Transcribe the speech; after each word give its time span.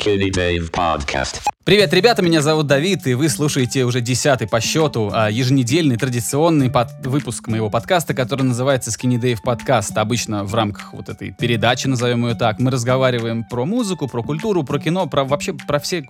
Skinny 0.00 0.30
Dave 0.30 0.70
Podcast. 0.70 1.40
Привет, 1.64 1.92
ребята, 1.92 2.22
меня 2.22 2.40
зовут 2.40 2.66
Давид, 2.66 3.06
и 3.06 3.14
вы 3.14 3.28
слушаете 3.28 3.84
уже 3.84 4.00
десятый 4.00 4.48
по 4.48 4.60
счету 4.60 5.10
а, 5.12 5.30
еженедельный 5.30 5.96
традиционный 5.96 6.70
под- 6.70 7.06
выпуск 7.06 7.48
моего 7.48 7.68
подкаста, 7.68 8.14
который 8.14 8.42
называется 8.42 8.90
Skinny 8.90 9.20
Dave 9.20 9.38
Podcast. 9.44 9.96
Обычно 9.96 10.44
в 10.44 10.54
рамках 10.54 10.94
вот 10.94 11.08
этой 11.10 11.32
передачи, 11.32 11.86
назовем 11.86 12.26
ее 12.26 12.34
так, 12.34 12.60
мы 12.60 12.70
разговариваем 12.70 13.44
про 13.44 13.66
музыку, 13.66 14.08
про 14.08 14.22
культуру, 14.22 14.64
про 14.64 14.78
кино, 14.78 15.06
про 15.06 15.24
вообще 15.24 15.52
про 15.52 15.78
все, 15.78 16.08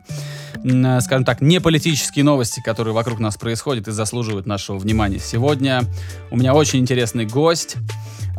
э, 0.63 1.01
скажем 1.01 1.25
так, 1.25 1.41
не 1.41 1.61
политические 1.61 2.25
новости, 2.25 2.63
которые 2.65 2.95
вокруг 2.95 3.19
нас 3.19 3.37
происходят 3.37 3.89
и 3.89 3.93
заслуживают 3.93 4.47
нашего 4.47 4.79
внимания. 4.79 5.19
Сегодня 5.19 5.83
у 6.31 6.37
меня 6.37 6.55
очень 6.55 6.79
интересный 6.79 7.27
гость. 7.27 7.77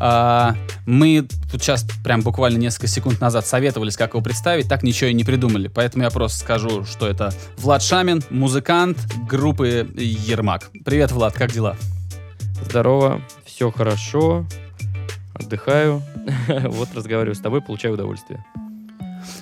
А, 0.04 0.56
мы 0.88 1.28
тут 1.52 1.62
сейчас 1.62 1.86
прям 2.04 2.22
буквально 2.22 2.58
несколько 2.58 2.88
секунд 2.88 3.22
назад 3.22 3.46
советовались, 3.46 3.96
как 3.96 4.16
его 4.16 4.24
представить, 4.24 4.68
так 4.68 4.82
ничего 4.82 5.12
и 5.12 5.14
не 5.14 5.24
придумали. 5.24 5.68
Поэтому 5.68 6.04
я 6.04 6.10
просто 6.10 6.40
скажу, 6.40 6.86
что 6.86 7.08
это 7.08 7.32
Влад 7.58 7.84
Шамин, 7.84 8.24
музыкант 8.32 8.98
группы 9.30 9.88
Ермак. 9.96 10.72
Привет, 10.84 11.12
Влад, 11.12 11.36
как 11.36 11.52
дела? 11.52 11.78
Здорово, 12.68 13.22
все 13.46 13.70
хорошо, 13.70 14.48
отдыхаю. 15.36 16.02
Вот 16.48 16.90
разговариваю 16.96 17.36
с 17.36 17.40
тобой, 17.40 17.62
получаю 17.62 17.94
удовольствие. 17.94 18.44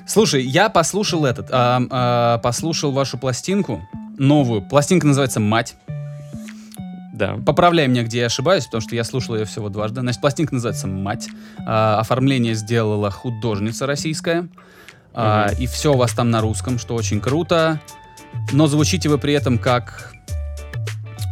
Слушай, 0.06 0.44
я 0.44 0.68
послушал 0.68 1.24
этот, 1.24 1.48
а, 1.52 2.38
послушал 2.40 2.92
вашу 2.92 3.18
пластинку, 3.18 3.82
новую. 4.18 4.62
Пластинка 4.62 5.08
называется 5.08 5.40
«Мать». 5.40 5.78
Да. 7.20 7.36
Поправляй 7.46 7.86
меня, 7.88 8.04
где 8.04 8.20
я 8.20 8.26
ошибаюсь, 8.28 8.64
потому 8.66 8.80
что 8.80 8.96
я 8.96 9.04
слушал 9.04 9.36
ее 9.36 9.44
всего 9.44 9.68
дважды. 9.68 10.00
Значит, 10.00 10.22
пластинка 10.22 10.54
называется 10.56 10.88
«Мать». 10.88 11.28
А, 11.68 12.00
оформление 12.00 12.54
сделала 12.56 13.12
художница 13.12 13.86
российская. 13.86 14.48
А, 15.14 15.50
Мгм. 15.52 15.62
и 15.62 15.68
все 15.68 15.94
у 15.94 15.98
вас 15.98 16.14
там 16.14 16.32
на 16.32 16.40
русском, 16.40 16.80
что 16.80 16.96
очень 16.96 17.20
круто. 17.20 17.82
Но 18.54 18.68
звучите 18.68 19.10
вы 19.10 19.18
при 19.18 19.34
этом 19.34 19.58
как... 19.58 20.14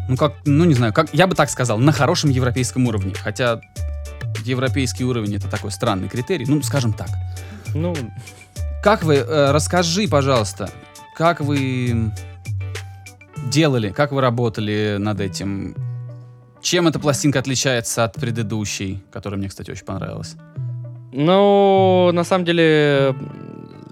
Ну, 0.09 0.17
как, 0.17 0.33
ну, 0.45 0.65
не 0.65 0.73
знаю, 0.73 0.91
как, 0.91 1.13
я 1.13 1.25
бы 1.25 1.35
так 1.35 1.49
сказал, 1.49 1.77
на 1.77 1.93
хорошем 1.93 2.31
европейском 2.31 2.85
уровне. 2.85 3.13
Хотя 3.13 3.61
европейский 4.43 5.05
уровень— 5.05 5.35
это 5.38 5.47
такой 5.47 5.71
странный 5.71 6.09
критерий. 6.09 6.45
Ну, 6.47 6.61
скажем 6.63 6.91
так. 6.91 7.08
Ну, 7.73 7.95
Как 8.83 9.03
вы, 9.03 9.15
э, 9.15 9.52
расскажи, 9.52 10.08
пожалуйста, 10.09 10.69
как 11.15 11.39
вы 11.39 12.11
делали, 13.49 13.89
как 13.89 14.11
вы 14.11 14.21
работали 14.21 14.97
над 14.99 15.19
этим? 15.21 15.75
Чем 16.61 16.87
эта 16.87 16.99
пластинка 16.99 17.39
отличается 17.39 18.03
от 18.03 18.13
предыдущей, 18.13 19.03
которая 19.11 19.37
мне, 19.39 19.49
кстати, 19.49 19.71
очень 19.71 19.85
понравилась? 19.85 20.35
ну, 21.17 22.11
на 22.13 22.23
самом 22.23 22.45
деле, 22.45 23.15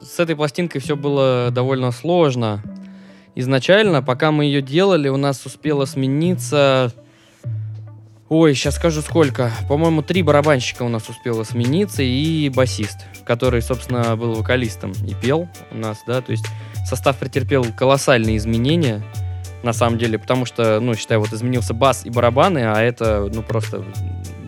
с 0.01 0.19
этой 0.19 0.35
пластинкой 0.35 0.79
все 0.79 0.95
было 0.95 1.49
довольно 1.51 1.91
сложно. 1.91 2.61
Изначально, 3.33 4.03
пока 4.03 4.31
мы 4.31 4.45
ее 4.45 4.61
делали, 4.61 5.09
у 5.09 5.17
нас 5.17 5.45
успело 5.45 5.85
смениться... 5.85 6.93
Ой, 8.29 8.53
сейчас 8.53 8.75
скажу 8.75 9.01
сколько. 9.01 9.51
По-моему, 9.67 10.01
три 10.01 10.23
барабанщика 10.23 10.83
у 10.83 10.89
нас 10.89 11.09
успело 11.09 11.43
смениться 11.43 12.03
и 12.03 12.49
басист, 12.49 12.99
который, 13.25 13.61
собственно, 13.61 14.15
был 14.15 14.33
вокалистом 14.33 14.91
и 14.91 15.13
пел 15.13 15.47
у 15.71 15.77
нас, 15.77 15.99
да, 16.07 16.21
то 16.21 16.31
есть 16.31 16.45
состав 16.87 17.17
претерпел 17.17 17.65
колоссальные 17.77 18.37
изменения, 18.37 19.03
на 19.65 19.73
самом 19.73 19.97
деле, 19.97 20.17
потому 20.17 20.45
что, 20.45 20.79
ну, 20.79 20.95
считай, 20.95 21.17
вот 21.17 21.33
изменился 21.33 21.73
бас 21.73 22.05
и 22.05 22.09
барабаны, 22.09 22.59
а 22.59 22.81
это, 22.81 23.29
ну, 23.33 23.41
просто, 23.41 23.83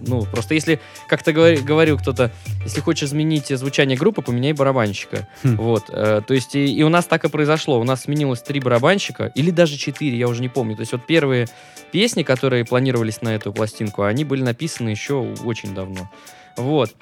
ну, 0.01 0.25
просто 0.25 0.53
если, 0.53 0.79
как-то 1.09 1.31
говори- 1.31 1.61
говорил 1.61 1.97
кто-то, 1.97 2.31
если 2.63 2.79
хочешь 2.79 3.09
изменить 3.09 3.47
звучание 3.47 3.97
группы, 3.97 4.21
поменяй 4.21 4.53
барабанщика. 4.53 5.27
Хм. 5.43 5.57
Вот, 5.57 5.85
э, 5.89 6.21
то 6.25 6.33
есть, 6.33 6.55
и, 6.55 6.73
и 6.73 6.83
у 6.83 6.89
нас 6.89 7.05
так 7.05 7.25
и 7.25 7.29
произошло, 7.29 7.79
у 7.79 7.83
нас 7.83 8.03
сменилось 8.03 8.41
три 8.41 8.59
барабанщика, 8.59 9.31
или 9.35 9.49
даже 9.49 9.75
четыре, 9.75 10.17
я 10.17 10.27
уже 10.27 10.41
не 10.41 10.49
помню, 10.49 10.75
то 10.75 10.81
есть, 10.81 10.91
вот 10.91 11.05
первые 11.05 11.47
песни, 11.91 12.23
которые 12.23 12.63
планировались 12.63 13.21
на 13.21 13.35
эту 13.35 13.51
пластинку, 13.51 14.03
они 14.03 14.23
были 14.23 14.43
написаны 14.43 14.89
еще 14.89 15.35
очень 15.43 15.73
давно. 15.73 16.09
Вот. 16.55 16.95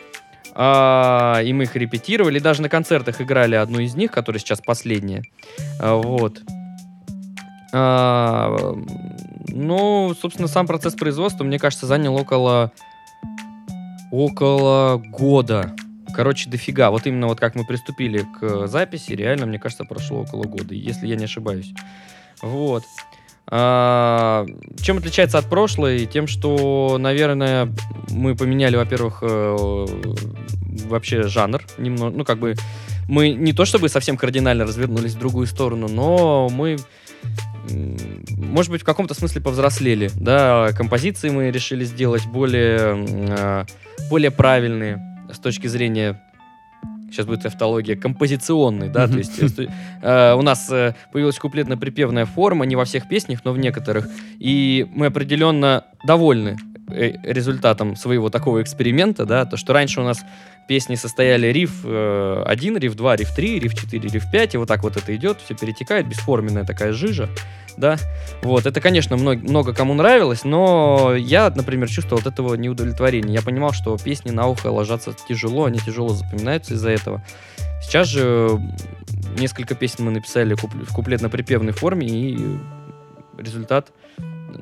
А, 0.57 1.41
и 1.43 1.51
мы 1.51 1.63
их 1.63 1.75
репетировали, 1.75 2.39
даже 2.39 2.61
на 2.61 2.69
концертах 2.69 3.19
играли 3.19 3.55
одну 3.55 3.79
из 3.79 3.95
них, 3.95 4.11
которая 4.11 4.39
сейчас 4.39 4.61
последняя. 4.61 5.21
А, 5.79 5.95
вот. 5.95 6.39
А, 7.77 8.73
ну, 9.49 10.15
собственно, 10.21 10.47
сам 10.47 10.65
процесс 10.65 10.93
производства, 10.93 11.43
мне 11.43 11.59
кажется, 11.59 11.87
занял 11.87 12.15
около 12.15 12.71
около 14.11 14.97
года. 14.97 15.75
Короче, 16.15 16.49
дофига. 16.49 16.89
Вот 16.89 17.05
именно 17.05 17.27
вот 17.27 17.39
как 17.39 17.55
мы 17.55 17.65
приступили 17.65 18.25
к 18.39 18.67
записи, 18.67 19.11
реально, 19.11 19.45
мне 19.45 19.59
кажется, 19.59 19.83
прошло 19.83 20.21
около 20.21 20.43
года, 20.43 20.73
если 20.73 21.07
я 21.07 21.17
не 21.17 21.25
ошибаюсь. 21.25 21.73
Вот. 22.41 22.83
А, 23.47 24.45
чем 24.81 24.97
отличается 24.97 25.37
от 25.37 25.49
прошлой? 25.49 26.05
Тем, 26.05 26.27
что, 26.27 26.97
наверное, 26.97 27.69
мы 28.09 28.35
поменяли, 28.35 28.77
во-первых, 28.77 29.19
э, 29.21 29.85
вообще 30.85 31.23
жанр 31.23 31.61
немного. 31.77 32.15
Ну, 32.15 32.23
как 32.23 32.39
бы 32.39 32.55
мы 33.07 33.33
не 33.33 33.53
то 33.53 33.65
чтобы 33.65 33.89
совсем 33.89 34.17
кардинально 34.17 34.63
развернулись 34.65 35.13
в 35.13 35.19
другую 35.19 35.47
сторону, 35.47 35.87
но 35.87 36.49
мы, 36.49 36.77
может 38.29 38.71
быть, 38.71 38.81
в 38.81 38.85
каком-то 38.85 39.13
смысле 39.13 39.41
повзрослели. 39.41 40.11
Да, 40.15 40.69
композиции 40.77 41.29
мы 41.29 41.51
решили 41.51 41.83
сделать 41.83 42.25
более, 42.27 43.05
а, 43.29 43.65
более 44.09 44.31
правильные 44.31 45.01
с 45.31 45.39
точки 45.39 45.67
зрения 45.67 46.21
сейчас 47.11 47.25
будет 47.25 47.45
эвтология, 47.45 47.95
композиционный, 47.95 48.89
да, 48.89 49.07
то 49.07 49.17
есть 49.17 49.39
э, 49.39 49.67
э, 50.01 50.33
у 50.33 50.41
нас 50.41 50.69
э, 50.69 50.95
появилась 51.13 51.39
куплетно-припевная 51.39 52.25
форма, 52.25 52.65
не 52.65 52.75
во 52.75 52.83
всех 52.83 53.07
песнях, 53.07 53.45
но 53.45 53.53
в 53.53 53.57
некоторых, 53.57 54.07
и 54.37 54.85
мы 54.93 55.05
определенно 55.05 55.85
довольны 56.05 56.57
результатом 56.87 57.95
своего 57.95 58.29
такого 58.29 58.61
эксперимента, 58.61 59.25
да, 59.25 59.45
то, 59.45 59.57
что 59.57 59.73
раньше 59.73 60.01
у 60.01 60.03
нас 60.03 60.23
песни 60.67 60.95
состояли 60.95 61.47
риф 61.47 61.81
э, 61.83 62.43
1, 62.45 62.77
риф 62.77 62.95
2, 62.95 63.15
риф 63.15 63.35
3, 63.35 63.59
риф 63.59 63.75
4, 63.75 64.09
риф 64.09 64.31
5, 64.31 64.55
и 64.55 64.57
вот 64.57 64.67
так 64.67 64.83
вот 64.83 64.97
это 64.97 65.15
идет, 65.15 65.39
все 65.43 65.55
перетекает, 65.55 66.07
бесформенная 66.07 66.63
такая 66.63 66.93
жижа, 66.93 67.29
да, 67.77 67.97
вот, 68.41 68.65
это, 68.65 68.81
конечно, 68.81 69.17
много, 69.17 69.41
много 69.41 69.73
кому 69.73 69.93
нравилось, 69.93 70.43
но 70.43 71.15
я, 71.15 71.51
например, 71.55 71.89
чувствовал 71.89 72.21
от 72.21 72.27
этого 72.27 72.55
неудовлетворения, 72.55 73.33
я 73.33 73.41
понимал, 73.41 73.73
что 73.73 73.97
песни 73.97 74.31
на 74.31 74.47
ухо 74.47 74.67
ложатся 74.67 75.13
тяжело, 75.27 75.65
они 75.65 75.79
тяжело 75.79 76.09
запоминаются 76.09 76.73
из-за 76.73 76.91
этого. 76.91 77.23
Сейчас 77.81 78.07
же 78.07 78.59
несколько 79.37 79.75
песен 79.75 80.05
мы 80.05 80.11
написали 80.11 80.55
в 80.55 80.93
куплетно-припевной 80.93 81.73
форме, 81.73 82.07
и 82.07 82.39
результат 83.37 83.91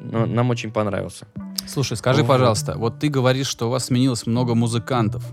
нам 0.01 0.49
очень 0.49 0.71
понравился. 0.71 1.25
Слушай, 1.67 1.97
скажи, 1.97 2.23
пожалуйста, 2.23 2.75
вот 2.77 2.99
ты 2.99 3.09
говоришь, 3.09 3.47
что 3.47 3.67
у 3.67 3.69
вас 3.69 3.85
сменилось 3.85 4.25
много 4.25 4.55
музыкантов. 4.55 5.23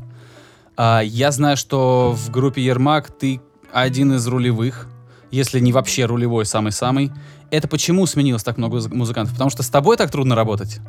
А, 0.76 1.00
я 1.00 1.31
знаю, 1.32 1.56
что 1.56 2.12
в 2.16 2.31
группе 2.31 2.62
Ермак 2.62 3.10
ты 3.10 3.41
один 3.72 4.15
из 4.15 4.26
рулевых, 4.26 4.87
если 5.31 5.60
не 5.60 5.72
вообще 5.72 6.06
рулевой, 6.06 6.47
самый-самый. 6.47 7.12
Это 7.50 7.69
почему 7.69 8.06
сменилось 8.06 8.43
так 8.44 8.59
много 8.59 8.76
музы- 8.76 8.94
музыкантов? 8.94 9.32
Потому 9.34 9.50
что 9.50 9.62
с 9.62 9.69
тобой 9.69 9.97
так 9.97 10.10
трудно 10.10 10.34
работать? 10.34 10.81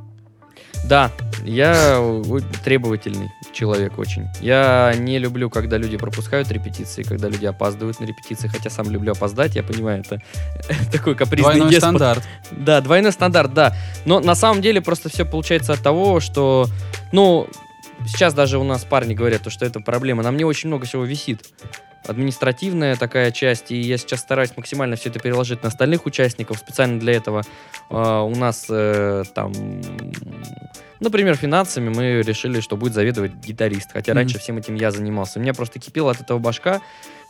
Да, 0.86 1.12
я 1.44 2.22
требовательный 2.64 3.32
человек 3.54 3.98
очень. 4.00 4.28
Я 4.40 4.94
не 4.98 5.20
люблю, 5.20 5.50
когда 5.50 5.78
люди 5.78 5.98
пропускают 5.98 6.52
репетиции, 6.52 7.04
когда 7.04 7.30
люди 7.30 7.46
опаздывают 7.46 8.00
на 8.00 8.06
репетиции, 8.06 8.48
хотя 8.48 8.70
сам 8.70 8.90
люблю 8.90 9.12
опоздать, 9.12 9.56
я 9.56 9.64
понимаю, 9.64 10.02
это 10.02 10.22
такой 10.92 11.16
капризный 11.16 11.54
Двойной 11.54 11.70
деспот. 11.70 11.90
стандарт. 11.90 12.24
Да, 12.52 12.82
двойной 12.82 13.12
стандарт, 13.12 13.54
да. 13.54 13.76
Но 14.06 14.20
на 14.20 14.36
самом 14.36 14.62
деле 14.62 14.82
просто 14.82 15.10
все 15.10 15.26
получается 15.26 15.74
от 15.74 15.82
того, 15.82 16.20
что, 16.20 16.68
ну, 17.12 17.48
сейчас 18.08 18.34
даже 18.34 18.58
у 18.58 18.64
нас 18.64 18.84
парни 18.84 19.14
говорят, 19.14 19.44
то, 19.44 19.50
что 19.50 19.66
это 19.66 19.80
проблема. 19.80 20.24
На 20.24 20.32
мне 20.32 20.46
очень 20.46 20.68
много 20.70 20.86
всего 20.86 21.04
висит. 21.04 21.46
Административная 22.08 22.96
такая 22.96 23.30
часть, 23.32 23.70
и 23.72 23.80
я 23.80 23.96
сейчас 24.00 24.22
стараюсь 24.22 24.58
максимально 24.58 24.96
все 24.96 25.10
это 25.10 25.20
переложить 25.20 25.62
на 25.62 25.70
остальных 25.70 26.08
участников. 26.08 26.58
Специально 26.58 27.00
для 27.00 27.14
этого 27.14 27.44
э, 27.92 27.96
у 27.96 28.36
нас 28.36 28.66
э, 28.70 29.24
там, 29.36 29.54
например, 31.02 31.36
финансами 31.36 31.90
мы 31.90 32.22
решили, 32.22 32.62
что 32.62 32.78
будет 32.78 32.94
заведовать 32.94 33.34
гитарист. 33.36 33.92
Хотя 33.92 34.14
Мгм. 34.14 34.20
раньше 34.20 34.40
всем 34.40 34.58
этим 34.58 34.76
я 34.76 34.92
занимался. 34.92 35.40
У 35.40 35.42
меня 35.42 35.54
просто 35.54 35.80
кипела 35.80 36.12
от 36.12 36.22
этого 36.22 36.40
башка. 36.40 36.82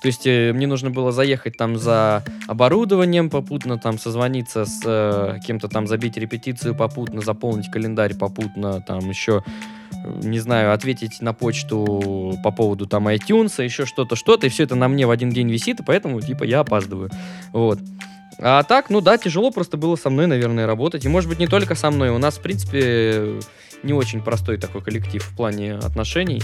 То 0.02 0.08
есть 0.08 0.26
э, 0.26 0.52
мне 0.54 0.68
нужно 0.68 0.90
было 0.90 1.12
заехать 1.12 1.58
там 1.58 1.78
за 1.78 2.24
оборудованием, 2.48 3.30
попутно 3.30 3.78
там 3.78 4.00
созвониться 4.00 4.66
с 4.66 4.82
э, 4.84 5.38
кем-то 5.46 5.68
там, 5.68 5.88
забить 5.88 6.18
репетицию 6.18 6.76
попутно, 6.76 7.22
заполнить 7.22 7.70
календарь 7.72 8.16
попутно, 8.16 8.82
там 8.82 9.08
еще, 9.08 9.44
э, 9.92 10.20
не 10.24 10.40
знаю, 10.40 10.74
ответить 10.74 11.22
на 11.22 11.34
почту 11.34 12.36
по 12.44 12.52
поводу 12.52 12.88
там 12.88 13.08
iTunes, 13.10 13.64
еще 13.64 13.86
что-то, 13.86 14.16
что-то, 14.16 14.48
и 14.48 14.50
все 14.50 14.64
это 14.64 14.74
на 14.74 14.88
мне 14.88 15.06
в 15.06 15.12
один 15.12 15.30
день 15.30 15.52
висит, 15.52 15.80
и 15.82 15.84
поэтому, 15.84 16.20
типа, 16.20 16.46
я 16.46 16.62
опаздываю. 16.62 17.12
Вот. 17.54 17.78
А 18.42 18.64
так, 18.64 18.90
ну 18.90 19.02
да, 19.02 19.18
тяжело 19.18 19.52
просто 19.52 19.78
было 19.78 19.96
со 19.96 20.10
мной, 20.10 20.28
наверное, 20.28 20.66
работать. 20.66 21.06
И, 21.06 21.08
может 21.08 21.30
быть, 21.30 21.40
не 21.40 21.48
только 21.48 21.76
со 21.76 21.92
мной. 21.92 22.10
У 22.10 22.18
нас, 22.18 22.38
в 22.38 22.42
принципе, 22.42 23.40
не 23.84 23.94
очень 23.94 24.22
простой 24.22 24.58
такой 24.58 24.82
коллектив 24.82 25.24
в 25.24 25.36
плане 25.36 25.76
отношений. 25.76 26.42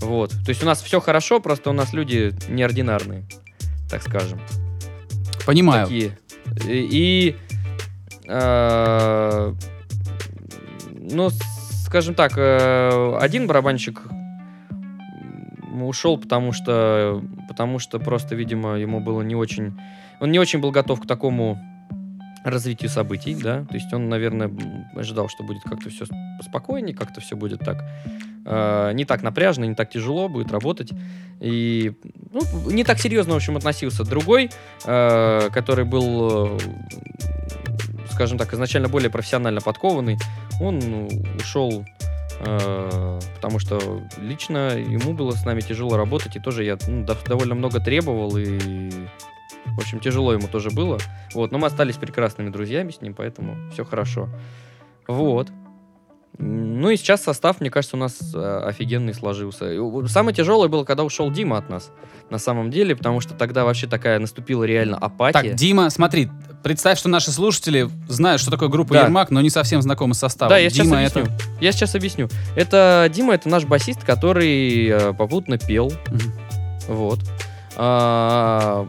Вот. 0.00 0.30
То 0.30 0.50
есть 0.50 0.62
у 0.62 0.66
нас 0.66 0.82
все 0.82 1.00
хорошо, 1.00 1.40
просто 1.40 1.70
у 1.70 1.72
нас 1.72 1.92
люди 1.92 2.32
неординарные. 2.48 3.24
так 3.90 4.02
скажем. 4.02 4.40
Понимаю. 5.46 5.86
Такие. 5.86 6.18
И, 6.66 6.88
и, 6.90 7.36
э, 8.28 9.54
ну, 10.92 11.30
скажем 11.84 12.14
так, 12.14 12.32
э, 12.36 13.16
один 13.20 13.46
барабанщик 13.46 14.02
ушел, 15.82 16.18
потому 16.18 16.52
что, 16.52 17.22
потому 17.48 17.78
что 17.78 17.98
просто, 17.98 18.34
видимо, 18.34 18.74
ему 18.74 19.00
было 19.00 19.22
не 19.22 19.34
очень, 19.34 19.78
он 20.20 20.30
не 20.30 20.38
очень 20.38 20.60
был 20.60 20.70
готов 20.70 21.00
к 21.00 21.06
такому 21.06 21.58
развитию 22.44 22.88
событий, 22.88 23.34
да, 23.34 23.64
то 23.64 23.74
есть 23.74 23.92
он, 23.92 24.08
наверное, 24.08 24.50
ожидал, 24.94 25.28
что 25.28 25.44
будет 25.44 25.62
как-то 25.62 25.90
все 25.90 26.06
спокойнее, 26.40 26.94
как-то 26.94 27.20
все 27.20 27.36
будет 27.36 27.60
так, 27.60 27.84
э, 28.46 28.92
не 28.94 29.04
так 29.04 29.22
напряжно, 29.22 29.64
не 29.64 29.74
так 29.74 29.90
тяжело 29.90 30.28
будет 30.28 30.50
работать, 30.50 30.90
и 31.40 31.92
ну, 32.32 32.70
не 32.70 32.84
так 32.84 32.98
серьезно, 32.98 33.34
в 33.34 33.36
общем, 33.36 33.56
относился. 33.56 34.04
Другой, 34.04 34.50
э, 34.84 35.48
который 35.52 35.84
был, 35.84 36.56
э, 36.56 36.58
скажем 38.10 38.38
так, 38.38 38.52
изначально 38.54 38.88
более 38.88 39.10
профессионально 39.10 39.60
подкованный, 39.60 40.16
он 40.60 41.08
ушел, 41.38 41.84
э, 42.40 43.20
потому 43.34 43.58
что 43.58 44.02
лично 44.18 44.78
ему 44.78 45.12
было 45.12 45.32
с 45.32 45.44
нами 45.44 45.60
тяжело 45.60 45.98
работать, 45.98 46.36
и 46.36 46.40
тоже 46.40 46.64
я 46.64 46.78
ну, 46.86 47.04
дов- 47.04 47.28
довольно 47.28 47.54
много 47.54 47.80
требовал, 47.80 48.34
и, 48.38 48.90
в 49.66 49.78
общем, 49.78 50.00
тяжело 50.00 50.32
ему 50.32 50.48
тоже 50.48 50.70
было. 50.70 50.98
Вот, 51.34 51.52
но 51.52 51.58
мы 51.58 51.66
остались 51.66 51.96
прекрасными 51.96 52.50
друзьями 52.50 52.90
с 52.90 53.00
ним, 53.00 53.14
поэтому 53.14 53.56
все 53.72 53.84
хорошо. 53.84 54.28
Вот. 55.06 55.48
Ну 56.38 56.88
и 56.88 56.96
сейчас 56.96 57.22
состав, 57.22 57.60
мне 57.60 57.70
кажется, 57.70 57.96
у 57.96 58.00
нас 58.00 58.18
э, 58.34 58.62
офигенный 58.64 59.12
сложился. 59.12 59.70
Самое 60.08 60.34
тяжелое 60.34 60.68
было, 60.68 60.84
когда 60.84 61.04
ушел 61.04 61.30
Дима 61.30 61.58
от 61.58 61.68
нас, 61.68 61.90
на 62.30 62.38
самом 62.38 62.70
деле, 62.70 62.96
потому 62.96 63.20
что 63.20 63.34
тогда 63.34 63.64
вообще 63.64 63.86
такая 63.86 64.18
наступила 64.18 64.64
реально 64.64 64.96
апатия. 64.96 65.42
Так, 65.42 65.54
Дима, 65.54 65.90
смотри, 65.90 66.30
представь, 66.62 66.98
что 66.98 67.10
наши 67.10 67.30
слушатели 67.30 67.90
знают, 68.08 68.40
что 68.40 68.50
такое 68.50 68.70
группа 68.70 68.94
Да. 68.94 69.02
Ермак, 69.02 69.30
но 69.30 69.42
не 69.42 69.50
совсем 69.50 69.82
знакомы 69.82 70.14
с 70.14 70.18
составом. 70.18 70.50
Да, 70.50 70.56
я 70.56 70.70
сейчас 70.70 70.86
Дима 70.86 70.98
объясню. 70.98 71.22
это... 71.24 71.32
Я 71.60 71.72
сейчас 71.72 71.94
объясню. 71.94 72.28
Это 72.56 73.10
Дима, 73.12 73.34
это 73.34 73.48
наш 73.50 73.64
басист, 73.64 74.04
который 74.04 74.86
э, 74.86 75.12
попутно 75.12 75.58
пел. 75.58 75.92
Мгм. 76.08 76.32
Вот. 76.88 77.18
А, 77.76 78.86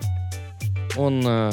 он, 0.97 1.23
э, 1.25 1.51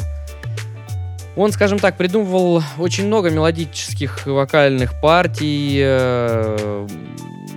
он, 1.36 1.52
скажем 1.52 1.78
так, 1.78 1.96
придумывал 1.96 2.62
очень 2.78 3.06
много 3.06 3.30
мелодических 3.30 4.26
вокальных 4.26 5.00
партий. 5.00 5.78
э, 5.82 6.86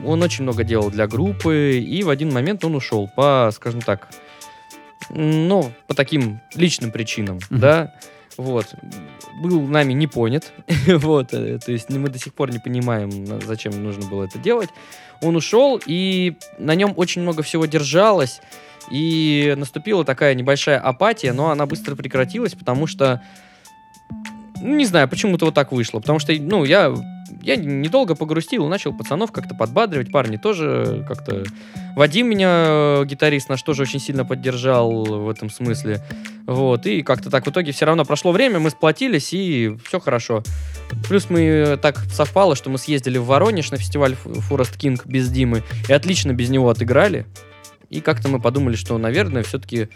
Он 0.06 0.24
очень 0.24 0.44
много 0.44 0.64
делал 0.64 0.90
для 0.90 1.06
группы, 1.08 1.78
и 1.78 2.04
в 2.04 2.10
один 2.10 2.34
момент 2.34 2.66
он 2.66 2.76
ушел 2.76 3.08
по, 3.16 3.50
скажем 3.54 3.82
так, 3.82 4.08
ну, 5.10 5.72
по 5.88 5.94
таким 5.94 6.40
личным 6.56 6.92
причинам, 6.92 7.40
Мгм. 7.50 7.60
да. 7.60 7.94
Вот. 8.38 8.74
Был 9.44 9.62
нами 9.62 9.94
не 9.94 10.08
понят. 10.08 10.52
вот. 10.88 11.34
э, 11.34 11.60
То 11.64 11.72
есть 11.72 11.90
мы 11.90 12.10
до 12.10 12.18
сих 12.18 12.34
пор 12.34 12.52
не 12.52 12.60
понимаем, 12.60 13.12
зачем 13.46 13.84
нужно 13.84 14.08
было 14.10 14.24
это 14.24 14.40
делать. 14.40 14.70
Он 15.22 15.36
ушел, 15.36 15.80
и 15.86 16.34
на 16.58 16.74
нем 16.76 16.94
очень 16.96 17.22
много 17.22 17.44
всего 17.44 17.66
держалось. 17.68 18.42
И 18.90 19.54
наступила 19.58 20.04
такая 20.04 20.34
небольшая 20.34 20.80
апатия, 20.80 21.34
но 21.34 21.52
она 21.52 21.66
быстро 21.66 21.96
прекратилась, 21.96 22.54
потому 22.54 22.88
что... 22.88 23.22
ну, 24.62 24.76
Не 24.76 24.86
знаю, 24.86 25.08
почему-то 25.08 25.46
вот 25.46 25.54
так 25.54 25.72
вышло. 25.72 26.00
Потому 26.00 26.20
что, 26.20 26.34
ну, 26.34 26.64
я, 26.64 26.94
я 27.42 27.56
недолго 27.56 28.16
погрустил, 28.16 28.68
начал 28.68 28.94
пацанов 28.94 29.32
как-то 29.32 29.56
подбадривать. 29.56 30.12
Парни 30.12 30.38
тоже 30.38 31.06
как-то... 31.08 31.44
Вадим 31.96 32.30
меня, 32.30 32.66
э, 32.68 33.06
гитарист 33.06 33.50
наш, 33.50 33.62
тоже 33.64 33.82
очень 33.84 34.00
сильно 34.00 34.24
поддержал 34.26 35.04
в 35.04 35.30
этом 35.30 35.50
смысле. 35.50 36.02
Вот, 36.48 36.86
и 36.86 37.02
как-то 37.02 37.30
так 37.30 37.46
в 37.46 37.50
итоге 37.50 37.72
все 37.72 37.86
равно 37.86 38.06
прошло 38.06 38.32
время, 38.32 38.60
мы 38.60 38.70
сплотились, 38.70 39.34
и 39.34 39.76
все 39.86 40.00
хорошо. 40.00 40.44
Плюс 41.08 41.30
мы 41.30 41.42
э, 41.42 41.78
так 41.78 41.98
совпало, 42.12 42.56
что 42.56 42.70
мы 42.70 42.78
съездили 42.78 43.18
в 43.18 43.26
Воронеж 43.26 43.72
на 43.72 43.78
фестиваль 43.78 44.16
Форест 44.16 44.78
Кинг 44.78 45.06
без 45.06 45.30
Димы, 45.30 45.64
и 45.88 45.94
отлично 45.94 46.34
без 46.34 46.50
него 46.50 46.70
отыграли. 46.70 47.26
И 47.92 48.00
как-то 48.02 48.30
мы 48.30 48.40
подумали, 48.40 48.76
что, 48.76 48.98
наверное, 48.98 49.44
все-таки... 49.44 49.90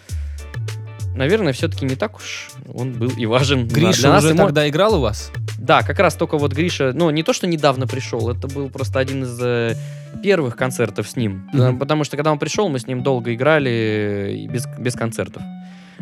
Наверное, 1.16 1.54
все-таки 1.54 1.86
не 1.86 1.96
так 1.96 2.18
уж 2.18 2.50
он 2.74 2.92
был 2.92 3.10
и 3.10 3.26
важен. 3.26 3.68
Гриша 3.70 4.02
Для 4.02 4.10
нас 4.12 4.24
уже 4.26 4.34
ему- 4.34 4.44
тогда 4.44 4.68
играл 4.68 4.96
у 4.96 5.00
вас? 5.00 5.32
Да, 5.58 5.82
как 5.82 5.98
раз 6.00 6.16
только 6.16 6.38
вот 6.38 6.52
Гриша, 6.52 6.92
ну, 6.94 7.10
не 7.10 7.24
то, 7.24 7.32
что 7.32 7.48
недавно 7.48 7.88
пришел, 7.88 8.30
это 8.30 8.50
был 8.50 8.70
просто 8.70 9.00
один 9.00 9.24
из 9.24 9.40
э, 9.42 9.76
первых 10.22 10.58
концертов 10.58 11.08
с 11.08 11.16
ним. 11.16 11.50
Э, 11.54 11.72
Потому 11.72 12.04
что 12.04 12.18
когда 12.18 12.34
он 12.34 12.38
пришел, 12.38 12.68
мы 12.68 12.80
с 12.80 12.86
ним 12.88 13.02
долго 13.02 13.34
играли 13.34 14.46
без, 14.52 14.68
без 14.78 14.94
концертов. 14.96 15.42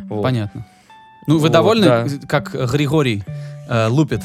Вот. 0.10 0.24
Понятно. 0.24 0.66
Ну, 1.28 1.36
вы 1.36 1.42
Вот, 1.42 1.52
довольны, 1.52 1.86
да. 1.86 2.08
как 2.28 2.52
Григорий 2.72 3.24
э, 3.70 3.88
лупит? 3.90 4.22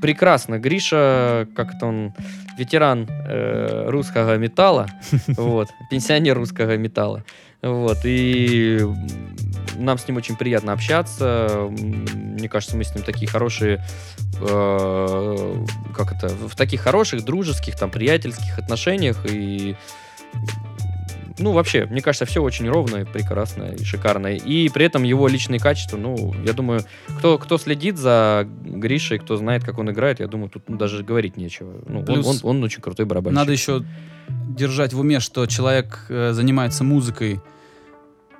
Прекрасно. 0.00 0.58
Гриша, 0.58 1.46
как-то 1.54 1.86
он 1.86 2.14
ветеран 2.58 3.08
э, 3.08 3.86
русского 3.88 4.36
металла, 4.36 4.86
вот, 5.28 5.68
пенсионер 5.90 6.36
русского 6.36 6.76
металла. 6.76 7.24
Вот, 7.62 7.98
и 8.04 8.80
нам 9.76 9.98
с 9.98 10.06
ним 10.06 10.18
очень 10.18 10.36
приятно 10.36 10.72
общаться. 10.72 11.68
Мне 11.70 12.48
кажется, 12.48 12.76
мы 12.76 12.84
с 12.84 12.94
ним 12.94 13.04
такие 13.04 13.26
хорошие, 13.26 13.82
э, 14.40 15.64
как 15.96 16.12
это, 16.12 16.28
в 16.28 16.54
таких 16.54 16.82
хороших, 16.82 17.24
дружеских, 17.24 17.76
там, 17.76 17.90
приятельских 17.90 18.58
отношениях. 18.58 19.24
И, 19.26 19.76
ну, 21.38 21.52
вообще, 21.52 21.86
мне 21.86 22.00
кажется, 22.00 22.26
все 22.26 22.42
очень 22.42 22.68
ровно, 22.68 22.98
и 22.98 23.04
прекрасно 23.04 23.64
и 23.64 23.84
шикарно. 23.84 24.28
И 24.28 24.68
при 24.68 24.84
этом 24.84 25.02
его 25.02 25.26
личные 25.26 25.58
качества, 25.58 25.96
ну, 25.96 26.34
я 26.44 26.52
думаю, 26.52 26.82
кто, 27.18 27.38
кто 27.38 27.58
следит 27.58 27.96
за 27.96 28.46
Гришей, 28.64 29.18
кто 29.18 29.36
знает, 29.36 29.64
как 29.64 29.78
он 29.78 29.90
играет, 29.90 30.20
я 30.20 30.28
думаю, 30.28 30.48
тут 30.48 30.68
ну, 30.68 30.76
даже 30.76 31.02
говорить 31.02 31.36
нечего. 31.36 31.82
Ну, 31.86 32.00
он, 32.00 32.04
Плюс 32.04 32.26
он, 32.26 32.38
он 32.42 32.62
очень 32.62 32.80
крутой 32.80 33.06
барабанщик. 33.06 33.36
Надо 33.36 33.52
еще 33.52 33.84
держать 34.28 34.92
в 34.92 35.00
уме, 35.00 35.20
что 35.20 35.46
человек 35.46 36.06
э, 36.08 36.32
занимается 36.32 36.84
музыкой. 36.84 37.40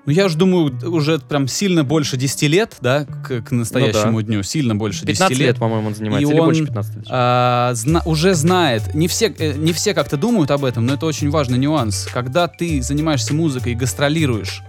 Ну, 0.06 0.12
я 0.12 0.26
уж 0.26 0.34
думаю, 0.34 0.78
уже 0.90 1.18
прям 1.18 1.48
сильно 1.48 1.82
больше 1.82 2.16
10 2.18 2.42
лет, 2.42 2.76
да, 2.82 3.04
к, 3.06 3.40
к 3.40 3.50
настоящему 3.52 4.20
дню. 4.20 4.42
Сильно 4.42 4.74
больше 4.76 5.00
10 5.06 5.08
15 5.18 5.38
лет. 5.38 5.48
лет, 5.48 5.58
по-моему, 5.58 5.88
он 5.88 5.94
занимается, 5.94 6.28
И 6.28 6.32
или 6.32 6.40
он, 6.40 6.46
больше 6.46 6.64
15 6.66 6.96
лет. 6.96 7.04
а, 7.08 7.70
зна- 7.74 8.02
уже 8.04 8.34
знает, 8.34 8.94
не 8.94 9.08
все, 9.08 9.28
э, 9.38 9.54
не 9.54 9.72
все 9.72 9.94
как-то 9.94 10.18
думают 10.18 10.50
об 10.50 10.64
этом, 10.66 10.84
но 10.84 10.94
это 10.94 11.06
очень 11.06 11.30
важный 11.30 11.56
нюанс. 11.58 12.06
Когда 12.12 12.48
ты 12.48 12.82
занимаешься 12.82 13.32
музыкой 13.34 13.72
и 13.72 13.74
гастролируешь, 13.74 14.62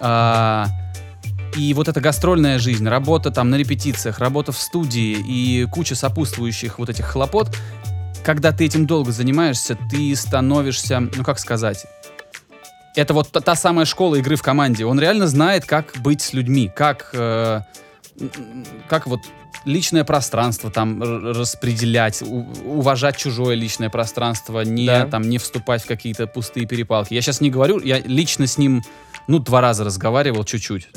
а, 0.00 0.66
и 1.56 1.74
вот 1.74 1.88
эта 1.88 2.00
гастрольная 2.00 2.60
жизнь, 2.60 2.86
работа 2.88 3.32
там 3.32 3.50
на 3.50 3.56
репетициях, 3.56 4.20
работа 4.20 4.52
в 4.52 4.58
студии 4.58 5.16
и 5.26 5.66
куча 5.70 5.96
сопутствующих 5.96 6.78
вот 6.78 6.88
этих 6.88 7.06
хлопот, 7.06 7.56
когда 8.24 8.52
ты 8.52 8.66
этим 8.66 8.86
долго 8.86 9.10
занимаешься, 9.12 9.76
ты 9.90 10.14
становишься, 10.14 11.00
ну 11.00 11.24
как 11.24 11.38
сказать, 11.40 11.86
это 12.96 13.14
вот 13.14 13.30
та, 13.30 13.40
та 13.40 13.54
самая 13.56 13.86
школа 13.86 14.16
игры 14.16 14.36
в 14.36 14.42
команде. 14.42 14.84
Он 14.84 14.98
реально 15.00 15.26
знает, 15.26 15.64
как 15.64 15.94
быть 16.00 16.22
с 16.22 16.32
людьми, 16.32 16.70
как, 16.74 17.10
э, 17.12 17.60
как 18.88 19.06
вот 19.06 19.20
личное 19.64 20.04
пространство 20.04 20.70
там 20.70 21.02
распределять, 21.02 22.22
уважать 22.22 23.16
чужое 23.16 23.54
личное 23.54 23.90
пространство, 23.90 24.60
не 24.62 24.86
Да. 24.86 25.06
там 25.06 25.22
не 25.22 25.38
вступать 25.38 25.82
в 25.82 25.86
какие-то 25.86 26.26
пустые 26.26 26.66
перепалки. 26.66 27.14
Я 27.14 27.20
сейчас 27.20 27.40
не 27.40 27.50
говорю, 27.50 27.80
я 27.80 27.98
лично 28.00 28.46
с 28.46 28.58
ним 28.58 28.82
ну 29.28 29.38
два 29.38 29.60
раза 29.60 29.84
разговаривал 29.84 30.44
чуть-чуть, 30.44 30.88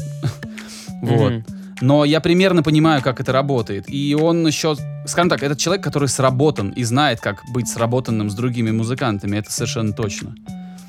вот. 1.01 1.33
Но 1.81 2.05
я 2.05 2.21
примерно 2.21 2.63
понимаю, 2.63 3.01
как 3.01 3.19
это 3.19 3.33
работает. 3.33 3.85
И 3.89 4.15
он 4.15 4.47
еще, 4.47 4.75
скажем 5.05 5.29
так, 5.29 5.43
этот 5.43 5.57
человек, 5.59 5.83
который 5.83 6.07
сработан 6.07 6.69
и 6.69 6.83
знает, 6.83 7.19
как 7.19 7.43
быть 7.51 7.67
сработанным 7.67 8.29
с 8.29 8.35
другими 8.35 8.71
музыкантами, 8.71 9.37
это 9.37 9.51
совершенно 9.51 9.91
точно. 9.91 10.33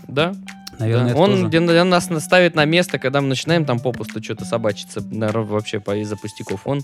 Да. 0.06 0.34
Наверное, 0.78 1.14
да. 1.14 1.21
Он 1.21 1.31
тоже. 1.31 1.47
где 1.49 1.61
нас 1.61 2.09
ставит 2.21 2.54
на 2.54 2.64
место, 2.64 2.99
когда 2.99 3.21
мы 3.21 3.28
начинаем 3.28 3.64
там 3.64 3.78
попусту 3.81 4.23
что-то 4.23 4.45
собачиться, 4.45 5.00
вообще 5.02 5.81
по 5.81 5.97
из-за 5.97 6.16
пустяков. 6.16 6.62
Он 6.66 6.83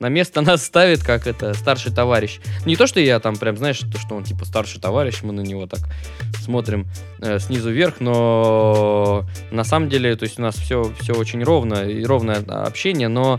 на 0.00 0.08
место 0.08 0.40
нас 0.42 0.64
ставит, 0.64 1.02
как 1.04 1.26
это, 1.26 1.54
старший 1.54 1.92
товарищ. 1.92 2.40
Не 2.66 2.76
то, 2.76 2.86
что 2.86 2.98
я 3.00 3.20
там 3.20 3.36
прям, 3.36 3.56
знаешь, 3.56 3.78
то, 3.78 3.98
что 3.98 4.16
он 4.16 4.24
типа 4.24 4.44
старший 4.44 4.80
товарищ, 4.80 5.22
мы 5.22 5.32
на 5.32 5.42
него 5.42 5.66
так 5.66 5.80
смотрим 6.42 6.86
э, 7.20 7.38
снизу 7.38 7.70
вверх, 7.70 8.00
но 8.00 9.24
на 9.50 9.64
самом 9.64 9.88
деле, 9.88 10.16
то 10.16 10.24
есть 10.24 10.38
у 10.38 10.42
нас 10.42 10.56
все, 10.56 10.92
все 11.00 11.12
очень 11.12 11.44
ровно, 11.44 11.84
и 11.84 12.04
ровное 12.04 12.38
общение, 12.38 13.08
но 13.08 13.38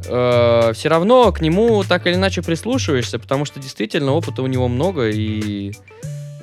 все 0.00 0.88
равно 0.88 1.32
к 1.32 1.40
нему 1.40 1.82
так 1.84 2.06
или 2.06 2.14
иначе 2.14 2.40
прислушиваешься, 2.40 3.18
потому 3.18 3.44
что 3.44 3.60
действительно 3.60 4.12
опыта 4.12 4.42
у 4.42 4.46
него 4.46 4.68
много, 4.68 5.10
и, 5.10 5.72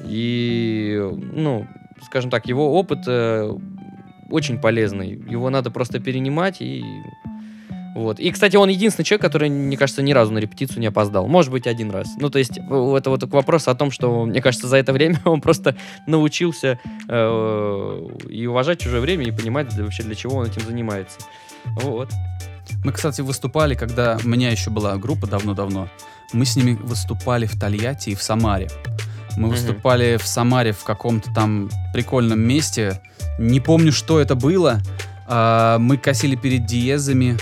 и 0.04 1.00
ну, 1.34 1.66
скажем 2.06 2.30
так, 2.32 2.48
его 2.48 2.74
опыт 2.80 3.00
э, 3.08 3.52
очень 4.32 4.60
полезный. 4.60 5.10
Его 5.30 5.50
надо 5.50 5.70
просто 5.72 6.00
перенимать 6.00 6.62
и 6.62 6.84
Вот. 7.96 8.20
И, 8.20 8.30
кстати, 8.32 8.58
он 8.58 8.68
единственный 8.70 9.06
человек, 9.06 9.22
который, 9.22 9.50
мне 9.50 9.78
кажется, 9.78 10.02
ни 10.02 10.12
разу 10.14 10.34
на 10.34 10.40
репетицию 10.40 10.80
не 10.82 10.88
опоздал. 10.88 11.28
Может 11.28 11.52
быть, 11.52 11.66
один 11.66 11.92
раз. 11.92 12.08
Ну, 12.20 12.30
то 12.30 12.40
есть, 12.40 12.60
в- 12.60 12.94
это 12.96 13.10
вот 13.10 13.24
вопрос 13.24 13.68
о 13.70 13.76
том, 13.76 13.90
что, 13.92 14.26
мне 14.26 14.42
кажется, 14.42 14.68
за 14.68 14.76
это 14.78 14.92
время 14.94 15.20
он 15.26 15.40
просто 15.42 15.76
научился 16.08 16.78
э, 17.08 18.08
и 18.30 18.48
уважать 18.48 18.80
чужое 18.80 19.00
время, 19.02 19.24
и 19.26 19.32
понимать 19.32 19.74
вообще, 19.78 20.04
для 20.04 20.16
чего 20.16 20.36
он 20.38 20.48
этим 20.48 20.62
занимается. 20.68 21.20
Вот. 21.84 22.10
Мы, 22.84 22.92
кстати, 22.92 23.22
выступали, 23.22 23.76
когда 23.76 24.18
у 24.24 24.28
меня 24.28 24.52
еще 24.52 24.72
была 24.72 24.98
группа 24.98 25.26
давно-давно. 25.28 25.88
Мы 26.34 26.46
с 26.46 26.56
ними 26.58 26.74
выступали 26.74 27.46
в 27.46 27.58
Тольятти 27.60 28.10
и 28.10 28.16
в 28.16 28.22
Самаре. 28.22 28.68
Мы 29.38 29.50
выступали 29.50 30.18
в 30.18 30.28
Самаре 30.28 30.72
в 30.72 30.84
каком-то 30.84 31.34
там 31.34 31.70
прикольном 31.94 32.40
месте. 32.40 33.02
Не 33.38 33.60
помню, 33.60 33.92
что 33.92 34.20
это 34.20 34.36
было. 34.36 34.80
А, 35.28 35.78
мы 35.80 35.98
косили 35.98 36.36
перед 36.36 36.66
диезами. 36.66 37.38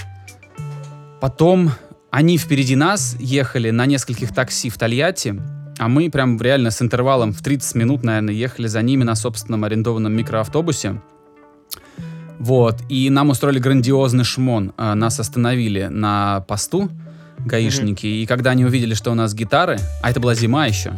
Потом 1.22 1.72
они 2.12 2.38
впереди 2.38 2.76
нас 2.76 3.16
ехали 3.20 3.72
на 3.72 3.86
нескольких 3.86 4.34
такси 4.34 4.70
в 4.70 4.78
Тольятти, 4.78 5.40
а 5.80 5.88
мы 5.88 6.10
прям 6.10 6.40
реально 6.40 6.70
с 6.70 6.82
интервалом 6.82 7.34
в 7.34 7.42
30 7.42 7.76
минут, 7.76 8.04
наверное, 8.04 8.34
ехали 8.34 8.68
за 8.68 8.82
ними 8.82 9.04
на 9.04 9.16
собственном 9.16 9.64
арендованном 9.64 10.14
микроавтобусе. 10.14 11.02
Вот, 12.40 12.82
и 12.90 13.10
нам 13.10 13.30
устроили 13.30 13.60
грандиозный 13.60 14.24
шмон. 14.26 14.74
А, 14.78 14.96
Нас 14.96 15.20
остановили 15.20 15.88
на 15.90 16.42
посту 16.42 16.90
гаишники, 17.40 18.06
и 18.06 18.26
когда 18.26 18.52
они 18.52 18.66
увидели, 18.66 18.94
что 18.94 19.12
у 19.12 19.16
нас 19.16 19.34
гитары, 19.34 19.80
а 20.02 20.12
это 20.12 20.20
была 20.20 20.36
зима 20.36 20.66
еще, 20.66 20.94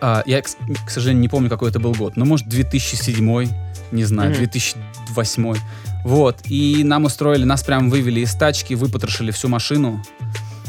а, 0.00 0.22
я, 0.26 0.42
к 0.42 0.90
сожалению, 0.90 1.22
не 1.22 1.28
помню, 1.28 1.48
какой 1.50 1.70
это 1.70 1.80
был 1.80 1.94
год, 1.94 2.16
но, 2.16 2.24
может, 2.24 2.48
2007, 2.48 3.48
не 3.92 4.04
знаю, 4.04 4.30
Мгм. 4.30 4.38
2008. 4.38 5.54
Вот, 6.04 6.38
и 6.46 6.82
нам 6.84 7.04
устроили, 7.04 7.44
нас 7.44 7.62
прям 7.62 7.90
вывели 7.90 8.20
из 8.20 8.34
тачки, 8.34 8.74
выпотрошили 8.74 9.30
всю 9.30 9.48
машину. 9.48 10.02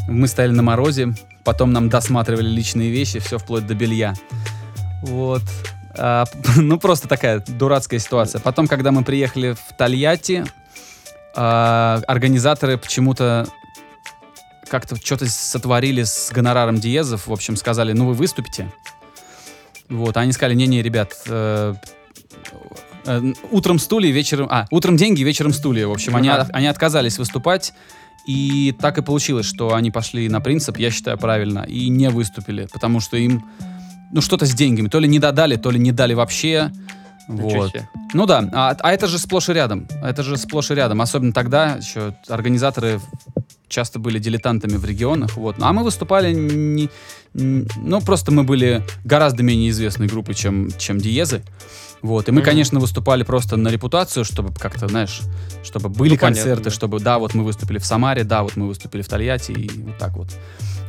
Мы 0.08 0.28
стояли 0.28 0.52
на 0.52 0.64
морозе, 0.64 1.14
потом 1.44 1.72
нам 1.72 1.90
досматривали 1.90 2.50
личные 2.50 2.92
вещи, 2.92 3.20
все 3.20 3.38
вплоть 3.38 3.66
до 3.66 3.76
белья. 3.76 4.14
Вот. 5.04 5.44
А, 5.98 6.26
ну, 6.58 6.80
просто 6.80 7.08
такая 7.08 7.44
дурацкая 7.48 8.00
ситуация. 8.00 8.42
Потом, 8.42 8.68
когда 8.68 8.92
мы 8.92 9.04
приехали 9.04 9.54
в 9.54 9.78
Тольятти, 9.78 10.46
а, 11.36 12.02
организаторы 12.08 12.78
почему-то 12.78 13.48
как-то 14.70 14.96
что-то 14.96 15.30
сотворили 15.30 16.04
с 16.04 16.32
гонораром 16.32 16.80
диезов. 16.80 17.28
В 17.28 17.34
общем, 17.34 17.56
сказали, 17.58 17.92
ну 17.92 18.08
вы 18.08 18.14
выступите. 18.14 18.72
Вот, 19.92 20.18
они 20.18 20.32
сказали, 20.32 20.56
не-не, 20.56 20.82
ребят, 20.82 21.14
э, 21.28 21.76
э, 23.06 23.34
утром 23.52 23.78
стулья, 23.78 24.12
вечером... 24.12 24.48
А, 24.50 24.68
утром 24.72 24.96
деньги, 24.96 25.22
вечером 25.22 25.54
стулья. 25.54 25.88
В 25.88 25.92
общем, 25.92 26.16
они, 26.16 26.30
Ага. 26.30 26.50
они 26.54 26.68
отказались 26.68 27.18
выступать. 27.18 27.74
И 28.28 28.76
так 28.80 28.98
и 28.98 29.02
получилось, 29.02 29.48
что 29.48 29.74
они 29.74 29.92
пошли 29.92 30.30
на 30.30 30.42
принцип, 30.42 30.78
я 30.78 30.92
считаю, 30.92 31.18
правильно, 31.18 31.66
и 31.68 31.90
не 31.90 32.10
выступили, 32.10 32.68
потому 32.72 33.00
что 33.00 33.18
им, 33.18 33.44
ну, 34.12 34.22
что-то 34.22 34.46
с 34.46 34.54
деньгами. 34.54 34.88
То 34.90 35.00
ли 35.00 35.08
не 35.08 35.20
додали, 35.20 35.56
то 35.56 35.72
ли 35.72 35.80
не 35.80 35.92
дали 35.92 36.14
вообще. 36.14 36.72
Ничего 37.28 37.62
Вот. 37.62 37.70
себе. 37.72 37.90
Ну 38.14 38.26
да, 38.26 38.48
а, 38.54 38.76
а 38.80 38.92
это 38.94 39.08
же 39.08 39.18
сплошь 39.18 39.50
и 39.50 39.54
рядом. 39.54 39.88
Это 40.04 40.24
же 40.24 40.38
сплошь 40.38 40.72
и 40.72 40.76
рядом. 40.76 41.02
Особенно 41.02 41.34
тогда 41.34 41.78
еще 41.78 42.16
организаторы 42.28 43.00
часто 43.68 44.00
были 44.00 44.20
дилетантами 44.20 44.76
в 44.78 44.86
регионах. 44.86 45.36
Вот. 45.38 45.56
А 45.60 45.74
мы 45.74 45.84
выступали 45.84 46.34
не, 46.34 46.90
ну, 47.34 48.02
просто 48.02 48.32
мы 48.32 48.44
были 48.44 48.84
гораздо 49.06 49.44
менее 49.44 49.70
известной 49.70 50.08
группой, 50.08 50.34
чем, 50.36 50.70
чем 50.78 50.98
Диезы. 51.00 51.44
Вот. 52.02 52.28
И 52.28 52.32
мы, 52.32 52.38
Мгм. 52.42 52.46
конечно, 52.46 52.80
выступали 52.80 53.24
просто 53.24 53.58
на 53.58 53.70
репутацию, 53.70 54.26
чтобы 54.26 54.52
как-то, 54.54 54.88
знаешь, 54.88 55.22
чтобы 55.64 55.88
были 55.90 56.14
Ну, 56.14 56.18
понятно, 56.20 56.36
концерты, 56.42 56.64
да. 56.66 56.70
чтобы, 56.72 57.00
да, 57.00 57.20
вот 57.20 57.36
мы 57.36 57.44
выступили 57.44 57.78
в 57.78 57.86
Самаре, 57.86 58.24
да, 58.24 58.42
вот 58.44 58.56
мы 58.58 58.68
выступили 58.68 59.02
в 59.04 59.08
Тольятти, 59.08 59.52
и 59.52 59.70
вот 59.84 59.98
так 60.00 60.18
вот. 60.18 60.30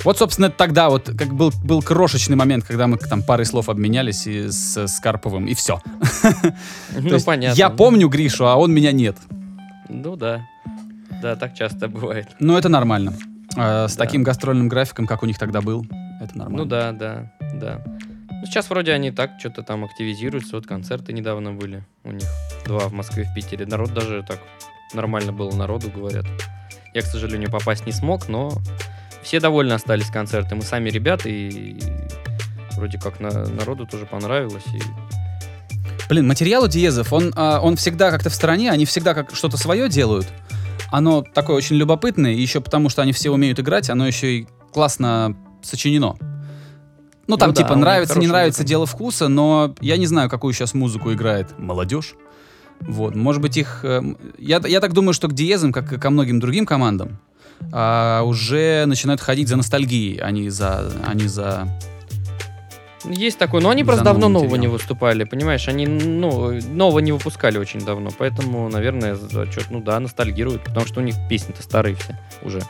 Вот, 0.05 0.19
собственно, 0.19 0.51
тогда 0.51 0.89
вот 0.89 1.11
как 1.17 1.33
был, 1.35 1.53
был 1.63 1.81
крошечный 1.83 2.35
момент, 2.35 2.65
когда 2.65 2.87
мы 2.87 2.97
там 2.97 3.23
парой 3.23 3.45
слов 3.47 3.69
обменялись 3.69 4.27
и 4.27 4.49
с, 4.51 4.77
с 4.87 4.99
Карповым, 5.01 5.47
и 5.47 5.55
все. 5.55 5.81
Ну, 6.99 7.21
понятно. 7.21 7.59
Я 7.59 7.71
помню 7.71 8.09
Гришу, 8.09 8.47
а 8.47 8.57
он 8.57 8.73
меня 8.73 8.91
нет. 8.93 9.17
Ну, 9.89 10.17
да. 10.17 10.47
Да, 11.23 11.37
так 11.37 11.55
часто 11.55 11.89
бывает. 11.89 12.29
Но 12.41 12.59
это 12.59 12.69
нормально. 12.69 13.15
Э, 13.57 13.87
С 13.87 13.97
таким 13.97 14.23
гастрольным 14.23 14.69
графиком, 14.69 15.07
как 15.07 15.23
у 15.23 15.27
них 15.27 15.39
тогда 15.39 15.61
был, 15.61 15.87
это 16.23 16.39
нормально. 16.39 16.59
Ну 16.59 16.65
да, 16.65 16.93
да, 16.93 17.33
да. 17.55 17.83
Ну, 18.31 18.47
сейчас 18.47 18.71
вроде 18.71 18.93
они 18.93 19.11
так 19.11 19.33
что-то 19.39 19.63
там 19.63 19.85
активизируются. 19.85 20.57
Вот 20.57 20.67
концерты 20.67 21.13
недавно 21.13 21.53
были 21.53 21.85
у 22.05 22.11
них. 22.11 22.29
Два 22.67 22.89
в 22.89 22.93
Москве, 22.93 23.25
в 23.25 23.35
Питере. 23.35 23.67
Народ 23.67 23.95
даже 23.95 24.25
так 24.27 24.41
нормально 24.95 25.33
было 25.33 25.55
народу, 25.55 25.91
говорят. 25.95 26.25
Я, 26.95 27.03
к 27.03 27.07
сожалению, 27.07 27.51
попасть 27.51 27.87
не 27.87 27.93
смог, 27.93 28.29
но 28.29 28.53
все 29.23 29.41
довольны 29.41 29.73
остались 29.73 30.11
концерты. 30.11 30.55
Мы 30.55 30.63
сами 30.63 30.91
ребята, 30.91 31.29
и 31.29 31.79
вроде 32.77 32.99
как 32.99 33.21
на, 33.21 33.31
народу 33.47 33.87
тоже 33.87 34.07
понравилось. 34.07 34.67
И... 34.75 34.81
Блин, 36.09 36.27
материал 36.27 36.65
у 36.65 36.69
Диезов, 36.69 37.13
он, 37.13 37.33
а, 37.37 37.61
он 37.61 37.77
всегда 37.77 38.11
как-то 38.11 38.29
в 38.29 38.35
стороне, 38.35 38.71
они 38.71 38.85
всегда 38.85 39.15
как 39.15 39.35
что-то 39.35 39.57
свое 39.57 39.89
делают. 39.89 40.27
Оно 40.91 41.23
такое 41.23 41.57
очень 41.57 41.77
любопытное, 41.77 42.33
и 42.33 42.41
еще 42.41 42.61
потому, 42.61 42.89
что 42.89 43.01
они 43.03 43.13
все 43.13 43.31
умеют 43.31 43.59
играть, 43.61 43.89
оно 43.89 44.07
еще 44.07 44.39
и 44.39 44.49
классно 44.73 45.37
сочинено. 45.63 46.17
Ну, 47.27 47.37
там 47.37 47.51
Ну 47.51 47.55
да, 47.55 47.63
типа 47.63 47.75
них 47.75 47.85
нравится, 47.85 48.19
не 48.19 48.27
нравится, 48.27 48.61
музыка. 48.61 48.69
дело 48.69 48.87
вкуса, 48.87 49.29
но 49.29 49.75
я 49.81 49.97
не 49.97 50.07
знаю, 50.07 50.29
какую 50.29 50.53
сейчас 50.53 50.75
музыку 50.75 51.13
играет 51.13 51.59
молодежь. 51.59 52.15
Вот, 52.81 53.15
может 53.15 53.41
быть, 53.41 53.57
их... 53.57 53.81
э, 53.85 53.99
м, 53.99 54.19
я, 54.39 54.61
я 54.67 54.81
так 54.81 54.93
думаю, 54.93 55.15
что 55.15 55.29
к 55.29 55.33
Диезам, 55.33 55.73
как 55.73 55.93
и 55.93 55.99
ко 55.99 56.11
многим 56.11 56.41
другим 56.41 56.67
командам, 56.67 57.21
а, 57.71 58.23
уже 58.25 58.85
начинают 58.87 59.21
ходить 59.21 59.49
за 59.49 59.57
ностальгией, 59.57 60.19
а 60.19 60.31
не 60.33 60.51
за, 60.51 60.91
а 61.07 61.15
не 61.15 61.29
за 61.29 61.69
Есть 63.05 63.39
такое, 63.39 63.61
но 63.61 63.71
они 63.71 63.85
просто 63.85 64.05
давно 64.05 64.29
нового 64.29 64.57
не 64.57 64.67
выступали, 64.67 65.25
понимаешь? 65.25 65.69
Они 65.69 65.87
ну, 65.87 66.61
нового 66.73 66.99
не 66.99 67.13
выпускали 67.13 67.59
очень 67.59 67.85
давно, 67.85 68.11
поэтому, 68.17 68.69
наверное, 68.69 69.17
счет, 69.17 69.67
ну 69.71 69.81
да, 69.81 70.01
ностальгируют, 70.01 70.65
потому 70.65 70.87
что 70.87 71.01
у 71.01 71.05
них 71.05 71.15
песни-то 71.29 71.63
старые 71.63 71.95
все 71.95 72.19
уже. 72.43 72.63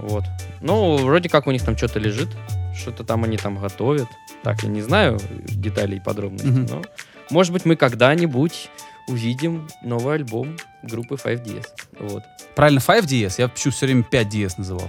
Вот. 0.00 0.24
Ну, 0.60 0.96
вроде 0.96 1.28
как 1.28 1.46
у 1.46 1.50
них 1.50 1.64
там 1.64 1.76
что-то 1.76 1.98
лежит, 1.98 2.28
что-то 2.74 3.04
там 3.04 3.24
они 3.24 3.36
там 3.36 3.58
готовят. 3.58 4.08
Так, 4.42 4.62
я 4.62 4.68
не 4.68 4.80
знаю 4.82 5.18
деталей 5.48 5.98
и 5.98 6.00
подробностей, 6.00 6.50
Мгм. 6.50 6.66
но, 6.66 6.82
может 7.30 7.52
быть, 7.52 7.64
мы 7.64 7.76
когда-нибудь 7.76 8.70
увидим 9.08 9.68
новый 9.82 10.14
альбом 10.16 10.56
группы 10.82 11.16
5DS. 11.16 11.66
Вот. 11.98 12.22
Правильно, 12.54 12.78
5DS? 12.80 13.34
Я 13.38 13.48
почему 13.48 13.72
все 13.72 13.86
время 13.86 14.04
5DS 14.10 14.54
называл. 14.58 14.88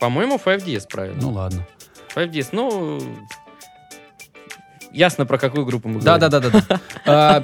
По-моему, 0.00 0.36
5DS, 0.42 0.86
правильно. 0.88 1.20
Ну 1.20 1.30
ладно. 1.30 1.66
5DS, 2.14 2.48
ну... 2.52 3.00
Ясно, 4.92 5.24
про 5.24 5.38
какую 5.38 5.64
группу 5.64 5.88
мы 5.88 6.00
Да, 6.00 6.18
говорим. 6.18 6.30
да, 6.30 6.40
да, 6.40 6.50
да. 6.50 6.66
да. 6.68 6.80
А, 7.06 7.42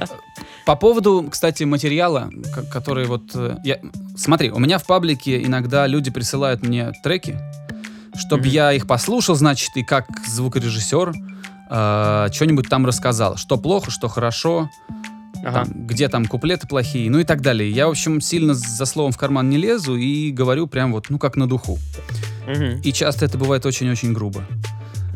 По 0.68 0.76
поводу, 0.76 1.26
кстати, 1.30 1.64
материала, 1.64 2.28
ко- 2.54 2.62
который 2.62 3.06
вот... 3.06 3.30
э, 3.34 3.56
я- 3.64 3.78
Смотри, 4.18 4.50
у 4.50 4.58
меня 4.58 4.76
в 4.76 4.84
паблике 4.84 5.42
иногда 5.42 5.86
люди 5.86 6.10
присылают 6.10 6.62
мне 6.62 6.92
треки, 7.02 7.38
чтобы 8.14 8.42
Мгм. 8.42 8.50
я 8.50 8.72
их 8.74 8.86
послушал, 8.86 9.34
значит, 9.34 9.70
и 9.76 9.82
как 9.82 10.04
звукорежиссер 10.26 11.14
а, 11.70 12.28
что-нибудь 12.30 12.68
там 12.68 12.84
рассказал. 12.84 13.38
Что 13.38 13.56
плохо, 13.56 13.90
что 13.90 14.08
хорошо, 14.08 14.68
Ага. 15.42 15.64
там, 15.64 15.86
где 15.86 16.06
там 16.10 16.26
куплеты 16.26 16.66
плохие, 16.66 17.10
ну 17.10 17.18
и 17.18 17.24
так 17.24 17.40
далее. 17.40 17.70
Я, 17.70 17.86
в 17.86 17.90
общем, 17.92 18.20
сильно 18.20 18.52
за 18.52 18.84
словом 18.84 19.12
в 19.12 19.16
карман 19.16 19.48
не 19.48 19.56
лезу 19.56 19.96
и 19.96 20.30
говорю 20.30 20.66
прям 20.66 20.92
вот, 20.92 21.06
ну, 21.08 21.18
как 21.18 21.36
на 21.36 21.48
духу. 21.48 21.78
Мгм. 22.46 22.82
И 22.82 22.92
часто 22.92 23.24
это 23.24 23.38
бывает 23.38 23.64
очень-очень 23.64 24.12
грубо. 24.12 24.44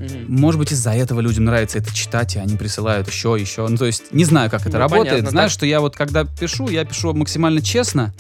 Мгм. 0.03 0.27
Может 0.41 0.59
быть, 0.59 0.73
из-за 0.73 0.93
этого 0.93 1.21
людям 1.21 1.45
нравится 1.45 1.79
это 1.79 1.95
читать, 1.95 2.37
и 2.37 2.39
они 2.39 2.57
присылают 2.57 3.09
еще, 3.09 3.37
еще. 3.39 3.67
Ну, 3.69 3.77
то 3.77 3.85
есть, 3.87 4.13
не 4.13 4.25
знаю, 4.25 4.51
как 4.51 4.63
это 4.63 4.73
Ну, 4.73 4.79
работает. 4.79 5.11
понятно, 5.11 5.31
Знаю, 5.31 5.49
так. 5.49 5.55
что 5.55 5.67
я 5.67 5.81
вот, 5.81 5.97
когда 5.97 6.25
пишу, 6.25 6.69
я 6.69 6.85
пишу 6.85 7.13
максимально 7.15 7.63
честно. 7.63 8.13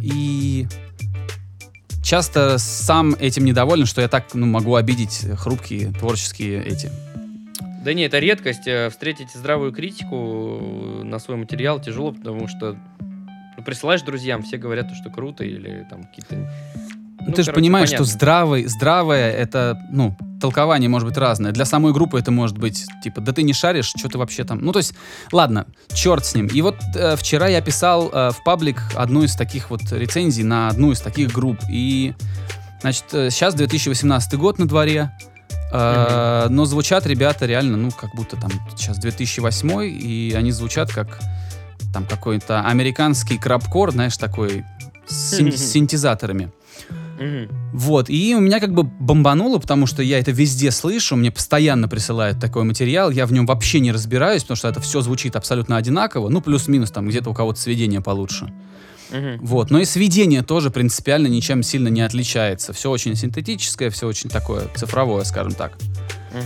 И 0.00 0.66
часто 2.02 2.58
сам 2.58 3.14
этим 3.18 3.44
недоволен, 3.44 3.86
что 3.86 4.00
я 4.00 4.08
так, 4.08 4.26
ну, 4.34 4.46
могу 4.46 4.74
обидеть 4.74 5.24
хрупкие 5.36 5.92
творческие 5.92 6.62
эти. 6.64 6.90
Да 7.84 7.92
не, 7.92 8.04
это 8.04 8.18
редкость. 8.18 8.66
э, 8.66 8.88
Встретить 8.90 9.28
здравую 9.34 9.72
критику 9.72 10.58
э, 10.60 11.02
на 11.04 11.18
свой 11.18 11.36
материал 11.36 11.80
тяжело, 11.80 12.12
потому 12.12 12.48
что 12.48 12.76
ну, 13.56 13.62
присылаешь 13.62 14.02
друзьям, 14.02 14.42
все 14.42 14.56
говорят, 14.56 14.90
что 14.94 15.10
круто, 15.10 15.44
или 15.44 15.86
там 15.90 16.04
какие-то... 16.04 16.50
Ну, 17.26 17.32
ты 17.32 17.42
же 17.42 17.52
понимаешь, 17.52 17.90
понятно. 17.90 18.06
что 18.06 18.14
здравый, 18.14 18.66
здравое 18.66 19.30
это, 19.30 19.78
ну, 19.90 20.16
толкование 20.40 20.88
может 20.88 21.08
быть 21.08 21.16
разное. 21.16 21.52
Для 21.52 21.64
самой 21.64 21.92
группы 21.92 22.18
это 22.18 22.30
может 22.30 22.58
быть, 22.58 22.84
типа, 23.02 23.20
да 23.20 23.32
ты 23.32 23.42
не 23.42 23.52
шаришь, 23.52 23.92
что 23.96 24.08
ты 24.08 24.18
вообще 24.18 24.44
там. 24.44 24.58
Ну, 24.58 24.72
то 24.72 24.78
есть, 24.78 24.94
ладно, 25.32 25.66
черт 25.92 26.24
с 26.24 26.34
ним. 26.34 26.46
И 26.46 26.60
вот 26.62 26.76
э, 26.94 27.16
вчера 27.16 27.48
я 27.48 27.60
писал 27.60 28.10
э, 28.12 28.30
в 28.30 28.44
паблик 28.44 28.82
одну 28.94 29.22
из 29.22 29.34
таких 29.36 29.70
вот 29.70 29.80
рецензий 29.90 30.44
на 30.44 30.68
одну 30.68 30.92
из 30.92 31.00
таких 31.00 31.32
групп. 31.32 31.58
И, 31.70 32.14
значит, 32.80 33.04
э, 33.12 33.30
сейчас 33.30 33.54
2018 33.54 34.34
год 34.34 34.58
на 34.58 34.66
дворе. 34.68 35.10
э, 35.72 36.46
Но 36.50 36.64
звучат 36.66 37.06
ребята 37.06 37.46
реально, 37.46 37.76
ну, 37.76 37.90
как 37.90 38.14
будто 38.14 38.36
там 38.36 38.50
сейчас 38.76 38.98
2008, 38.98 39.82
и 39.84 40.34
они 40.36 40.52
звучат 40.52 40.92
как 40.92 41.20
там 41.92 42.04
какой-то 42.04 42.62
американский 42.62 43.38
крабкор, 43.38 43.92
знаешь, 43.92 44.16
такой 44.16 44.64
с 45.06 45.36
синтезаторами. 45.56 46.50
Вот, 47.72 48.10
и 48.10 48.34
у 48.34 48.40
меня 48.40 48.60
как 48.60 48.72
бы 48.72 48.82
бомбануло, 48.82 49.58
потому 49.58 49.86
что 49.86 50.02
я 50.02 50.18
это 50.18 50.30
везде 50.30 50.70
слышу, 50.70 51.16
мне 51.16 51.30
постоянно 51.30 51.88
присылают 51.88 52.40
такой 52.40 52.64
материал, 52.64 53.10
я 53.10 53.26
в 53.26 53.32
нем 53.32 53.46
вообще 53.46 53.80
не 53.80 53.92
разбираюсь, 53.92 54.42
потому 54.42 54.56
что 54.56 54.68
это 54.68 54.80
все 54.80 55.00
звучит 55.00 55.36
абсолютно 55.36 55.76
одинаково, 55.76 56.28
ну, 56.28 56.40
плюс-минус, 56.40 56.90
там, 56.90 57.08
где-то 57.08 57.30
у 57.30 57.34
кого-то 57.34 57.60
сведение 57.60 58.00
получше. 58.00 58.52
Вот, 59.40 59.70
но 59.70 59.78
и 59.78 59.84
сведение 59.84 60.42
тоже 60.42 60.70
принципиально 60.70 61.28
ничем 61.28 61.62
сильно 61.62 61.88
не 61.88 62.00
отличается. 62.00 62.72
Все 62.72 62.90
очень 62.90 63.14
синтетическое, 63.14 63.90
все 63.90 64.08
очень 64.08 64.28
такое 64.28 64.66
цифровое, 64.74 65.24
скажем 65.24 65.52
так. 65.52 65.78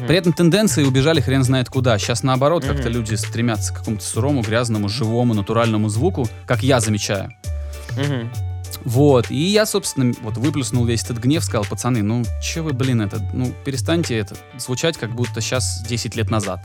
При 0.07 0.17
этом 0.17 0.35
тенденции 0.35 0.85
убежали 0.85 1.21
хрен 1.21 1.45
знает 1.45 1.71
куда. 1.71 1.99
Сейчас 1.99 2.23
наоборот, 2.23 2.65
как-то 2.65 2.91
люди 2.91 3.15
стремятся 3.15 3.73
к 3.73 3.79
какому-то 3.79 4.05
сырому, 4.05 4.43
грязному, 4.43 4.89
живому, 4.89 5.33
натуральному 5.33 5.89
звуку, 5.89 6.29
как 6.47 6.63
я 6.63 6.81
замечаю. 6.81 7.31
Вот, 8.85 9.31
и 9.31 9.37
я, 9.37 9.67
собственно, 9.67 10.15
вот 10.23 10.37
выплюснул 10.37 10.85
весь 10.85 11.03
этот 11.03 11.19
гнев, 11.19 11.45
сказал, 11.45 11.65
пацаны, 11.65 12.03
ну, 12.03 12.25
че 12.43 12.63
вы, 12.63 12.73
блин, 12.73 13.01
это, 13.01 13.21
ну, 13.33 13.53
перестаньте 13.65 14.17
это 14.17 14.37
звучать, 14.59 14.97
как 14.97 15.15
будто 15.15 15.41
сейчас 15.41 15.83
10 15.87 16.17
лет 16.17 16.31
назад. 16.31 16.61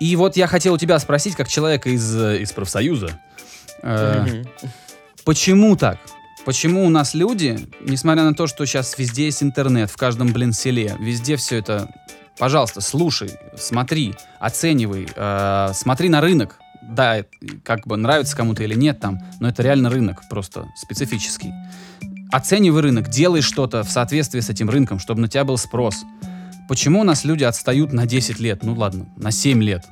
И 0.00 0.16
вот 0.16 0.36
я 0.36 0.46
хотел 0.46 0.74
у 0.74 0.78
тебя 0.78 0.98
спросить, 0.98 1.36
как 1.36 1.48
человека 1.48 1.90
из, 1.90 2.16
э, 2.16 2.42
из 2.42 2.52
профсоюза, 2.52 3.20
э, 3.82 4.44
почему 5.24 5.76
так? 5.76 5.98
Почему 6.44 6.84
у 6.84 6.88
нас 6.88 7.14
люди, 7.14 7.68
несмотря 7.80 8.24
на 8.24 8.34
то, 8.34 8.48
что 8.48 8.66
сейчас 8.66 8.98
везде 8.98 9.26
есть 9.26 9.42
интернет, 9.42 9.90
в 9.90 9.96
каждом, 9.96 10.32
блин, 10.32 10.52
селе, 10.52 10.96
везде 10.98 11.36
все 11.36 11.58
это, 11.58 11.88
пожалуйста, 12.36 12.80
слушай, 12.80 13.30
смотри, 13.56 14.14
оценивай, 14.40 15.08
э, 15.14 15.68
смотри 15.74 16.08
на 16.08 16.20
рынок. 16.20 16.58
Да, 16.90 17.24
как 17.64 17.86
бы 17.86 17.96
нравится 17.96 18.36
кому-то 18.36 18.62
или 18.64 18.74
нет 18.74 19.00
там, 19.00 19.20
но 19.40 19.48
это 19.48 19.62
реально 19.62 19.88
рынок, 19.90 20.22
просто 20.28 20.66
специфический. 20.76 21.52
Оценивай 22.30 22.82
рынок, 22.82 23.08
делай 23.08 23.40
что-то 23.40 23.82
в 23.84 23.90
соответствии 23.90 24.40
с 24.40 24.50
этим 24.50 24.68
рынком, 24.70 24.98
чтобы 24.98 25.20
на 25.20 25.28
тебя 25.28 25.44
был 25.44 25.58
спрос. 25.58 26.04
Почему 26.68 27.00
у 27.00 27.04
нас 27.04 27.24
люди 27.24 27.44
отстают 27.44 27.92
на 27.92 28.06
10 28.06 28.40
лет? 28.40 28.62
Ну 28.62 28.74
ладно, 28.74 29.06
на 29.16 29.30
7 29.30 29.62
лет. 29.62 29.84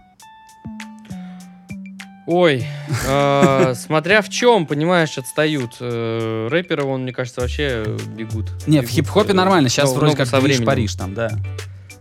Ой, 2.27 2.65
э, 3.09 3.75
смотря 3.75 4.23
в 4.23 4.29
чем, 4.29 4.67
понимаешь, 4.67 5.19
отстают. 5.19 5.77
Э, 5.81 6.49
Рэперы, 6.49 6.85
он, 6.85 7.03
мне 7.03 7.13
кажется, 7.13 7.41
вообще 7.41 7.85
бегут. 8.17 8.53
Не, 8.69 8.83
в 8.83 8.89
хип-хопе 8.89 9.33
э, 9.33 9.35
нормально, 9.35 9.69
сейчас 9.69 9.91
ногу- 9.91 9.97
вроде 9.97 10.13
ногу 10.13 10.19
как 10.19 10.29
со. 10.29 10.63
Париж 10.65 10.95
там, 10.95 11.15
да. 11.15 11.31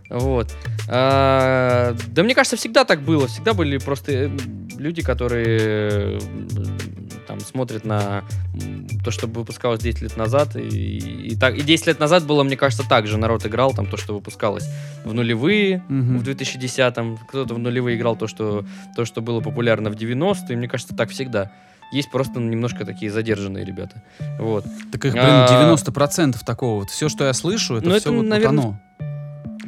Вот. 0.08 0.54
А, 0.88 1.96
да 2.08 2.22
мне 2.22 2.34
кажется, 2.34 2.56
всегда 2.56 2.84
так 2.84 3.02
было. 3.02 3.28
Всегда 3.28 3.54
были 3.54 3.78
просто 3.78 4.12
э, 4.12 4.30
люди, 4.80 5.02
которые 5.02 6.18
там 7.26 7.40
смотрят 7.40 7.84
на 7.84 8.24
то, 9.04 9.10
что 9.10 9.26
выпускалось 9.26 9.80
10 9.80 10.02
лет 10.02 10.16
назад. 10.16 10.56
И, 10.56 10.98
и, 10.98 11.36
так, 11.36 11.56
и 11.56 11.60
10 11.62 11.86
лет 11.86 12.00
назад 12.00 12.26
было, 12.26 12.42
мне 12.42 12.56
кажется, 12.56 12.88
так 12.88 13.06
же. 13.06 13.16
Народ 13.18 13.46
играл 13.46 13.72
там 13.72 13.86
то, 13.86 13.96
что 13.96 14.14
выпускалось 14.14 14.68
в 15.04 15.12
нулевые, 15.14 15.82
Мгм. 15.88 16.18
в 16.18 16.22
2010-м. 16.24 17.18
Кто-то 17.28 17.54
в 17.54 17.58
нулевые 17.58 17.96
играл 17.96 18.16
то, 18.16 18.26
что, 18.26 18.64
то, 18.96 19.04
что 19.04 19.20
было 19.20 19.40
популярно 19.40 19.90
в 19.90 19.94
90-е. 19.94 20.56
Мне 20.56 20.68
кажется, 20.68 20.96
так 20.96 21.10
всегда. 21.10 21.52
Есть 21.92 22.10
просто 22.10 22.38
немножко 22.40 22.84
такие 22.84 23.10
задержанные 23.10 23.64
ребята. 23.64 24.02
Вот. 24.38 24.64
Так 24.92 25.04
их, 25.04 25.12
блин, 25.12 25.24
А. 25.26 25.46
90% 25.74 26.36
такого. 26.44 26.80
Вот 26.80 26.90
все, 26.90 27.08
что 27.08 27.24
я 27.24 27.32
слышу, 27.32 27.76
это 27.76 27.84
Ну, 27.86 27.90
все 27.92 27.98
это, 28.00 28.10
вот, 28.10 28.16
вот 28.18 28.26
наверное, 28.28 28.62
оно. 28.62 28.80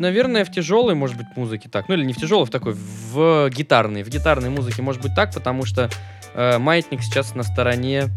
Наверное, 0.02 0.44
в 0.44 0.50
тяжелой, 0.50 0.97
может 0.97 1.16
быть, 1.16 1.28
музыке 1.37 1.68
так. 1.68 1.88
Ну 1.88 1.94
или 1.94 2.04
не 2.04 2.12
в 2.12 2.16
тяжелой, 2.16 2.44
в 2.44 2.50
такой, 2.50 2.75
в 2.75 3.49
гитарной. 3.50 4.02
В 4.02 4.09
гитарной 4.09 4.50
музыке 4.50 4.82
может 4.82 5.00
быть 5.00 5.14
так, 5.14 5.32
потому 5.32 5.64
что 5.64 5.88
э, 6.35 6.59
Маятник 6.59 7.04
сейчас 7.04 7.37
на 7.37 7.44
стороне 7.44 8.09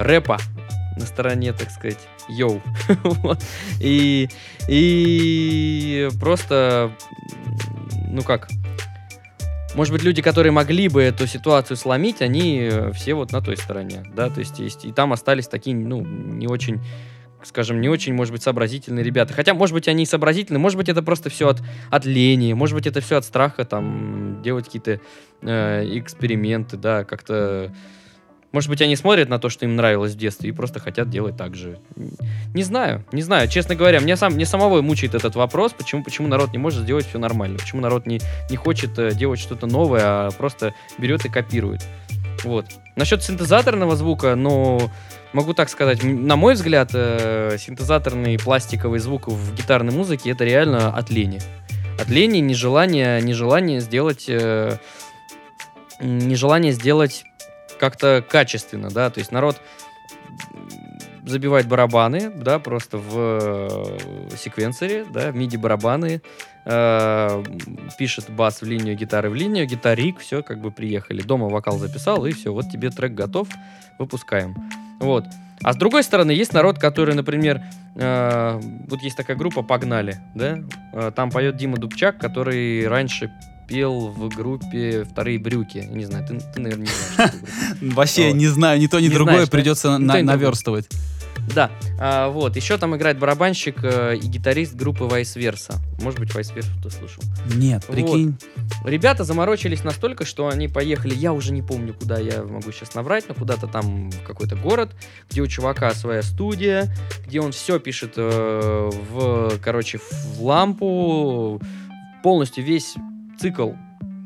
рэпа. 0.00 0.38
На 0.96 1.06
стороне, 1.06 1.52
так 1.52 1.70
сказать, 1.70 2.00
йоу. 2.28 2.60
И, 3.80 4.28
и 4.68 6.08
просто, 6.18 6.90
ну 8.08 8.22
как, 8.22 8.48
может 9.76 9.92
быть, 9.92 10.02
люди, 10.02 10.22
которые 10.22 10.50
могли 10.50 10.88
бы 10.88 11.02
эту 11.02 11.28
ситуацию 11.28 11.76
сломить, 11.76 12.20
они 12.20 12.68
э, 12.68 12.90
все 12.94 13.14
вот 13.14 13.30
на 13.30 13.40
той 13.40 13.56
стороне, 13.56 14.02
да, 14.12 14.28
то 14.28 14.40
есть, 14.40 14.58
есть 14.58 14.84
и 14.84 14.92
там 14.92 15.12
остались 15.12 15.46
такие, 15.46 15.76
ну, 15.76 16.00
не 16.04 16.48
очень 16.48 16.80
скажем, 17.44 17.80
не 17.80 17.88
очень, 17.88 18.14
может 18.14 18.32
быть, 18.32 18.42
сообразительные 18.42 19.04
ребята. 19.04 19.32
Хотя, 19.32 19.54
может 19.54 19.74
быть, 19.74 19.88
они 19.88 20.04
и 20.04 20.06
сообразительные, 20.06 20.60
может 20.60 20.76
быть, 20.76 20.88
это 20.88 21.02
просто 21.02 21.30
все 21.30 21.48
от, 21.48 21.62
от 21.90 22.04
лени, 22.04 22.52
может 22.52 22.74
быть, 22.74 22.86
это 22.86 23.00
все 23.00 23.16
от 23.16 23.24
страха, 23.24 23.64
там, 23.64 24.42
делать 24.42 24.66
какие-то 24.66 25.00
э, 25.42 25.98
эксперименты, 25.98 26.76
да, 26.76 27.04
как-то... 27.04 27.72
Может 28.52 28.68
быть, 28.68 28.82
они 28.82 28.96
смотрят 28.96 29.28
на 29.28 29.38
то, 29.38 29.48
что 29.48 29.64
им 29.64 29.76
нравилось 29.76 30.14
в 30.14 30.16
детстве, 30.16 30.48
и 30.48 30.52
просто 30.52 30.80
хотят 30.80 31.08
делать 31.08 31.36
так 31.36 31.54
же. 31.54 31.78
Не 32.52 32.64
знаю, 32.64 33.04
не 33.12 33.22
знаю. 33.22 33.46
Честно 33.48 33.76
говоря, 33.76 34.00
мне, 34.00 34.16
сам, 34.16 34.32
мне 34.32 34.44
самого 34.44 34.82
мучает 34.82 35.14
этот 35.14 35.36
вопрос, 35.36 35.72
почему, 35.72 36.02
почему 36.02 36.26
народ 36.26 36.50
не 36.50 36.58
может 36.58 36.82
сделать 36.82 37.06
все 37.06 37.20
нормально, 37.20 37.58
почему 37.58 37.80
народ 37.80 38.06
не, 38.06 38.20
не 38.50 38.56
хочет 38.56 38.98
э, 38.98 39.14
делать 39.14 39.38
что-то 39.38 39.68
новое, 39.68 40.02
а 40.02 40.30
просто 40.32 40.74
берет 40.98 41.24
и 41.24 41.28
копирует. 41.28 41.82
Вот. 42.42 42.66
Насчет 42.96 43.22
синтезаторного 43.22 43.94
звука, 43.94 44.34
ну, 44.34 44.90
могу 45.32 45.54
так 45.54 45.68
сказать, 45.68 46.02
на 46.02 46.36
мой 46.36 46.54
взгляд, 46.54 46.90
э, 46.92 47.56
синтезаторный 47.58 48.38
пластиковый 48.38 48.98
звук 48.98 49.28
в 49.28 49.54
гитарной 49.54 49.92
музыке 49.92 50.30
это 50.30 50.44
реально 50.44 50.94
от 50.94 51.10
лени. 51.10 51.40
От 52.00 52.08
лени, 52.08 52.38
нежелание, 52.38 53.20
нежелание 53.20 53.80
сделать, 53.80 54.26
э, 54.28 54.76
нежелание 56.00 56.72
сделать 56.72 57.24
как-то 57.78 58.24
качественно, 58.28 58.90
да, 58.90 59.10
то 59.10 59.18
есть 59.20 59.32
народ 59.32 59.60
забивает 61.24 61.68
барабаны, 61.68 62.30
да, 62.30 62.58
просто 62.58 62.98
в 62.98 63.12
э, 63.16 64.36
секвенсоре, 64.36 65.04
да, 65.04 65.30
миди 65.30 65.56
барабаны, 65.56 66.22
пишет 67.98 68.28
бас 68.28 68.60
в 68.60 68.66
линию, 68.66 68.94
гитары 68.94 69.30
в 69.30 69.34
линию, 69.34 69.66
гитарик, 69.66 70.18
все, 70.18 70.42
как 70.42 70.60
бы 70.60 70.70
приехали. 70.70 71.22
Дома 71.22 71.48
вокал 71.48 71.78
записал, 71.78 72.26
и 72.26 72.32
все, 72.32 72.52
вот 72.52 72.70
тебе 72.70 72.90
трек 72.90 73.14
готов, 73.14 73.48
выпускаем. 73.98 74.54
Вот. 75.00 75.24
А 75.62 75.72
с 75.72 75.76
другой 75.76 76.02
стороны, 76.02 76.30
есть 76.30 76.52
народ, 76.54 76.78
который, 76.78 77.14
например, 77.14 77.62
э, 77.94 78.60
вот 78.88 79.02
есть 79.02 79.16
такая 79.16 79.36
группа 79.36 79.62
«Погнали», 79.62 80.18
да? 80.34 80.58
Э, 80.92 81.12
там 81.14 81.30
поет 81.30 81.56
Дима 81.56 81.76
Дубчак, 81.76 82.18
который 82.18 82.88
раньше 82.88 83.30
пел 83.68 84.08
в 84.08 84.28
группе 84.34 85.04
«Вторые 85.04 85.38
брюки». 85.38 85.86
Не 85.90 86.04
знаю, 86.04 86.26
ты, 86.26 86.40
ты 86.40 86.60
наверное, 86.60 86.86
не 86.86 87.14
знаешь. 87.14 87.32
Вообще, 87.94 88.32
не 88.32 88.46
знаю, 88.46 88.80
ни 88.80 88.86
то, 88.86 89.00
ни 89.00 89.08
другое 89.08 89.46
придется 89.46 89.98
наверстывать. 89.98 90.88
Да, 91.54 91.70
а, 91.98 92.28
вот. 92.28 92.56
Еще 92.56 92.78
там 92.78 92.96
играет 92.96 93.18
барабанщик 93.18 93.78
э, 93.82 94.16
и 94.16 94.26
гитарист 94.26 94.74
группы 94.74 95.04
Vice 95.04 95.36
Versa. 95.36 95.76
Может 96.00 96.20
быть, 96.20 96.30
Vice 96.30 96.54
Versa 96.54 96.70
ты 96.82 96.90
слышал. 96.90 97.22
Нет, 97.54 97.84
Вот. 97.88 97.94
прикинь. 97.94 98.36
Ребята 98.84 99.24
заморочились 99.24 99.82
настолько, 99.84 100.24
что 100.24 100.48
они 100.48 100.68
поехали, 100.68 101.14
я 101.14 101.32
уже 101.32 101.52
не 101.52 101.62
помню, 101.62 101.94
куда 101.94 102.18
я 102.18 102.42
могу 102.42 102.70
сейчас 102.72 102.94
наврать, 102.94 103.24
но 103.28 103.34
куда-то 103.34 103.66
там 103.66 104.10
в 104.10 104.22
какой-то 104.22 104.56
город, 104.56 104.94
где 105.28 105.40
у 105.40 105.46
чувака 105.46 105.92
своя 105.92 106.22
студия, 106.22 106.94
где 107.26 107.40
он 107.40 107.52
все 107.52 107.78
пишет 107.78 108.14
э, 108.16 108.90
в, 109.10 109.58
короче, 109.60 109.98
в 109.98 110.42
лампу, 110.42 111.60
полностью 112.22 112.64
весь 112.64 112.94
цикл 113.38 113.72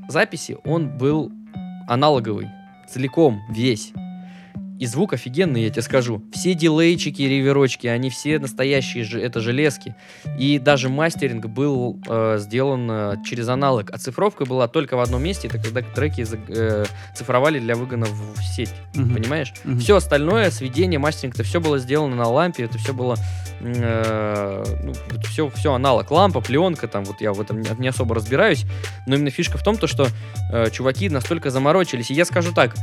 записи, 0.09 0.59
он 0.64 0.88
был 0.88 1.33
аналоговый, 1.88 2.48
целиком, 2.88 3.40
весь. 3.50 3.92
И 4.79 4.87
звук 4.87 5.13
офигенный, 5.13 5.63
я 5.63 5.71
тебе 5.71 5.83
скажу. 5.83 6.23
Все 6.33 6.55
дилейчики, 6.55 7.23
реверочки, 7.23 7.87
они 7.87 8.11
все 8.11 8.39
настоящие, 8.39 9.23
это 9.23 9.41
железки. 9.41 9.95
И 10.39 10.59
даже 10.59 10.89
мастеринг 10.89 11.47
был 11.47 12.01
э, 12.09 12.39
сделан 12.41 12.91
э, 12.91 13.17
через 13.25 13.49
аналог. 13.49 13.91
Оцифровка 13.91 14.45
была 14.45 14.67
только 14.67 14.97
в 14.97 15.01
одном 15.01 15.23
месте, 15.23 15.47
это 15.47 15.59
когда 15.59 15.83
треки 15.83 16.27
э, 16.49 16.85
цифровали 17.15 17.61
для 17.61 17.77
выгона 17.77 18.07
в, 18.07 18.43
сеть. 18.43 18.75
Мгм. 18.95 19.15
Понимаешь? 19.15 19.55
Мгм. 19.63 19.79
Все 19.79 19.97
остальное, 19.97 20.51
сведение, 20.51 20.99
мастеринг, 20.99 21.35
это 21.35 21.45
все 21.45 21.61
было 21.61 21.79
сделано 21.79 22.17
на 22.17 22.29
лампе, 22.29 22.65
это 22.65 22.77
все 22.79 22.93
было 22.93 23.17
э, 23.61 24.65
ну, 24.83 24.93
все, 25.23 25.49
все 25.51 25.73
аналог. 25.73 26.11
Лампа, 26.11 26.41
пленка, 26.41 26.89
там 26.89 27.05
вот 27.05 27.21
я 27.21 27.33
в 27.33 27.41
этом 27.41 27.61
не, 27.61 27.69
не 27.79 27.89
особо 27.89 28.15
разбираюсь, 28.17 28.65
но 29.07 29.15
именно 29.15 29.31
фишка 29.31 29.57
в 29.57 29.63
том, 29.63 29.77
то, 29.77 29.87
что 29.87 30.09
э, 30.53 30.71
чуваки 30.71 31.09
настолько 31.09 31.51
заморочились. 31.51 32.11
И 32.11 32.15
я 32.15 32.25
скажу 32.25 32.53
так, 32.53 32.75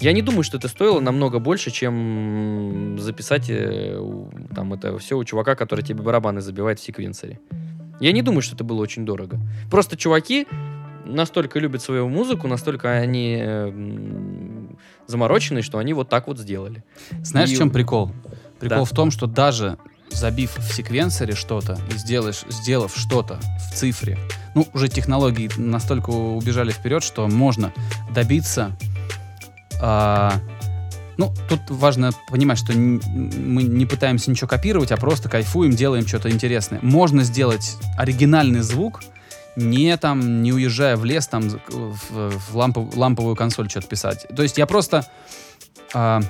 я 0.00 0.12
не 0.12 0.22
думаю, 0.22 0.42
что 0.42 0.56
это 0.58 0.68
стоило 0.68 1.00
намного 1.00 1.38
больше, 1.38 1.70
чем 1.70 2.96
записать 2.98 3.46
э, 3.50 4.00
там 4.54 4.72
это 4.74 4.98
все 4.98 5.16
у 5.16 5.24
чувака, 5.24 5.54
который 5.54 5.84
тебе 5.84 6.02
барабаны 6.02 6.40
забивает 6.40 6.78
в 6.78 6.82
секвенсоре. 6.82 7.38
Я 8.00 8.12
не 8.12 8.22
думаю, 8.22 8.42
что 8.42 8.54
это 8.54 8.64
было 8.64 8.80
очень 8.80 9.04
дорого. 9.04 9.38
Просто 9.70 9.96
чуваки 9.96 10.46
настолько 11.04 11.58
любят 11.58 11.82
свою 11.82 12.08
музыку, 12.08 12.48
настолько 12.48 12.90
они 12.92 13.36
э, 13.40 13.68
м, 13.68 14.78
замороченные, 15.06 15.62
что 15.62 15.78
они 15.78 15.92
вот 15.92 16.08
так 16.08 16.26
вот 16.26 16.38
сделали. 16.38 16.82
Знаешь, 17.22 17.50
И- 17.50 17.54
в 17.54 17.58
чем 17.58 17.70
прикол? 17.70 18.12
Прикол 18.58 18.78
Да. 18.78 18.84
в 18.84 18.90
том, 18.90 19.10
что 19.10 19.26
даже 19.26 19.76
забив 20.10 20.56
в 20.58 20.72
секвенсоре 20.74 21.34
что-то 21.34 21.78
и 21.94 21.98
сделаешь, 21.98 22.42
сделав 22.48 22.96
что-то 22.96 23.38
в 23.70 23.74
цифре, 23.76 24.18
ну, 24.54 24.66
уже 24.74 24.88
технологии 24.88 25.48
настолько 25.56 26.10
убежали 26.10 26.70
вперед, 26.72 27.02
что 27.02 27.26
можно 27.28 27.72
добиться 28.14 28.76
А, 29.80 30.34
ну, 31.16 31.32
тут 31.48 31.60
важно 31.68 32.12
понимать, 32.28 32.58
что 32.58 32.72
мы 32.72 33.62
не 33.62 33.86
пытаемся 33.86 34.30
ничего 34.30 34.48
копировать, 34.48 34.92
а 34.92 34.96
просто 34.96 35.28
кайфуем, 35.28 35.72
делаем 35.72 36.06
что-то 36.06 36.30
интересное. 36.30 36.78
Можно 36.82 37.24
сделать 37.24 37.76
оригинальный 37.98 38.60
звук, 38.60 39.02
не 39.56 39.96
там, 39.96 40.42
не 40.42 40.52
уезжая 40.52 40.96
в 40.96 41.04
лес, 41.04 41.26
там, 41.28 41.48
в, 41.48 42.30
в 42.30 42.56
лампу- 42.56 42.90
ламповую 42.96 43.36
консоль 43.36 43.68
что-то 43.68 43.88
писать. 43.88 44.26
То 44.34 44.42
есть 44.42 44.56
я 44.58 44.66
просто... 44.66 45.04
а, 45.92 46.20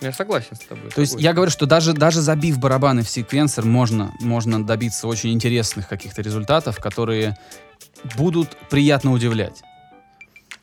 Я 0.00 0.12
согласен 0.12 0.56
с 0.56 0.60
тобой. 0.60 0.90
то 0.90 1.00
есть 1.00 1.18
я 1.20 1.32
говорю, 1.32 1.50
что 1.50 1.66
даже, 1.66 1.92
даже 1.92 2.20
забив 2.20 2.58
барабаны 2.58 3.02
в 3.02 3.08
секвенсор, 3.08 3.64
можно, 3.64 4.12
можно 4.20 4.62
добиться 4.64 5.06
очень 5.06 5.32
интересных 5.32 5.88
каких-то 5.88 6.20
результатов, 6.20 6.78
которые 6.78 7.36
будут 8.16 8.56
приятно 8.68 9.12
удивлять. 9.12 9.62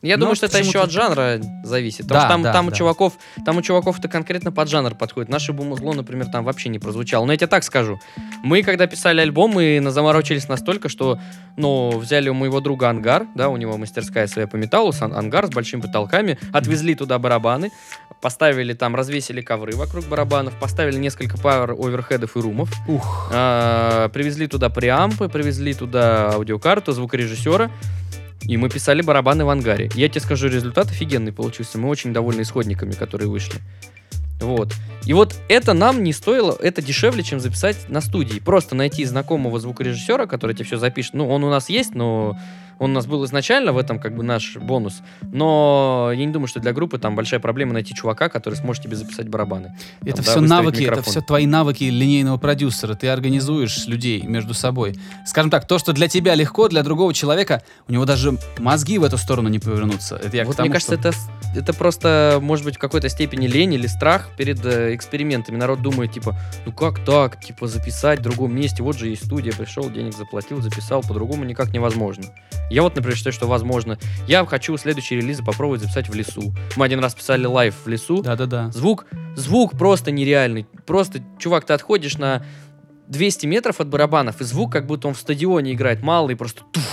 Я 0.02 0.18
Но 0.18 0.22
думаю, 0.22 0.36
что 0.36 0.46
это 0.46 0.60
еще 0.60 0.82
от 0.82 0.92
жанра 0.92 1.42
зависит. 1.64 2.04
Потому 2.08 2.20
Да, 2.20 2.22
что 2.22 2.30
там, 2.30 2.42
да, 2.44 2.54
там 2.54 2.68
у 2.68 2.70
да. 2.70 2.76
чуваков, 2.76 3.14
там 3.46 3.58
у 3.58 3.62
чуваков 3.62 3.98
это 4.00 4.08
конкретно 4.08 4.52
под 4.52 4.70
жанр 4.70 4.94
подходит. 4.96 5.30
Наше 5.30 5.54
бумузло, 5.54 5.94
например, 5.94 6.28
там 6.28 6.44
вообще 6.44 6.70
не 6.70 6.78
прозвучало. 6.78 7.26
Но 7.26 7.32
я 7.32 7.38
тебе 7.38 7.48
так 7.48 7.64
скажу. 7.64 8.00
Мы, 8.44 8.62
когда 8.62 8.86
писали 8.86 9.22
альбом, 9.22 9.52
мы 9.52 9.82
заморочились 9.90 10.48
настолько, 10.48 10.88
что, 10.88 11.20
ну, 11.56 11.98
взяли 11.98 12.30
у 12.30 12.34
моего 12.34 12.60
друга 12.60 12.90
ангар, 12.90 13.26
да, 13.36 13.50
у 13.50 13.58
него 13.58 13.78
мастерская 13.78 14.28
своя 14.28 14.48
по 14.48 14.56
металлу, 14.56 14.94
ангар 15.00 15.48
с 15.48 15.50
большими 15.50 15.82
потолками, 15.82 16.38
отвезли 16.54 16.94
туда 16.94 17.18
барабаны, 17.18 17.72
поставили 18.22 18.74
там, 18.74 18.96
развесили 18.96 19.42
ковры 19.42 19.76
вокруг 19.76 20.06
барабанов, 20.06 20.54
поставили 20.60 20.98
несколько 20.98 21.38
пар 21.38 21.72
оверхедов 21.72 22.36
и 22.36 22.40
румов, 22.40 22.72
Ух. 22.88 23.30
а, 23.34 24.10
привезли 24.10 24.48
туда 24.48 24.70
преампы, 24.70 25.28
привезли 25.30 25.74
туда 25.74 26.32
аудиокарту, 26.34 26.92
звукорежиссера. 26.92 27.72
И 28.48 28.58
мы 28.58 28.70
писали 28.70 29.02
барабаны 29.02 29.46
в 29.46 29.50
ангаре. 29.50 29.90
Я 29.94 30.08
тебе 30.10 30.22
скажу, 30.22 30.48
результат 30.48 30.90
офигенный 30.90 31.34
получился. 31.34 31.78
Мы 31.78 31.90
очень 31.90 32.14
довольны 32.14 32.42
исходниками, 32.42 32.92
которые 32.92 33.30
вышли. 33.30 33.60
Вот. 34.40 34.74
И 35.06 35.14
вот 35.14 35.36
это 35.50 35.74
нам 35.74 36.04
не 36.04 36.14
стоило, 36.14 36.56
это 36.62 36.82
дешевле, 36.82 37.24
чем 37.24 37.40
записать 37.40 37.90
на 37.90 38.02
студии. 38.02 38.40
Просто 38.40 38.76
найти 38.76 39.04
знакомого 39.04 39.60
звукорежиссера, 39.60 40.28
который 40.28 40.56
тебе 40.56 40.66
все 40.66 40.78
запишет. 40.78 41.14
Ну, 41.14 41.28
он 41.30 41.44
у 41.44 41.50
нас 41.50 41.70
есть, 41.70 41.96
но 41.96 42.38
он 42.80 42.92
у 42.92 42.94
нас 42.94 43.06
был 43.06 43.26
изначально, 43.26 43.72
в 43.74 43.78
этом 43.78 44.00
как 44.00 44.16
бы 44.16 44.24
наш 44.24 44.56
бонус. 44.58 45.02
Но 45.22 46.10
я 46.14 46.26
не 46.26 46.32
думаю, 46.32 46.48
что 46.48 46.60
для 46.60 46.74
группы 46.74 46.98
там 47.00 47.16
большая 47.16 47.40
проблема 47.40 47.74
найти 47.74 47.94
чувака, 47.94 48.30
который 48.30 48.56
сможет 48.56 48.84
тебе 48.84 48.96
записать 48.96 49.28
барабаны. 49.30 49.76
Это 50.04 50.18
Там, 50.18 50.26
да, 50.26 50.32
все 50.32 50.40
выставить 50.40 50.50
навыки, 50.50 50.76
это 50.78 50.84
микрофон. 50.92 51.12
все 51.12 51.22
твои 51.22 51.46
навыки 51.46 51.84
линейного 51.86 52.38
продюсера. 52.38 52.94
Ты 52.96 53.08
организуешь 53.08 53.88
людей 53.88 54.22
между 54.22 54.54
собой. 54.54 54.96
Скажем 55.26 55.50
так, 55.52 55.66
то, 55.68 55.78
что 55.80 55.94
для 55.94 56.08
тебя 56.08 56.36
легко, 56.36 56.68
для 56.68 56.84
другого 56.84 57.14
человека, 57.14 57.64
у 57.88 57.92
него 57.94 58.06
даже 58.06 58.38
мозги 58.60 58.98
в 58.98 59.04
эту 59.04 59.18
сторону 59.18 59.50
не 59.50 59.60
повернутся. 59.60 60.16
Это 60.18 60.36
я 60.38 60.46
вот 60.46 60.56
тому, 60.56 60.68
мне 60.68 60.74
кажется, 60.74 60.96
что- 61.00 61.10
это, 61.10 61.18
это 61.60 61.74
просто, 61.74 62.40
может 62.42 62.66
быть, 62.66 62.76
в 62.76 62.80
какой-то 62.80 63.10
степени 63.10 63.48
лень 63.48 63.74
или 63.74 63.88
страх 63.88 64.30
перед 64.38 64.64
э, 64.66 64.94
экспериментами. 64.96 65.58
Народ 65.58 65.82
думает, 65.82 66.12
типа, 66.12 66.36
ну 66.66 66.72
как 66.72 67.00
так, 67.06 67.40
типа, 67.44 67.68
записать 67.68 68.20
в 68.20 68.24
другом 68.24 68.56
месте, 68.56 68.84
вот 68.84 68.98
же 68.98 69.08
есть 69.08 69.26
студия, 69.26 69.52
пришел, 69.54 69.90
денег 69.90 70.16
заплатил, 70.16 70.62
записал, 70.62 71.02
по-другому 71.02 71.44
никак 71.44 71.72
невозможно. 71.74 72.26
Я 72.70 72.82
вот, 72.84 72.96
например, 72.96 73.16
считаю, 73.16 73.34
что 73.34 73.48
возможно. 73.48 73.98
Я 74.28 74.46
хочу 74.46 74.76
следующие 74.78 75.22
релизы 75.22 75.44
попробовать 75.44 75.82
записать 75.82 76.10
в 76.10 76.14
лесу. 76.14 76.54
Мы 76.76 76.86
один 76.86 77.00
раз 77.00 77.16
писали 77.16 77.46
live 77.46 77.76
в 77.86 77.88
лесу, 77.88 78.22
Да-да-да. 78.22 78.72
Звук, 78.72 79.06
звук 79.36 79.78
просто 79.78 80.12
нереальный. 80.12 80.68
Просто, 80.86 81.20
чувак, 81.40 81.66
ты 81.66 81.74
отходишь 81.74 82.18
на 82.18 82.44
200 83.08 83.46
метров 83.46 83.80
от 83.80 83.88
барабанов, 83.88 84.42
и 84.42 84.44
звук, 84.44 84.72
как 84.72 84.86
будто 84.86 85.08
он 85.08 85.14
в 85.14 85.18
стадионе 85.20 85.74
играет, 85.74 86.02
малый, 86.02 86.36
просто 86.36 86.62
туф, 86.74 86.84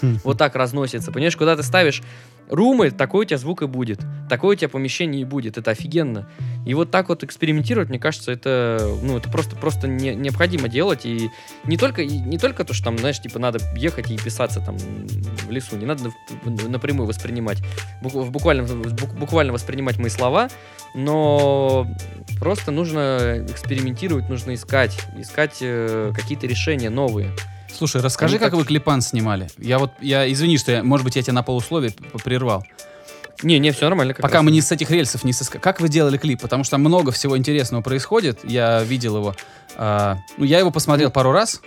Хм. 0.00 0.18
вот 0.22 0.38
так 0.38 0.54
разносится. 0.54 1.10
Понимаешь, 1.10 1.36
куда 1.36 1.56
ты 1.56 1.64
ставишь 1.64 2.02
room 2.48 2.76
ы, 2.76 2.90
такой 2.90 3.24
у 3.24 3.28
тебя 3.28 3.38
звук 3.38 3.62
и 3.62 3.66
будет. 3.66 4.00
Такое 4.28 4.56
у 4.56 4.58
тебя 4.58 4.68
помещение 4.68 5.22
и 5.22 5.24
будет. 5.24 5.58
Это 5.58 5.70
офигенно. 5.70 6.28
И 6.66 6.74
вот 6.74 6.90
так 6.90 7.08
вот 7.08 7.24
экспериментировать, 7.24 7.88
мне 7.88 7.98
кажется, 7.98 8.32
это, 8.32 8.96
ну, 9.02 9.16
это 9.18 9.30
просто, 9.30 9.56
просто 9.56 9.86
не- 9.86 10.14
необходимо 10.14 10.68
делать. 10.68 11.04
И 11.04 11.30
не 11.64 11.76
только, 11.76 12.02
и 12.02 12.18
не 12.18 12.38
только 12.38 12.64
то, 12.64 12.72
что 12.74 12.84
там, 12.84 12.98
знаешь, 12.98 13.20
типа 13.20 13.38
надо 13.38 13.58
ехать 13.76 14.10
и 14.10 14.16
писаться 14.16 14.60
там 14.60 14.76
в 14.78 15.50
лесу. 15.50 15.76
Не 15.76 15.86
надо 15.86 16.10
напрямую 16.68 17.06
воспринимать, 17.06 17.58
в 18.02 18.30
буквально, 18.30 18.62
бук- 18.62 19.18
буквально 19.18 19.52
воспринимать 19.52 19.98
мои 19.98 20.10
слова, 20.10 20.48
но 20.94 21.86
просто 22.38 22.70
нужно 22.70 23.44
экспериментировать, 23.48 24.28
нужно 24.28 24.54
искать, 24.54 24.98
искать 25.18 25.58
э, 25.60 26.12
какие-то 26.14 26.46
решения 26.46 26.90
новые. 26.90 27.30
Слушай, 27.76 28.00
расскажи, 28.02 28.38
как 28.38 28.50
как- 28.50 28.58
вы 28.58 28.64
клипан 28.64 29.00
снимали. 29.00 29.48
Я 29.58 29.78
вот, 29.78 29.92
я 30.00 30.30
извини, 30.32 30.58
что 30.58 30.72
я, 30.72 30.82
может 30.82 31.04
быть, 31.04 31.16
я 31.16 31.22
тебя 31.22 31.34
на 31.34 31.42
полусловие 31.42 31.92
прервал. 32.22 32.64
Не, 33.42 33.58
не, 33.58 33.72
все 33.72 33.86
нормально. 33.86 34.14
Пока 34.14 34.34
раз. 34.34 34.44
мы 34.44 34.50
не 34.50 34.60
с 34.60 34.70
этих 34.70 34.90
рельсов 34.90 35.24
не 35.24 35.32
соска... 35.32 35.58
Как 35.58 35.80
вы 35.80 35.88
делали 35.88 36.16
клип? 36.16 36.40
Потому 36.40 36.64
что 36.64 36.72
там 36.72 36.80
много 36.80 37.10
всего 37.10 37.36
интересного 37.36 37.82
происходит. 37.82 38.38
Я 38.44 38.82
видел 38.84 39.16
его. 39.16 39.34
А, 39.76 40.18
ну, 40.36 40.44
я 40.44 40.60
его 40.60 40.70
посмотрел 40.70 41.10
пару 41.10 41.32
раз. 41.32 41.60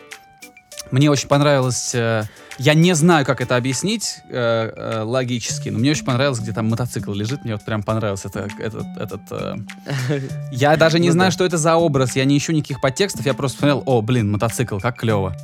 Мне 0.91 1.09
очень 1.11 1.27
понравилось... 1.27 1.93
э, 1.93 2.23
я 2.59 2.73
не 2.73 2.93
знаю, 2.95 3.25
как 3.25 3.41
это 3.41 3.55
объяснить 3.55 4.17
э, 4.29 4.71
э, 4.75 5.01
логически, 5.03 5.69
но 5.69 5.77
мне 5.77 5.91
очень 5.91 6.05
понравилось, 6.05 6.39
где 6.39 6.53
там 6.53 6.67
мотоцикл 6.69 7.13
лежит. 7.13 7.43
Мне 7.43 7.53
вот 7.53 7.65
прям 7.65 7.83
понравился 7.83 8.29
это, 8.29 8.47
этот... 8.59 8.85
этот 8.97 9.21
э, 9.31 9.55
Я 10.51 10.75
даже 10.75 10.99
не 10.99 11.07
Ну 11.07 11.13
знаю, 11.13 11.31
что 11.31 11.45
это 11.45 11.57
за 11.57 11.75
образ. 11.75 12.15
Я 12.15 12.25
не 12.25 12.37
ищу 12.37 12.53
никаких 12.53 12.81
подтекстов. 12.81 13.25
Я 13.25 13.33
просто 13.33 13.59
смотрел, 13.59 13.83
о, 13.85 14.01
блин, 14.01 14.31
мотоцикл, 14.31 14.79
как 14.79 14.97
клево. 14.97 15.35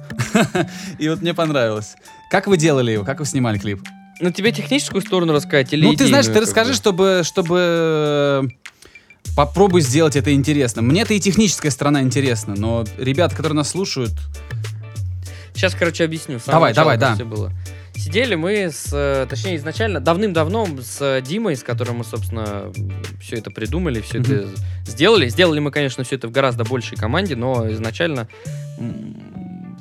И 0.98 1.08
вот 1.10 1.22
мне 1.22 1.34
понравилось. 1.34 1.96
Как 2.32 2.48
вы 2.48 2.58
делали 2.58 2.91
его? 2.91 3.04
Как 3.04 3.19
вы 3.19 3.26
снимали 3.26 3.60
клип? 3.60 3.82
Ну, 4.19 4.32
тебе 4.32 4.52
техническую 4.52 5.02
сторону 5.02 5.34
рассказать 5.34 5.74
или 5.74 5.86
Ну, 5.86 5.93
ты 5.93 6.08
знаешь, 6.08 6.26
ты 6.26 6.39
расскажи, 6.39 6.72
бы? 6.72 6.76
чтобы, 6.76 7.22
чтобы 7.24 8.50
попробуй 9.36 9.82
сделать 9.82 10.15
это 10.15 10.34
интересно. 10.34 10.82
Мне-то 10.82 11.13
и 11.13 11.19
техническая 11.19 11.72
сторона 11.72 12.02
интересна, 12.02 12.56
но 12.56 12.86
ребята, 12.98 13.36
которые 13.36 13.58
нас 13.58 13.69
слушают, 13.69 14.13
Сейчас, 15.54 15.76
короче, 15.76 16.04
объясню. 16.04 16.39
с 16.39 16.44
самого 16.44 16.74
Давай, 16.74 16.74
давай, 16.74 16.98
да. 16.98 17.16
всё 17.16 17.26
было. 17.26 17.52
Сидели 17.96 18.34
мы 18.36 18.72
с, 18.72 18.89
э, 18.92 19.28
точнее, 19.30 19.56
изначально, 19.58 20.00
давным-давно 20.00 20.68
с 20.82 21.22
Димой, 21.22 21.56
с 21.56 21.63
которым 21.63 21.98
мы, 21.98 22.04
собственно, 22.04 22.72
все 23.22 23.36
это 23.38 23.52
придумали, 23.52 24.02
все 24.02 24.20
Мгм. 24.20 24.32
это 24.34 24.48
сделали. 24.88 25.28
Сделали 25.30 25.60
мы, 25.60 25.70
конечно, 25.72 26.04
все 26.04 26.16
это 26.16 26.28
в 26.28 26.32
гораздо 26.32 26.63
большей 26.63 26.98
команде, 26.98 27.36
но 27.36 27.70
изначально 27.72 28.28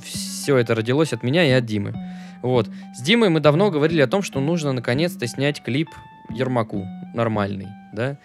все 0.04 0.56
это 0.58 0.74
родилось 0.74 1.12
от 1.12 1.22
меня 1.22 1.44
и 1.48 1.50
от 1.52 1.64
Димы. 1.64 1.94
Вот. 2.42 2.68
С 2.96 3.02
Димой 3.02 3.28
мы 3.30 3.40
давно 3.40 3.70
говорили 3.70 4.02
о 4.02 4.06
том, 4.06 4.22
что 4.22 4.40
нужно 4.40 4.72
наконец-то 4.72 5.26
снять 5.26 5.62
клип 5.62 5.88
Ермаку 6.30 6.84
нормальный, 7.14 7.68
да. 7.94 8.18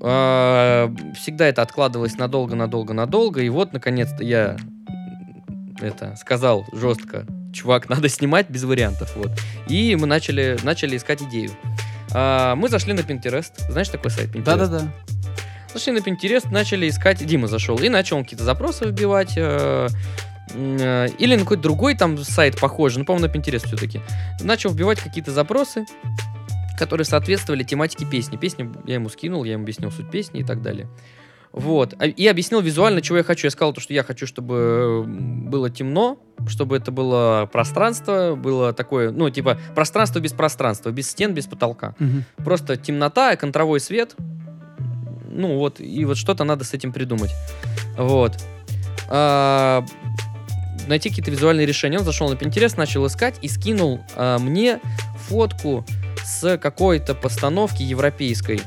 А, 0.00 0.92
Всегда 1.14 1.46
это 1.46 1.62
откладывалось 1.62 2.16
надолго-надолго-надолго, 2.18 3.40
и 3.42 3.48
вот, 3.48 3.72
наконец-то, 3.72 4.22
я 4.24 4.56
это 5.80 6.16
сказал 6.16 6.66
жестко, 6.72 7.26
чувак, 7.52 7.88
надо 7.88 8.08
снимать 8.08 8.48
без 8.50 8.64
вариантов, 8.64 9.14
вот. 9.16 9.30
И 9.68 9.96
мы 9.96 10.06
начали, 10.06 10.58
начали 10.62 10.96
искать 10.96 11.22
идею. 11.22 11.50
А, 12.12 12.54
мы 12.54 12.68
зашли 12.68 12.92
на 12.92 13.00
Pinterest, 13.00 13.52
знаешь 13.70 13.88
такой 13.88 14.10
сайт 14.10 14.30
Pinterest? 14.30 14.44
да-да-да. 14.44 14.92
Зашли 15.72 15.92
на 15.92 15.98
Pinterest, 15.98 16.50
начали 16.50 16.88
искать, 16.88 17.24
Дима 17.24 17.48
зашел, 17.48 17.76
и 17.78 17.88
начал 17.88 18.16
он 18.16 18.24
какие-то 18.24 18.44
запросы 18.44 18.86
вбивать, 18.86 19.34
э, 19.36 19.88
э, 20.54 21.08
или 21.18 21.34
на 21.34 21.42
какой-то 21.42 21.62
другой 21.62 21.94
там 21.94 22.16
сайт 22.18 22.58
похожий, 22.58 23.00
ну, 23.00 23.04
по-моему, 23.04 23.28
на 23.28 23.30
Pinterest 23.30 23.66
все-таки. 23.66 24.00
Начал 24.40 24.70
вбивать 24.70 25.00
какие-то 25.00 25.32
запросы, 25.32 25.84
которые 26.78 27.04
соответствовали 27.04 27.62
тематике 27.62 28.06
песни. 28.06 28.36
Песню 28.36 28.72
я 28.86 28.94
ему 28.94 29.08
скинул, 29.08 29.44
я 29.44 29.52
ему 29.52 29.64
объяснил 29.64 29.90
суть 29.90 30.10
песни 30.10 30.40
и 30.40 30.44
так 30.44 30.62
далее. 30.62 30.88
Вот. 31.56 31.94
А- 31.98 32.06
И 32.06 32.26
объяснил 32.26 32.60
визуально, 32.60 33.00
чего 33.00 33.16
я 33.18 33.24
хочу. 33.24 33.46
Я 33.46 33.50
сказал, 33.50 33.72
то, 33.72 33.80
что 33.80 33.94
я 33.94 34.02
хочу, 34.02 34.26
чтобы 34.26 35.04
было 35.06 35.70
темно, 35.70 36.18
чтобы 36.46 36.76
это 36.76 36.92
было 36.92 37.48
пространство, 37.50 38.34
было 38.36 38.72
такое, 38.74 39.10
ну, 39.10 39.30
типа, 39.30 39.58
пространство 39.74 40.20
без 40.20 40.32
пространства, 40.32 40.90
без 40.90 41.08
стен, 41.10 41.32
без 41.32 41.46
потолка 41.46 41.94
Мгм. 41.98 42.24
просто 42.44 42.76
темнота, 42.76 43.34
контровой 43.36 43.80
свет. 43.80 44.14
Ну 45.30 45.56
вот, 45.58 45.80
и 45.80 46.04
вот 46.04 46.18
что-то 46.18 46.44
надо 46.44 46.64
с 46.64 46.74
этим 46.74 46.92
придумать. 46.92 47.30
Вот. 47.96 48.32
А, 49.08 49.82
найти 50.88 51.08
какие-то 51.08 51.30
визуальные 51.30 51.66
решения. 51.66 51.98
Он 51.98 52.04
зашел 52.04 52.28
на 52.28 52.34
Pinterest, 52.34 52.74
начал 52.76 53.06
искать 53.06 53.38
и 53.42 53.48
скинул 53.48 54.00
а, 54.14 54.38
мне 54.38 54.80
фотку 55.28 55.84
с 56.24 56.58
какой-то 56.58 57.14
постановки 57.14 57.82
европейской, 57.82 58.60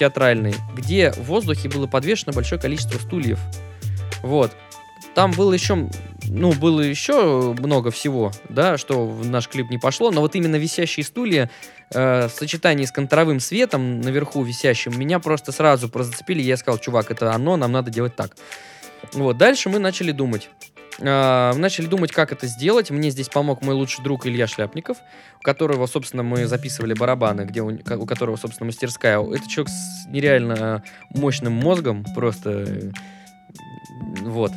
театральной, 0.00 0.54
где 0.74 1.12
в 1.12 1.24
воздухе 1.24 1.68
было 1.68 1.86
подвешено 1.86 2.32
большое 2.32 2.60
количество 2.60 2.98
стульев. 2.98 3.38
Вот. 4.22 4.50
Там 5.14 5.32
было 5.32 5.52
еще, 5.52 5.88
ну, 6.28 6.52
было 6.52 6.80
еще 6.80 7.54
много 7.58 7.90
всего, 7.90 8.32
да, 8.48 8.78
что 8.78 9.06
в 9.06 9.28
наш 9.28 9.48
клип 9.48 9.70
не 9.70 9.76
пошло, 9.76 10.10
но 10.10 10.22
вот 10.22 10.34
именно 10.36 10.56
висящие 10.56 11.04
стулья 11.04 11.50
э, 11.92 12.28
в 12.28 12.30
сочетании 12.30 12.86
с 12.86 12.92
контровым 12.92 13.40
светом 13.40 14.00
наверху 14.00 14.42
висящим 14.42 14.98
меня 14.98 15.18
просто 15.18 15.52
сразу 15.52 15.88
прозацепили. 15.88 16.40
Я 16.40 16.56
сказал, 16.56 16.78
чувак, 16.78 17.10
это 17.10 17.32
оно, 17.34 17.56
нам 17.56 17.72
надо 17.72 17.90
делать 17.90 18.16
так. 18.16 18.36
Вот, 19.12 19.36
дальше 19.36 19.68
мы 19.68 19.78
начали 19.80 20.12
думать. 20.12 20.48
А, 21.00 21.54
начали 21.54 21.86
думать, 21.86 22.12
как 22.12 22.32
это 22.32 22.46
сделать. 22.46 22.90
Мне 22.90 23.10
здесь 23.10 23.28
помог 23.28 23.62
мой 23.62 23.74
лучший 23.74 24.02
друг 24.02 24.26
Илья 24.26 24.46
Шляпников, 24.46 24.98
у 25.38 25.42
которого, 25.42 25.86
собственно, 25.86 26.22
мы 26.22 26.46
записывали 26.46 26.94
барабаны, 26.94 27.42
где 27.42 27.62
у, 27.62 27.70
у 27.70 28.06
которого, 28.06 28.36
собственно, 28.36 28.66
мастерская. 28.66 29.20
Это 29.20 29.48
человек 29.48 29.70
с 29.70 30.06
нереально 30.06 30.82
мощным 31.10 31.52
мозгом, 31.52 32.04
просто 32.14 32.92
вот. 34.20 34.52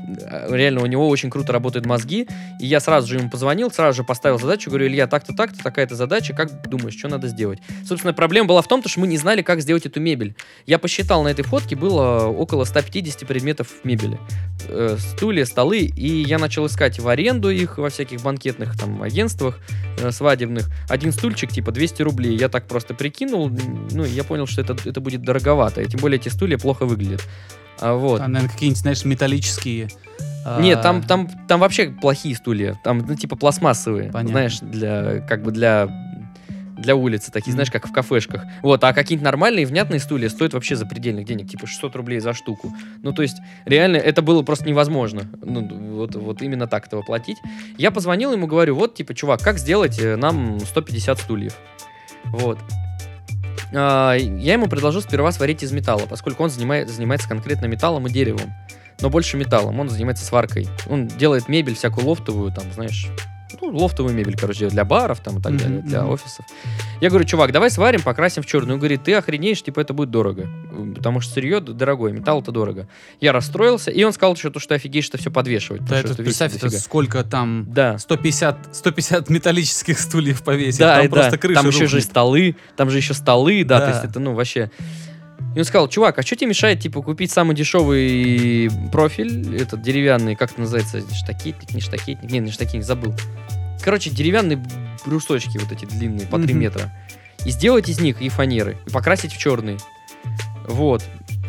Реально, 0.49 0.81
у 0.81 0.85
него 0.85 1.07
очень 1.07 1.29
круто 1.29 1.53
работают 1.53 1.85
мозги. 1.85 2.27
И 2.59 2.65
я 2.65 2.79
сразу 2.79 3.07
же 3.07 3.17
ему 3.17 3.29
позвонил, 3.29 3.71
сразу 3.71 3.97
же 3.97 4.03
поставил 4.03 4.39
задачу, 4.39 4.69
говорю, 4.69 4.87
Илья, 4.87 5.07
так-то, 5.07 5.33
так-то, 5.33 5.63
такая-то 5.63 5.95
задача, 5.95 6.33
как 6.33 6.67
думаешь, 6.69 6.97
что 6.97 7.07
надо 7.07 7.27
сделать? 7.27 7.59
Собственно, 7.85 8.13
проблема 8.13 8.47
была 8.47 8.61
в 8.61 8.67
том, 8.67 8.83
что 8.85 8.99
мы 8.99 9.07
не 9.07 9.17
знали, 9.17 9.41
как 9.41 9.61
сделать 9.61 9.85
эту 9.85 9.99
мебель. 9.99 10.35
Я 10.65 10.79
посчитал, 10.79 11.23
на 11.23 11.29
этой 11.29 11.43
фотке 11.43 11.75
было 11.75 12.25
около 12.25 12.65
150 12.65 13.27
предметов 13.27 13.67
мебели. 13.83 14.19
Э, 14.67 14.97
стулья, 14.99 15.45
столы, 15.45 15.79
и 15.79 16.23
я 16.23 16.37
начал 16.37 16.65
искать 16.67 16.99
в 16.99 17.07
аренду 17.07 17.49
их 17.49 17.77
во 17.77 17.89
всяких 17.89 18.21
банкетных 18.21 18.77
там 18.77 19.01
агентствах 19.01 19.59
э, 19.99 20.11
свадебных. 20.11 20.69
Один 20.89 21.11
стульчик, 21.11 21.51
типа, 21.51 21.71
200 21.71 22.01
рублей. 22.01 22.37
Я 22.37 22.49
так 22.49 22.67
просто 22.67 22.93
прикинул, 22.93 23.51
ну, 23.91 24.03
я 24.03 24.23
понял, 24.23 24.47
что 24.47 24.61
это, 24.61 24.75
это 24.85 25.01
будет 25.01 25.21
дороговато. 25.21 25.81
И 25.81 25.85
тем 25.87 25.99
более 25.99 26.19
эти 26.19 26.29
стулья 26.29 26.57
плохо 26.57 26.85
выглядят. 26.85 27.21
А, 27.83 27.95
вот. 27.95 28.19
Там, 28.19 28.31
наверное, 28.31 28.53
какие-нибудь, 28.53 28.79
знаешь, 28.81 29.03
металлические. 29.05 29.89
а, 30.45 30.61
Нет, 30.61 30.81
там, 30.81 31.03
там, 31.03 31.27
там 31.47 31.59
вообще 31.59 31.89
плохие 31.89 32.35
стулья. 32.35 32.79
Там, 32.83 32.99
ну, 32.99 33.15
типа 33.15 33.35
пластмассовые. 33.35 34.05
Понятно. 34.11 34.29
Знаешь, 34.29 34.59
для, 34.59 35.19
как 35.27 35.43
бы 35.43 35.51
для, 35.51 35.89
для 36.77 36.95
улицы. 36.95 37.31
Такие, 37.31 37.51
знаешь, 37.51 37.69
как 37.71 37.87
в 37.87 37.91
кафешках. 37.91 38.43
Вот, 38.61 38.83
а 38.83 38.93
какие-нибудь 38.93 39.25
нормальные, 39.25 39.65
внятные 39.65 39.99
стулья 39.99 40.29
стоят 40.29 40.53
вообще 40.53 40.75
запредельных 40.75 41.25
денег. 41.25 41.49
Типа 41.49 41.67
600 41.67 41.95
рублей 41.95 42.19
за 42.19 42.33
штуку. 42.33 42.73
Ну, 43.01 43.11
то 43.11 43.21
есть, 43.21 43.37
реально, 43.65 43.97
это 43.97 44.21
было 44.21 44.43
просто 44.43 44.65
невозможно. 44.65 45.23
Ну, 45.41 45.67
вот, 45.95 46.15
вот 46.15 46.41
именно 46.41 46.67
так 46.67 46.87
этого 46.87 47.01
платить. 47.01 47.37
Я 47.77 47.91
позвонил 47.91 48.31
ему, 48.33 48.47
говорю, 48.47 48.75
вот, 48.75 48.95
типа, 48.95 49.13
чувак, 49.13 49.41
как 49.41 49.57
сделать 49.59 49.99
э, 49.99 50.15
нам 50.15 50.59
150 50.59 51.19
стульев? 51.19 51.57
Вот. 52.25 52.57
А, 53.75 54.15
Я 54.15 54.53
ему 54.53 54.67
предложил 54.67 55.01
сперва 55.01 55.31
сварить 55.31 55.63
из 55.63 55.71
металла, 55.71 56.03
поскольку 56.07 56.43
он 56.43 56.49
занимает, 56.49 56.89
занимается 56.89 57.27
конкретно 57.27 57.65
металлом 57.65 58.07
и 58.07 58.11
деревом. 58.11 58.53
Но 59.01 59.09
больше 59.09 59.37
металлом, 59.37 59.79
он 59.79 59.89
занимается 59.89 60.25
сваркой. 60.25 60.67
Он 60.87 61.07
делает 61.07 61.49
мебель 61.49 61.75
всякую 61.75 62.07
лофтовую, 62.07 62.51
там, 62.51 62.71
знаешь, 62.73 63.07
ну, 63.71 63.77
лофтовую 63.77 64.15
мебель, 64.15 64.35
короче, 64.37 64.67
для 64.69 64.85
баров 64.85 65.19
там 65.21 65.39
и 65.39 65.41
так 65.41 65.53
Мгм, 65.53 65.61
далее, 65.61 65.81
для 65.81 66.05
офисов. 66.05 66.45
Я 67.01 67.09
говорю, 67.09 67.25
чувак, 67.25 67.51
давай 67.51 67.69
сварим, 67.69 68.01
покрасим 68.01 68.43
в 68.43 68.45
черную. 68.45 68.75
Он 68.75 68.79
говорит, 68.79 69.03
ты 69.03 69.13
охренеешь, 69.13 69.61
типа, 69.63 69.79
это 69.79 69.93
будет 69.93 70.09
дорого. 70.11 70.47
Потому 70.95 71.21
что 71.21 71.33
сырье 71.33 71.59
дорогое, 71.59 72.11
металл 72.11 72.41
это 72.41 72.51
дорого. 72.51 72.87
Я 73.21 73.31
расстроился, 73.31 73.91
и 73.91 74.03
он 74.03 74.13
сказал, 74.13 74.35
что, 74.35 74.49
то, 74.51 74.59
что 74.59 74.75
офигеешь, 74.75 75.05
что 75.05 75.17
все 75.17 75.31
подвешивать. 75.31 75.85
Да, 75.85 75.99
это, 75.99 76.13
что 76.13 76.23
представь, 76.23 76.55
это 76.55 76.69
сколько 76.69 77.23
там... 77.23 77.65
Да. 77.69 77.97
150, 77.97 78.75
150 78.75 79.29
металлических 79.29 79.99
стульев 79.99 80.43
повесить. 80.43 80.79
Да, 80.79 80.97
там 80.97 81.05
и 81.05 81.09
просто 81.09 81.31
да. 81.31 81.37
крыша 81.37 81.61
там 81.61 81.69
еще 81.69 81.87
же 81.87 81.97
рухнет. 81.97 82.03
столы, 82.03 82.55
там 82.75 82.89
же 82.89 82.97
еще 82.97 83.13
столы, 83.13 83.63
да, 83.63 83.79
Да. 83.79 83.85
то 83.85 83.91
есть 83.91 84.03
это, 84.11 84.19
ну, 84.19 84.33
вообще... 84.33 84.71
И 85.55 85.59
он 85.59 85.65
сказал, 85.65 85.87
чувак, 85.87 86.17
а 86.17 86.23
что 86.23 86.35
тебе 86.35 86.49
мешает, 86.49 86.79
типа, 86.79 87.01
купить 87.01 87.31
самый 87.31 87.55
дешевый 87.55 88.69
профиль, 88.91 89.55
этот 89.55 89.81
деревянный, 89.81 90.35
как 90.35 90.51
это 90.51 90.61
называется, 90.61 91.01
штакетник, 91.13 91.73
не 91.73 91.81
штакетник, 91.81 92.31
не, 92.31 92.39
не 92.39 92.51
штакетник, 92.51 92.83
забыл. 92.83 93.13
Короче, 93.83 94.09
деревянные 94.09 94.63
брусочки 95.05 95.57
вот 95.59 95.71
эти 95.71 95.85
длинные, 95.85 96.25
по 96.25 96.39
3 96.39 96.53
Мгм. 96.53 96.61
метра. 96.61 96.91
И 97.45 97.51
сделать 97.51 97.89
из 97.89 97.99
них 97.99 98.21
и 98.21 98.29
фанеры, 98.29 98.77
и 98.87 98.89
покрасить 98.89 99.33
в 99.33 99.37
черный. 99.37 99.77
Вот. 100.67 101.03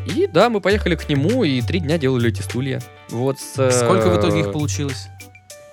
И 0.06 0.26
да, 0.26 0.50
мы 0.50 0.60
поехали 0.60 0.96
к 0.96 1.08
нему, 1.08 1.44
и 1.44 1.62
три 1.62 1.80
дня 1.80 1.96
делали 1.96 2.28
эти 2.28 2.42
стулья. 2.42 2.82
Вот 3.08 3.38
с, 3.38 3.70
Сколько 3.70 4.10
в 4.10 4.20
итоге 4.20 4.38
э, 4.38 4.40
их 4.40 4.52
получилось? 4.52 5.08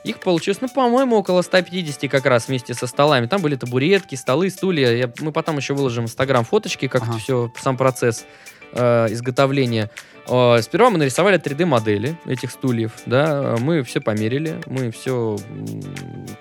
Их 0.04 0.20
получилось, 0.20 0.60
ну, 0.62 0.68
по-моему, 0.70 1.16
около 1.18 1.42
150 1.42 2.08
как 2.10 2.26
раз 2.26 2.48
вместе 2.48 2.74
со 2.74 2.88
столами. 2.88 3.28
Там 3.28 3.42
были 3.42 3.56
табуретки, 3.56 4.16
столы, 4.16 4.50
стулья. 4.50 4.92
Я- 4.92 5.12
мы 5.20 5.32
потом 5.32 5.58
еще 5.58 5.74
выложим 5.74 6.06
в 6.06 6.08
Инстаграм 6.10 6.44
фоточки, 6.44 6.88
как 6.88 7.04
Ага. 7.04 7.12
это 7.14 7.20
все, 7.22 7.52
сам 7.62 7.78
процесс 7.78 8.26
э, 8.74 9.08
изготовления. 9.12 9.90
Э, 10.30 10.62
сперва 10.62 10.90
мы 10.90 10.98
нарисовали 10.98 11.38
3D-модели 11.38 12.16
этих 12.26 12.52
стульев, 12.52 12.94
да, 13.06 13.58
мы 13.60 13.84
все 13.84 14.00
померили, 14.00 14.62
мы 14.66 14.92
все, 14.92 15.38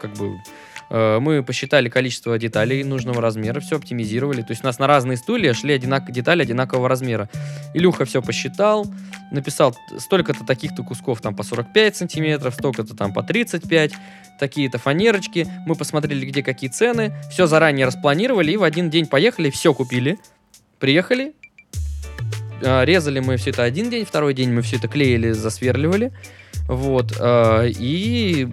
как 0.01 0.13
бы, 0.13 0.27
э, 0.29 0.31
мы 0.91 1.45
посчитали 1.45 1.89
количество 1.89 2.37
деталей 2.39 2.83
нужного 2.83 3.23
размера, 3.23 3.61
все 3.61 3.77
оптимизировали. 3.77 4.43
То 4.43 4.51
есть 4.51 4.65
у 4.65 4.67
нас 4.67 4.79
на 4.79 4.87
разные 4.87 5.17
стулья 5.17 5.55
шли 5.55 5.75
одинак... 5.75 6.11
детали 6.11 6.43
одинакового 6.43 6.89
размера. 6.89 7.29
Илюха 7.75 8.05
все 8.05 8.21
посчитал, 8.21 8.87
написал 9.31 9.77
столько-то 9.99 10.45
таких-то 10.45 10.83
кусков 10.83 11.21
там 11.21 11.37
по 11.37 11.43
45 11.43 11.97
сантиметров, 11.97 12.55
столько-то 12.55 12.97
там 12.97 13.13
по 13.13 13.23
35, 13.23 13.93
такие-то 14.39 14.79
фанерочки. 14.79 15.47
Мы 15.67 15.77
посмотрели, 15.77 16.27
где 16.27 16.43
какие 16.43 16.71
цены, 16.71 17.13
все 17.31 17.47
заранее 17.47 17.87
распланировали 17.87 18.53
и 18.53 18.57
в 18.57 18.65
один 18.65 18.91
день 18.91 19.07
поехали, 19.07 19.51
все 19.51 19.73
купили. 19.73 20.19
Приехали, 20.81 21.35
а, 22.63 22.85
резали 22.85 23.21
мы 23.21 23.37
все 23.37 23.51
это 23.51 23.63
один 23.63 23.91
день, 23.91 24.05
второй 24.05 24.35
день 24.35 24.51
мы 24.53 24.63
все 24.63 24.77
это 24.77 24.89
клеили, 24.89 25.33
засверливали. 25.33 26.13
Вот. 26.71 27.17
а, 27.19 27.65
И 27.67 28.47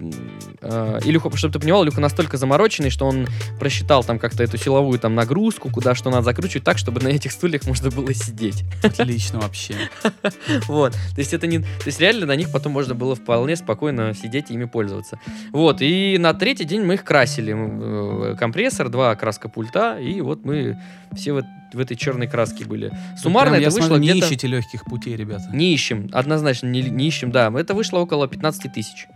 а, 0.60 0.98
Илюха, 1.04 1.34
чтобы 1.36 1.52
ты 1.52 1.60
понимал, 1.60 1.84
Илюха 1.84 2.00
настолько 2.00 2.36
замороченный, 2.36 2.90
что 2.90 3.06
он 3.06 3.28
просчитал 3.60 4.02
там 4.02 4.18
как-то 4.18 4.42
эту 4.42 4.56
силовую 4.58 4.98
там 4.98 5.14
нагрузку, 5.14 5.70
куда 5.70 5.94
что 5.94 6.10
надо 6.10 6.24
закручивать 6.24 6.64
так, 6.64 6.78
чтобы 6.78 7.00
на 7.00 7.08
этих 7.08 7.30
стульях 7.30 7.64
можно 7.66 7.90
было 7.90 8.12
сидеть. 8.12 8.64
Отлично 8.82 9.40
вообще. 9.40 9.74
Вот. 10.66 10.92
То 10.92 11.18
есть 11.18 11.32
это 11.32 11.46
не... 11.46 11.60
То 11.60 11.86
есть 11.86 12.00
реально 12.00 12.26
на 12.26 12.34
них 12.36 12.50
потом 12.50 12.72
можно 12.72 12.94
было 12.94 13.14
вполне 13.14 13.54
спокойно 13.56 14.14
сидеть 14.14 14.50
и 14.50 14.54
ими 14.54 14.64
пользоваться. 14.64 15.20
Вот. 15.52 15.80
И 15.80 16.16
на 16.18 16.34
третий 16.34 16.64
день 16.64 16.82
мы 16.82 16.94
их 16.94 17.04
красили. 17.04 17.54
Э, 17.56 18.34
Компрессор, 18.36 18.88
два 18.88 19.14
краска 19.14 19.48
пульта, 19.48 19.98
и 19.98 20.20
вот 20.20 20.44
мы 20.44 20.78
все 21.14 21.32
вот 21.32 21.44
в 21.72 21.78
этой 21.80 21.96
черной 21.96 22.26
краске 22.26 22.64
были. 22.64 22.92
Суммарно 23.20 23.52
Прям, 23.56 23.62
это 23.68 23.74
вышло 23.74 23.96
смотрю, 23.96 24.14
не 24.14 24.20
ищите 24.20 24.46
легких 24.46 24.84
путей, 24.84 25.16
ребята. 25.16 25.44
Не 25.52 25.72
ищем, 25.74 26.08
однозначно 26.12 26.66
не, 26.68 26.82
не 26.82 27.06
ищем, 27.08 27.30
да. 27.30 27.52
Это 27.56 27.74
вышло 27.74 27.98
около 27.98 28.26
15 28.28 28.72
тысяч. 28.72 29.06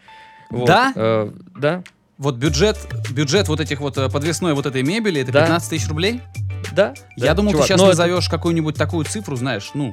Вот, 0.50 0.66
Да? 0.66 0.92
э, 0.94 1.30
да, 1.58 1.82
Вот 2.18 2.36
бюджет, 2.36 2.76
бюджет 3.10 3.48
вот 3.48 3.58
этих 3.60 3.80
вот 3.80 3.96
э, 3.98 4.08
подвесной 4.08 4.54
вот 4.54 4.66
этой 4.66 4.82
мебели, 4.82 5.22
это 5.22 5.32
Да. 5.32 5.40
15 5.42 5.70
тысяч 5.70 5.88
рублей? 5.88 6.20
да. 6.72 6.94
Я 7.16 7.26
да, 7.28 7.34
думал, 7.34 7.52
чувак, 7.52 7.66
ты 7.66 7.68
сейчас 7.72 7.80
но 7.80 7.88
это- 7.90 7.96
назовешь 7.98 8.28
какую-нибудь 8.28 8.76
такую 8.76 9.04
цифру, 9.06 9.34
знаешь, 9.36 9.70
ну, 9.74 9.92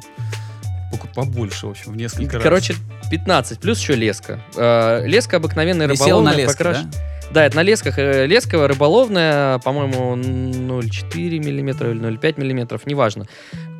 побольше, 1.15 1.67
в 1.67 1.71
общем, 1.71 1.93
в 1.93 1.97
несколько 1.97 2.35
раз. 2.35 2.43
Короче, 2.43 2.75
15, 3.11 3.59
плюс 3.59 3.79
еще 3.79 3.95
леска. 3.95 4.39
Э, 4.55 5.05
леска 5.07 5.37
обыкновенная 5.37 5.87
на 5.87 5.93
рыболовная, 5.93 6.35
леске, 6.35 6.63
покраш- 6.63 6.83
да? 6.83 6.89
Да, 7.31 7.45
это 7.45 7.57
на 7.57 7.63
лесках. 7.63 7.99
э, 7.99 8.25
Леска 8.25 8.67
рыболовная, 8.67 9.59
по-моему, 9.59 10.15
0,4 10.15 11.39
миллиметра 11.39 11.91
или 11.91 11.99
0,5 12.01 12.39
миллиметров, 12.39 12.87
неважно. 12.87 13.25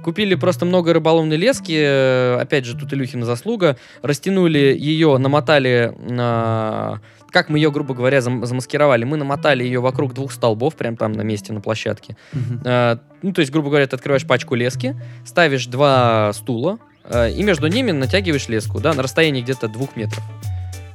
Купили 0.04 0.36
просто 0.36 0.66
много 0.66 0.94
рыболовной 0.94 1.36
лески, 1.36 1.76
э, 1.76 2.38
опять 2.40 2.66
же, 2.66 2.78
тут 2.78 2.94
Илюхина 2.94 3.26
заслуга. 3.26 3.76
Растянули 4.04 4.76
ее, 4.78 5.18
намотали 5.18 5.94
на... 6.10 7.02
Как 7.32 7.50
мы 7.50 7.58
ее, 7.60 7.72
грубо 7.72 7.94
говоря, 7.94 8.20
зам- 8.20 8.46
замаскировали? 8.46 9.04
Мы 9.04 9.18
намотали 9.18 9.64
ее 9.64 9.80
вокруг 9.82 10.14
двух 10.14 10.32
столбов, 10.32 10.76
прям 10.76 10.96
там 10.96 11.12
на 11.12 11.22
месте, 11.22 11.52
на 11.52 11.60
площадке. 11.62 12.16
Мгм. 12.34 12.62
Э, 12.66 12.98
ну, 13.24 13.34
то 13.34 13.42
есть, 13.42 13.52
грубо 13.52 13.70
говоря, 13.70 13.88
ты 13.88 13.96
открываешь 13.96 14.26
пачку 14.28 14.56
лески, 14.56 14.96
ставишь 15.26 15.66
два 15.66 16.32
стула, 16.34 16.78
и 17.12 17.42
между 17.44 17.66
ними 17.68 17.92
натягиваешь 17.92 18.48
леску, 18.50 18.80
да, 18.80 18.94
на 18.94 19.02
расстоянии 19.02 19.42
где-то 19.42 19.68
двух 19.68 19.96
метров. 19.96 20.24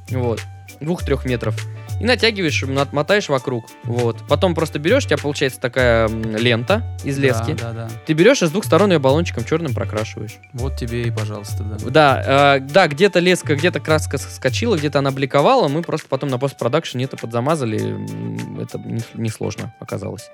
Вот. 0.09 0.41
Двух-трех 0.79 1.25
метров. 1.25 1.55
И 1.99 2.03
натягиваешь, 2.03 2.61
м, 2.63 2.77
мотаешь 2.91 3.29
вокруг. 3.29 3.65
Вот. 3.83 4.17
Потом 4.27 4.53
просто 4.53 4.79
берешь, 4.79 5.05
у 5.05 5.07
тебя 5.07 5.17
получается 5.17 5.59
такая 5.59 6.07
лента 6.09 6.83
из 7.03 7.17
лески. 7.17 7.51
Да, 7.53 7.71
да, 7.71 7.87
да. 7.87 7.89
Ты 8.05 8.13
берешь 8.13 8.41
и 8.41 8.47
с 8.47 8.51
двух 8.51 8.65
сторон 8.65 8.91
ее 8.91 8.99
баллончиком 8.99 9.45
черным 9.45 9.73
прокрашиваешь. 9.73 10.35
Вот 10.53 10.75
тебе 10.77 11.03
и 11.03 11.11
пожалуйста, 11.11 11.63
да. 11.63 11.89
Да, 11.89 12.55
э, 12.57 12.59
да, 12.59 12.87
где-то 12.87 13.19
леска, 13.19 13.55
где-то 13.55 13.79
краска 13.79 14.17
скочила, 14.17 14.75
где-то 14.77 14.99
она 14.99 15.11
бликовала. 15.11 15.67
Мы 15.69 15.81
просто 15.83 16.07
потом 16.09 16.29
на 16.29 16.37
постпродакшене 16.37 17.05
это 17.05 17.15
подзамазали. 17.17 18.61
Это 18.61 18.77
не- 18.79 19.01
несложно 19.13 19.73
оказалось. 19.79 20.29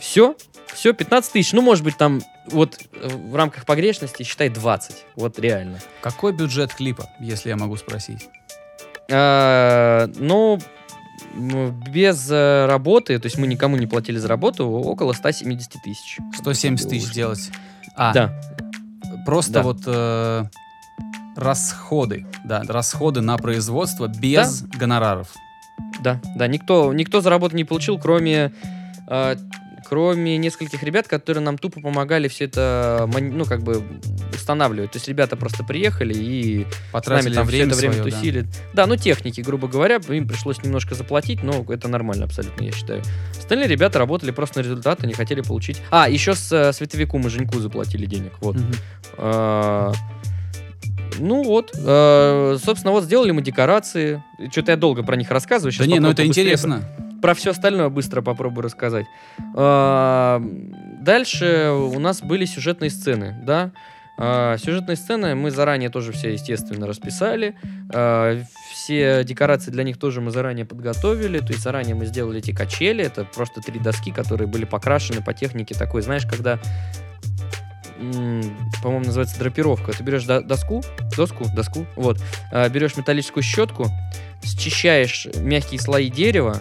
Все, 0.00 0.36
все, 0.74 0.92
15 0.92 1.32
тысяч. 1.32 1.52
Ну, 1.52 1.62
может 1.62 1.82
быть, 1.84 1.96
там 1.96 2.20
вот 2.46 2.76
э, 2.92 3.08
в 3.08 3.34
рамках 3.34 3.64
погрешности 3.64 4.24
считай 4.24 4.48
20. 4.50 5.04
Вот 5.14 5.38
реально. 5.38 5.78
Какой 6.02 6.32
бюджет 6.32 6.74
клипа, 6.74 7.08
если 7.18 7.48
я 7.48 7.56
могу 7.56 7.76
спросить? 7.76 8.28
А, 9.10 10.08
ну, 10.16 10.58
без 11.92 12.30
э, 12.30 12.66
работы, 12.66 13.18
то 13.18 13.26
есть 13.26 13.38
мы 13.38 13.46
никому 13.46 13.76
не 13.76 13.86
платили 13.86 14.18
за 14.18 14.28
работу, 14.28 14.66
около 14.68 15.12
170 15.12 15.82
тысяч. 15.82 16.18
170 16.34 16.88
тысяч 16.88 17.12
делать. 17.12 17.50
А, 17.94 18.12
Да, 18.12 18.40
просто 19.24 19.52
Да. 19.54 19.62
вот 19.62 19.78
э, 19.86 20.44
расходы, 21.36 22.26
да, 22.44 22.62
расходы 22.66 23.20
на 23.20 23.36
производство 23.36 24.08
без 24.08 24.62
гонораров. 24.62 25.34
да, 26.00 26.20
да. 26.36 26.46
Никто, 26.46 26.92
никто 26.92 27.20
за 27.20 27.30
работу 27.30 27.54
не 27.56 27.64
получил, 27.64 27.98
кроме 27.98 28.52
э, 29.08 29.36
кроме 29.88 30.36
нескольких 30.36 30.82
ребят, 30.82 31.08
которые 31.08 31.42
нам 31.42 31.58
тупо 31.58 31.80
помогали 31.80 32.28
все 32.28 32.44
это, 32.44 33.08
ну, 33.20 33.44
как 33.44 33.62
бы 33.62 33.82
устанавливать. 34.34 34.92
То 34.92 34.96
есть 34.96 35.08
ребята 35.08 35.36
просто 35.36 35.64
приехали 35.64 36.14
и 36.14 36.62
с 36.62 36.64
нами 36.64 36.92
Потратили 36.92 37.34
там 37.34 37.46
все 37.46 37.56
время 37.56 37.66
это 37.68 37.76
время 37.76 37.94
свое, 37.94 38.10
да. 38.10 38.16
тусили. 38.16 38.46
Да. 38.72 38.86
ну 38.86 38.96
техники, 38.96 39.40
грубо 39.40 39.68
говоря, 39.68 39.96
им 40.08 40.28
пришлось 40.28 40.62
немножко 40.62 40.94
заплатить, 40.94 41.42
но 41.42 41.64
это 41.68 41.88
нормально 41.88 42.24
абсолютно, 42.24 42.64
я 42.64 42.72
считаю. 42.72 43.02
Остальные 43.38 43.68
ребята 43.68 43.98
работали 43.98 44.30
просто 44.30 44.60
на 44.60 44.64
результат, 44.64 45.02
они 45.04 45.12
хотели 45.12 45.40
получить... 45.40 45.80
А, 45.90 46.08
еще 46.08 46.34
с 46.34 46.52
э, 46.52 46.72
световику 46.72 47.18
мы 47.18 47.30
Женьку 47.30 47.58
заплатили 47.58 48.06
денег, 48.06 48.32
вот. 48.40 48.56
А, 49.18 49.92
Ну 51.18 51.42
вот, 51.42 51.72
э, 51.74 52.58
собственно, 52.62 52.92
вот 52.92 53.04
сделали 53.04 53.30
мы 53.30 53.42
декорации. 53.42 54.22
Что-то 54.50 54.72
я 54.72 54.76
долго 54.76 55.02
про 55.02 55.16
них 55.16 55.30
рассказываю. 55.30 55.72
Да 55.78 55.86
не, 55.86 55.98
ну 56.00 56.10
это 56.10 56.26
интересно. 56.26 56.82
про 56.96 57.05
все 57.34 57.50
остальное 57.50 57.88
быстро 57.88 58.22
попробую 58.22 58.64
рассказать. 58.64 59.06
А, 59.56 60.42
Дальше 61.00 61.70
у 61.70 61.98
нас 61.98 62.20
были 62.20 62.44
сюжетные 62.44 62.90
сцены, 62.90 63.36
да. 63.44 63.72
А, 64.18 64.56
Сюжетные 64.58 64.96
сцены 64.96 65.34
мы 65.34 65.50
заранее 65.50 65.90
тоже 65.90 66.12
все, 66.12 66.32
естественно, 66.32 66.86
расписали. 66.86 67.54
А, 67.94 68.40
Все 68.72 69.22
декорации 69.24 69.70
для 69.70 69.84
них 69.84 69.98
тоже 69.98 70.20
мы 70.20 70.30
заранее 70.30 70.64
подготовили. 70.64 71.38
То 71.38 71.48
есть 71.48 71.62
заранее 71.62 71.94
мы 71.94 72.06
сделали 72.06 72.38
эти 72.38 72.52
качели. 72.52 73.04
Это 73.04 73.24
просто 73.24 73.60
три 73.60 73.78
доски, 73.78 74.10
которые 74.10 74.48
были 74.48 74.64
покрашены 74.64 75.22
по 75.22 75.32
технике 75.34 75.74
такой, 75.74 76.02
знаешь, 76.02 76.26
когда 76.26 76.58
по-моему, 78.82 79.06
называется 79.06 79.38
драпировка. 79.38 79.92
Ты 79.92 80.02
берешь 80.02 80.24
до- 80.24 80.42
доску, 80.42 80.82
доску, 81.16 81.46
доску, 81.54 81.86
вот, 81.96 82.20
берешь 82.70 82.94
металлическую 82.96 83.42
щетку, 83.42 83.86
счищаешь 84.42 85.26
мягкие 85.36 85.80
слои 85.80 86.10
дерева 86.10 86.58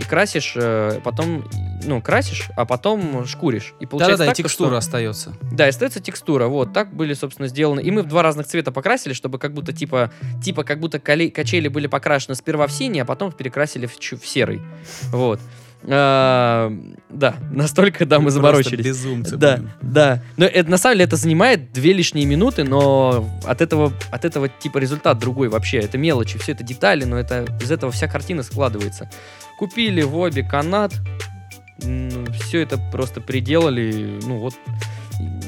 и 0.00 0.04
красишь, 0.04 0.54
э, 0.56 1.00
потом, 1.04 1.44
ну, 1.84 2.00
красишь, 2.02 2.48
а 2.56 2.64
потом 2.64 3.26
шкуришь. 3.26 3.74
И 3.80 3.86
получается 3.86 4.18
Да-да-да, 4.18 4.24
и 4.24 4.28
так, 4.28 4.36
текстура 4.36 4.68
что- 4.68 4.76
остается. 4.78 5.34
да, 5.52 5.66
и 5.66 5.68
остается 5.70 6.00
текстура. 6.00 6.46
Вот, 6.46 6.72
так 6.72 6.94
были, 6.94 7.14
собственно, 7.14 7.48
сделаны. 7.48 7.80
И 7.80 7.90
мы 7.90 8.02
в 8.02 8.06
два 8.06 8.22
разных 8.22 8.46
цвета 8.46 8.72
покрасили, 8.72 9.12
чтобы 9.12 9.38
как 9.38 9.52
будто, 9.54 9.72
типа, 9.72 10.10
типа 10.42 10.64
как 10.64 10.80
будто 10.80 10.98
коле- 10.98 11.30
качели 11.30 11.68
были 11.68 11.86
покрашены 11.86 12.34
сперва 12.34 12.66
в 12.66 12.72
синий, 12.72 13.00
а 13.00 13.04
потом 13.04 13.32
перекрасили 13.32 13.86
в, 13.86 13.96
в 13.96 14.26
серый. 14.26 14.60
Вот. 15.10 15.40
А, 15.86 16.72
да, 17.10 17.34
настолько, 17.52 18.06
да, 18.06 18.18
мы 18.18 18.30
заморочились. 18.30 18.84
безумцы. 18.86 19.36
Да, 19.36 19.56
блин. 19.58 19.70
да. 19.82 20.22
Но 20.38 20.46
это 20.46 20.70
на 20.70 20.78
самом 20.78 20.94
деле 20.96 21.04
это 21.04 21.16
занимает 21.16 21.72
две 21.72 21.92
лишние 21.92 22.24
минуты, 22.24 22.64
но 22.64 23.28
от 23.44 23.60
этого, 23.60 23.92
от 24.10 24.24
этого 24.24 24.48
типа 24.48 24.78
результат 24.78 25.18
другой 25.18 25.48
вообще. 25.50 25.78
Это 25.80 25.98
мелочи, 25.98 26.38
все 26.38 26.52
это 26.52 26.64
детали, 26.64 27.04
но 27.04 27.18
это 27.18 27.44
из 27.60 27.70
этого 27.70 27.92
вся 27.92 28.08
картина 28.08 28.42
складывается. 28.42 29.10
Купили 29.58 30.02
в 30.02 30.16
обе 30.16 30.42
канат, 30.42 30.92
все 31.78 32.60
это 32.62 32.78
просто 32.92 33.20
приделали, 33.20 34.18
ну 34.24 34.38
вот. 34.38 34.54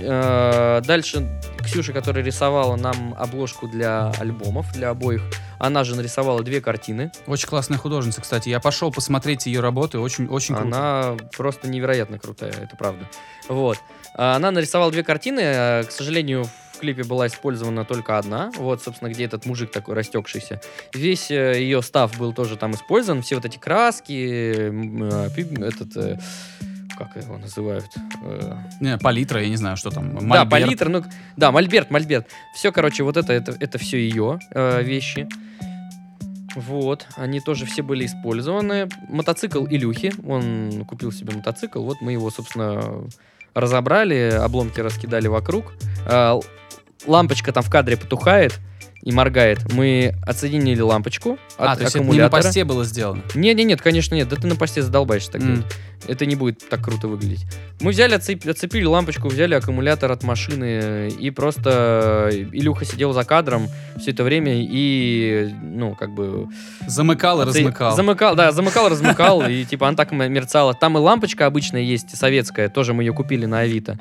Э, 0.01 0.81
Дальше 0.85 1.29
Ксюша, 1.65 1.93
которая 1.93 2.25
рисовала 2.25 2.77
нам 2.77 3.15
обложку 3.19 3.67
для 3.67 4.11
альбомов, 4.21 4.73
для 4.73 4.91
обоих, 4.91 5.23
она 5.59 5.83
же 5.83 5.97
нарисовала 5.97 6.43
две 6.43 6.61
картины. 6.61 7.11
Очень 7.27 7.49
классная 7.49 7.79
художница, 7.79 8.21
кстати. 8.21 8.49
Я 8.49 8.61
пошел 8.61 8.93
посмотреть 8.93 9.47
ее 9.47 9.61
работы, 9.61 9.99
очень, 9.99 10.27
очень 10.27 10.55
круто. 10.55 10.69
Она 10.69 11.17
просто 11.37 11.69
невероятно 11.69 12.19
крутая, 12.19 12.53
это 12.53 12.77
правда. 12.77 13.09
Вот. 13.49 13.79
А, 14.15 14.37
Она 14.37 14.51
нарисовала 14.53 14.93
две 14.93 15.03
картины. 15.03 15.41
а, 15.45 15.83
К 15.83 15.91
сожалению, 15.91 16.45
в 16.45 16.66
клипе 16.79 17.05
была 17.05 17.27
использована 17.27 17.85
только 17.85 18.19
одна. 18.19 18.51
Вот, 18.57 18.83
собственно, 18.83 19.09
где 19.09 19.25
этот 19.25 19.47
мужик 19.47 19.71
такой 19.71 19.95
растекшийся. 19.95 20.61
Весь 20.95 21.31
э, 21.31 21.61
ее 21.61 21.83
став 21.83 22.17
был 22.19 22.33
тоже 22.33 22.57
там 22.57 22.73
использован. 22.73 23.23
Все 23.23 23.35
вот 23.37 23.45
эти 23.45 23.59
краски, 23.59 24.13
э, 24.13 25.29
этот... 25.65 25.97
э, 25.97 26.19
Как 26.97 27.17
его 27.23 27.37
называют? 27.37 27.91
Не, 28.81 28.97
палитра, 28.99 29.43
я 29.43 29.49
не 29.49 29.57
знаю, 29.57 29.77
что 29.77 29.91
там. 29.91 30.15
Да, 30.15 30.21
мольберт. 30.21 30.51
палитра, 30.51 30.89
ну, 30.89 31.05
да, 31.37 31.53
мольберт, 31.53 31.91
мольберт. 31.91 32.27
Все, 32.55 32.73
короче, 32.73 33.03
вот 33.03 33.17
это, 33.17 33.33
это, 33.35 33.55
это 33.61 33.79
все 33.79 33.99
ее 33.99 34.39
э, 34.53 34.83
вещи. 34.83 35.29
Вот, 36.55 37.07
они 37.17 37.41
тоже 37.41 37.67
все 37.67 37.83
были 37.83 38.07
использованы. 38.07 38.89
Мотоцикл 39.11 39.67
Илюхи, 39.67 40.15
он 40.27 40.87
купил 40.87 41.13
себе 41.13 41.35
мотоцикл, 41.35 41.83
вот 41.83 42.01
мы 42.01 42.13
его, 42.13 42.31
собственно, 42.31 43.05
разобрали, 43.53 44.33
обломки 44.43 44.81
раскидали 44.81 45.29
вокруг. 45.29 45.75
А, 47.07 47.11
лампочка 47.11 47.53
там 47.53 47.63
в 47.63 47.71
кадре 47.71 47.97
потухает 47.97 48.59
и 49.03 49.13
моргает. 49.13 49.73
Мы 49.73 50.15
отсоединили 50.27 50.81
лампочку 50.81 51.39
от 51.59 51.69
А, 51.69 51.77
то 51.77 51.83
есть 51.83 51.95
это 51.95 52.05
не 52.05 52.19
на 52.19 52.29
посте 52.29 52.65
было 52.65 52.85
сделано. 52.85 53.23
Не, 53.35 53.55
не, 53.55 53.63
нет, 53.63 53.81
конечно, 53.81 54.15
нет. 54.17 54.29
Да 54.29 54.37
ты 54.37 54.49
на 54.49 54.57
посте 54.57 54.83
задолбаешься 54.83 55.31
так 55.31 55.43
делать. 55.45 55.65
Это 56.09 56.27
не 56.27 56.35
будет 56.35 56.69
так 56.69 56.83
круто 56.83 57.07
выглядеть. 57.09 57.47
Мы 57.81 57.93
взяли, 57.93 58.17
отцеп- 58.17 58.49
отцепили 58.49 58.85
лампочку, 58.85 59.29
взяли 59.29 59.55
аккумулятор 59.55 60.11
от 60.11 60.25
машины, 60.25 61.09
и 61.09 61.31
просто 61.31 62.31
Илюха 62.33 62.85
сидел 62.85 63.13
за 63.13 63.25
кадром 63.25 63.69
все 63.99 64.11
это 64.11 64.25
время 64.25 64.53
и, 64.57 65.55
ну, 65.63 65.95
как 65.95 66.13
бы... 66.13 66.49
Замыкал 66.87 67.41
и 67.41 67.45
отце- 67.45 67.59
размыкал. 67.59 67.97
Замыкал, 67.97 68.35
да, 68.35 68.53
замыкал, 68.53 68.89
размыкал, 68.89 69.47
и 69.49 69.65
типа 69.65 69.89
она 69.89 69.97
так 69.97 70.11
мерцала. 70.13 70.75
Там 70.75 70.99
и 70.99 71.01
лампочка 71.01 71.47
обычная 71.47 71.83
есть, 71.83 72.17
советская, 72.17 72.69
тоже 72.69 72.93
мы 72.93 73.05
ее 73.05 73.13
купили 73.13 73.47
на 73.47 73.61
Авито. 73.61 73.99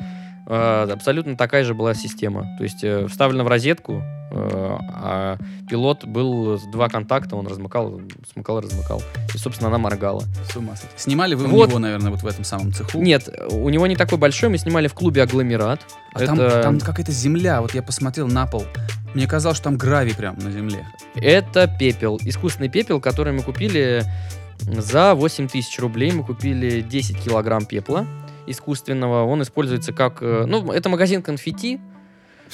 А, 0.48 0.88
Абсолютно 0.92 1.36
такая 1.36 1.64
же 1.64 1.74
была 1.74 1.94
система. 1.94 2.44
То 2.58 2.64
есть 2.64 2.84
э, 2.84 3.08
вставлена 3.08 3.44
в 3.44 3.48
розетку, 3.48 4.04
э, 4.32 4.78
а 4.94 5.38
пилот 5.70 6.06
был 6.06 6.60
два 6.72 6.88
контакта, 6.88 7.36
он 7.36 7.48
размыкал, 7.48 8.02
смыкал, 8.32 8.62
размыкал. 8.62 9.02
И, 9.34 9.38
собственно, 9.38 9.70
она 9.70 9.78
моргала. 9.80 10.24
С 10.52 10.56
ума 10.56 10.76
сойти. 10.76 10.94
Снимали 10.98 11.34
вы 11.34 11.48
Вот. 11.48 11.68
у 11.68 11.72
него, 11.72 11.80
наверное, 11.80 12.12
вот 12.12 12.22
в 12.22 12.28
этом 12.28 12.44
самом 12.44 12.74
цеху? 12.74 13.00
Нет, 13.02 13.28
у 13.50 13.70
него 13.70 13.88
не 13.88 13.96
такой 13.96 14.18
большой, 14.18 14.50
мы 14.50 14.58
снимали 14.58 14.88
в 14.88 14.94
клубе 14.94 15.24
Агломерат. 15.24 15.82
А 16.14 16.20
там, 16.20 16.40
это, 16.40 16.62
там 16.62 16.80
какая-то 16.80 17.12
земля, 17.12 17.62
вот 17.62 17.74
я 17.74 17.82
посмотрел 17.82 18.28
на 18.28 18.46
пол. 18.46 18.66
Мне 19.16 19.28
казалось, 19.28 19.58
что 19.58 19.66
там 19.66 19.78
гравий 19.78 20.14
прям 20.14 20.38
на 20.38 20.52
земле. 20.52 20.86
это 21.16 21.68
пепел, 21.68 22.20
искусственный 22.24 22.70
пепел, 22.70 23.02
который 23.02 23.34
мы 23.34 23.42
купили 23.42 24.04
за 24.60 25.16
8 25.16 25.48
тысяч 25.48 25.80
рублей. 25.80 26.12
Мы 26.12 26.24
купили 26.24 26.82
10 26.82 27.18
килограмм 27.24 27.66
пепла 27.66 28.06
искусственного. 28.48 29.24
Он 29.24 29.42
используется 29.42 29.94
как... 29.94 30.18
э, 30.22 30.46
Ну, 30.48 30.72
это 30.72 30.90
магазин 30.90 31.22
конфетти. 31.22 31.80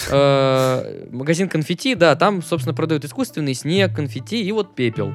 Э, 0.10 1.08
Магазин 1.12 1.49
конфетти, 1.49 1.95
да, 1.95 2.15
там, 2.15 2.41
собственно, 2.41 2.73
продают 2.73 3.06
искусственный 3.06 3.54
снег, 3.54 3.95
конфетти 3.95 4.41
и 4.43 4.51
вот 4.51 4.75
пепел. 4.75 5.13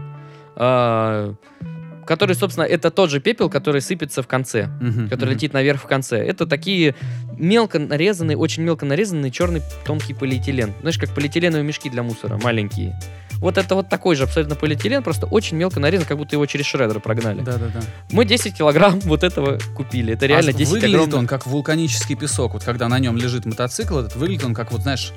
А, 0.54 1.34
Который, 2.06 2.36
собственно, 2.36 2.64
это 2.64 2.92
тот 2.92 3.10
же 3.10 3.18
пепел, 3.20 3.50
который 3.50 3.80
сыпется 3.80 4.22
в 4.22 4.28
конце. 4.28 4.68
Который 5.10 5.34
летит 5.34 5.52
наверх 5.52 5.82
в 5.82 5.86
конце. 5.88 6.18
Это 6.18 6.46
такие 6.46 6.94
мелко 7.36 7.80
нарезанные, 7.80 8.36
очень 8.36 8.62
мелко 8.62 8.86
нарезанный 8.86 9.32
черный 9.32 9.60
тонкий 9.84 10.14
полиэтилен. 10.14 10.72
Знаешь, 10.82 10.98
как 10.98 11.10
полиэтиленовые 11.14 11.64
мешки 11.66 11.90
для 11.90 12.04
мусора, 12.04 12.38
маленькие. 12.40 12.94
Вот 13.40 13.58
это 13.58 13.74
вот 13.74 13.88
такой 13.88 14.16
же 14.16 14.24
абсолютно 14.24 14.56
полиэтилен, 14.56 15.02
просто 15.02 15.26
очень 15.26 15.56
мелко 15.56 15.78
нарезан, 15.80 16.06
как 16.06 16.16
будто 16.16 16.36
его 16.36 16.46
через 16.46 16.66
шредер 16.66 17.00
прогнали. 17.00 17.42
Да-да-да. 17.42 17.80
Мы 18.10 18.24
10 18.24 18.56
килограмм 18.56 19.00
вот 19.00 19.22
этого 19.22 19.58
купили. 19.76 20.14
Это 20.14 20.26
реально 20.26 20.50
а 20.50 20.54
10 20.54 20.72
выглядит 20.72 21.00
огромных- 21.00 21.18
он 21.18 21.26
как 21.26 21.46
вулканический 21.46 22.16
песок. 22.16 22.54
Вот 22.54 22.64
когда 22.64 22.88
на 22.88 22.98
нем 22.98 23.16
лежит 23.16 23.44
мотоцикл, 23.44 23.98
этот 23.98 24.16
выглядит 24.16 24.44
он 24.44 24.54
как 24.54 24.72
вот, 24.72 24.82
знаешь, 24.82 25.12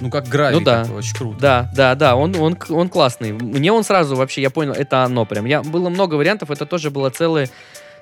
ну 0.00 0.10
как 0.10 0.28
гравий. 0.28 0.58
Ну 0.58 0.64
да. 0.64 0.82
такой, 0.82 0.98
очень 0.98 1.14
круто. 1.14 1.40
Да, 1.40 1.70
да, 1.74 1.94
да, 1.94 2.16
он, 2.16 2.34
он, 2.36 2.56
он 2.68 2.88
классный. 2.88 3.32
Мне 3.32 3.72
он 3.72 3.84
сразу 3.84 4.16
вообще, 4.16 4.42
я 4.42 4.50
понял, 4.50 4.72
это 4.72 5.04
оно 5.04 5.24
прям. 5.24 5.44
Я, 5.44 5.62
было 5.62 5.88
много 5.88 6.14
вариантов, 6.14 6.50
это 6.50 6.66
тоже 6.66 6.90
была 6.90 7.10
целая, 7.10 7.48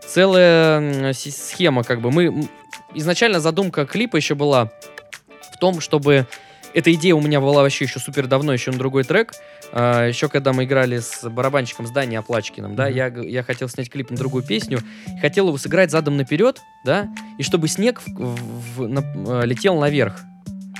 целая 0.07 1.13
схема, 1.13 1.85
как 1.85 2.01
бы. 2.01 2.11
Мы, 2.11 2.49
изначально 2.95 3.41
задумка 3.41 3.87
клипа 3.87 4.17
еще 4.17 4.35
была 4.35 4.71
в 5.53 5.59
том, 5.59 5.81
чтобы... 5.81 6.27
Эта 6.75 6.93
идея 6.95 7.15
у 7.15 7.21
меня 7.21 7.41
была 7.41 7.63
вообще 7.63 7.85
еще 7.87 7.99
супер 7.99 8.27
давно, 8.27 8.53
еще 8.53 8.71
на 8.71 8.79
другой 8.79 9.05
трек. 9.05 9.33
А, 9.73 10.07
еще 10.07 10.29
когда 10.29 10.53
мы 10.53 10.65
играли 10.65 10.99
с 10.99 11.29
барабанщиком 11.29 11.87
с 11.87 11.91
Даней 11.91 12.17
Оплачкиным, 12.19 12.75
да, 12.77 12.89
я, 12.89 13.07
я 13.09 13.43
хотел 13.43 13.69
снять 13.69 13.91
клип 13.91 14.11
на 14.11 14.17
другую 14.17 14.43
песню, 14.45 14.81
хотел 15.21 15.49
его 15.49 15.59
сыграть 15.59 15.91
задом 15.91 16.17
наперед, 16.17 16.61
да, 16.85 17.09
и 17.39 17.43
чтобы 17.43 17.69
снег 17.69 18.01
в- 18.07 18.77
в- 18.77 18.89
на- 18.89 19.43
э, 19.43 19.47
летел 19.47 19.79
наверх. 19.81 20.21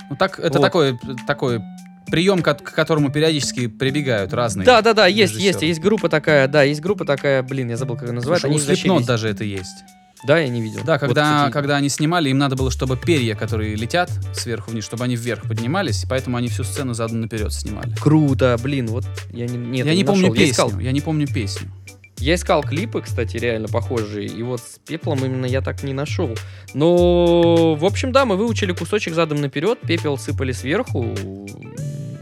Ну 0.09 0.15
так, 0.15 0.39
это 0.39 0.57
Вот. 0.59 0.63
такой, 0.63 0.99
такой 1.27 1.61
прием, 2.07 2.41
ко- 2.41 2.55
к 2.55 2.71
которому 2.73 3.11
периодически 3.11 3.67
прибегают 3.67 4.33
разные. 4.33 4.65
Да, 4.65 4.81
да, 4.81 4.93
да, 4.93 5.05
есть, 5.05 5.33
есть, 5.33 5.45
режиссеры. 5.45 5.65
есть 5.67 5.79
группа 5.81 6.09
такая, 6.09 6.47
да, 6.47 6.63
есть 6.63 6.81
группа 6.81 7.05
такая, 7.05 7.43
блин, 7.43 7.69
я 7.69 7.77
забыл, 7.77 7.95
как 7.95 8.07
ее 8.07 8.13
называют. 8.13 8.41
Слушай, 8.41 8.53
у 8.53 8.57
они 8.57 8.65
Slipknot 8.65 8.97
весь- 8.99 9.05
даже 9.07 9.29
это 9.29 9.43
есть. 9.43 9.83
Да, 10.23 10.37
я 10.37 10.49
не 10.49 10.61
видел. 10.61 10.81
Да, 10.83 10.93
Вот, 10.93 10.99
когда, 11.01 11.37
кстати, 11.37 11.53
когда 11.53 11.77
они 11.77 11.87
снимали, 11.89 12.29
им 12.29 12.37
надо 12.37 12.55
было, 12.55 12.69
чтобы 12.71 12.97
перья, 12.97 13.35
которые 13.35 13.75
летят 13.75 14.11
сверху 14.33 14.71
вниз, 14.71 14.83
чтобы 14.83 15.05
они 15.05 15.15
вверх 15.15 15.43
поднимались, 15.43 16.03
и 16.03 16.07
поэтому 16.07 16.35
они 16.37 16.49
всю 16.49 16.63
сцену 16.63 16.93
задом 16.93 17.21
наперед 17.21 17.53
снимали. 17.53 17.93
Круто, 18.01 18.57
блин, 18.61 18.87
вот 18.87 19.05
я 19.31 19.45
не, 19.47 19.57
нет, 19.57 19.85
я 19.85 19.95
не 19.95 20.03
помню 20.03 20.29
нашел. 20.29 20.35
Я 20.35 20.49
искал, 20.51 20.67
песню. 20.69 20.83
Я 20.83 20.91
не 20.91 21.01
помню 21.01 21.25
песню. 21.27 21.69
я 22.17 22.35
искал 22.35 22.63
клипы, 22.63 23.01
кстати, 23.01 23.37
реально 23.37 23.69
похожие, 23.69 24.27
и 24.27 24.43
вот 24.43 24.59
с 24.59 24.79
пеплом 24.85 25.23
именно 25.23 25.45
я 25.45 25.61
так 25.61 25.83
не 25.83 25.93
нашел. 25.93 26.35
Но, 26.73 27.75
в 27.75 27.85
общем, 27.85 28.11
да, 28.11 28.25
мы 28.25 28.35
выучили 28.35 28.73
кусочек 28.73 29.13
задом 29.13 29.39
наперед, 29.39 29.79
пепел 29.81 30.17
сыпали 30.17 30.51
сверху. 30.51 31.15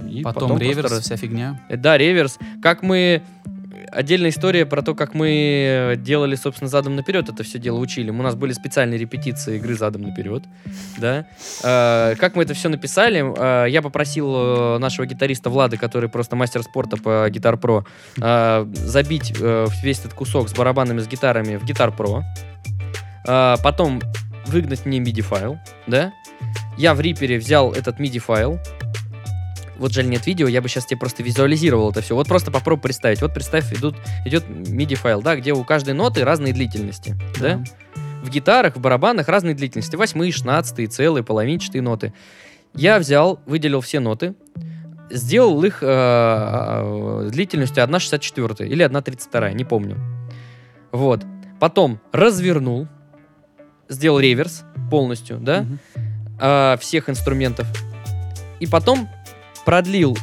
И 0.10 0.22
Потом, 0.24 0.50
потом 0.50 0.58
реверс, 0.60 0.90
просто 0.90 1.02
вся 1.02 1.16
фигня. 1.18 1.62
Э, 1.70 1.78
Да, 1.78 1.98
реверс. 1.98 2.38
Как 2.62 2.82
мы... 2.84 3.22
отдельная 3.92 4.30
история 4.30 4.66
про 4.66 4.82
то, 4.82 4.96
как 4.96 5.14
мы 5.14 5.96
делали, 5.98 6.36
собственно, 6.36 6.70
задом 6.70 6.96
наперед 6.96 7.30
это 7.30 7.44
все 7.44 7.60
дело 7.60 7.80
учили. 7.80 8.10
У 8.10 8.22
нас 8.22 8.36
были 8.36 8.54
специальные 8.54 8.98
репетиции 8.98 9.58
игры 9.58 9.76
задом 9.76 10.04
наперед, 10.04 10.44
да. 10.98 11.26
Э, 11.64 12.16
как 12.16 12.36
мы 12.36 12.44
это 12.44 12.54
все 12.54 12.70
написали, 12.70 13.24
э, 13.66 13.70
я 13.70 13.82
попросил 13.82 14.34
э, 14.36 14.78
нашего 14.80 15.06
гитариста 15.06 15.50
Влада, 15.50 15.78
который 15.78 16.10
просто 16.10 16.36
мастер 16.36 16.64
спорта 16.64 16.98
по 16.98 17.30
Guitar 17.30 17.60
Pro, 17.60 17.86
э, 18.22 18.66
забить 18.74 19.34
э, 19.40 19.66
весь 19.84 20.00
этот 20.00 20.14
кусок 20.14 20.50
с 20.50 20.54
барабанами, 20.54 21.00
с 21.00 21.08
гитарами 21.08 21.58
в 21.58 21.64
Guitar 21.64 21.96
Pro. 21.96 22.22
Э, 23.28 23.56
потом 23.64 24.02
выгнать 24.46 24.86
мне 24.86 25.00
MIDI 25.00 25.22
файл, 25.22 25.60
да. 25.88 26.14
Я 26.78 26.94
в 26.94 27.00
Reaper 27.00 27.38
взял 27.38 27.74
этот 27.74 28.00
MIDI 28.00 28.20
файл, 28.20 28.60
вот 29.78 29.94
жаль 29.94 30.08
нет 30.10 30.26
видео, 30.28 30.48
я 30.48 30.62
бы 30.62 30.70
сейчас 30.70 30.86
тебе 30.86 31.00
просто 31.00 31.24
визуализировал 31.24 31.92
это 31.92 32.02
все. 32.02 32.16
Вот 32.16 32.28
просто 32.28 32.52
попробуй 32.52 32.82
представить. 32.84 33.22
Вот 33.22 33.34
представь, 33.34 33.72
идут, 33.74 33.96
идет 34.26 34.46
MIDI 34.46 34.96
файл, 34.96 35.22
да, 35.22 35.36
где 35.36 35.54
у 35.54 35.64
каждой 35.64 35.94
ноты 35.94 36.24
разные 36.24 36.54
длительности, 36.54 37.16
да? 37.40 37.64
В 38.24 38.30
гитарах, 38.30 38.76
в 38.76 38.80
барабанах 38.80 39.28
разные 39.28 39.56
длительности. 39.56 39.96
Восьмые, 39.96 40.32
шестнадцатые, 40.32 40.88
целые, 40.88 41.24
половинчатые 41.24 41.82
ноты. 41.82 42.14
Я 42.74 43.00
взял, 43.00 43.40
выделил 43.46 43.82
все 43.82 44.00
ноты, 44.00 44.34
сделал 45.10 45.64
их 45.64 45.80
э, 45.82 45.88
э, 45.88 47.30
длительностью 47.32 47.84
1,64 47.84 48.66
или 48.68 48.86
1,32, 48.86 49.54
не 49.54 49.64
помню. 49.64 49.98
Вот. 50.92 51.24
Потом 51.60 52.00
развернул, 52.12 52.88
сделал 53.90 54.20
реверс 54.20 54.64
полностью, 54.92 55.38
да, 55.40 55.62
Мгм. 55.62 55.80
э, 56.40 56.78
всех 56.80 57.10
инструментов. 57.10 57.68
И 58.60 58.68
потом 58.68 59.08
продлил 59.68 60.18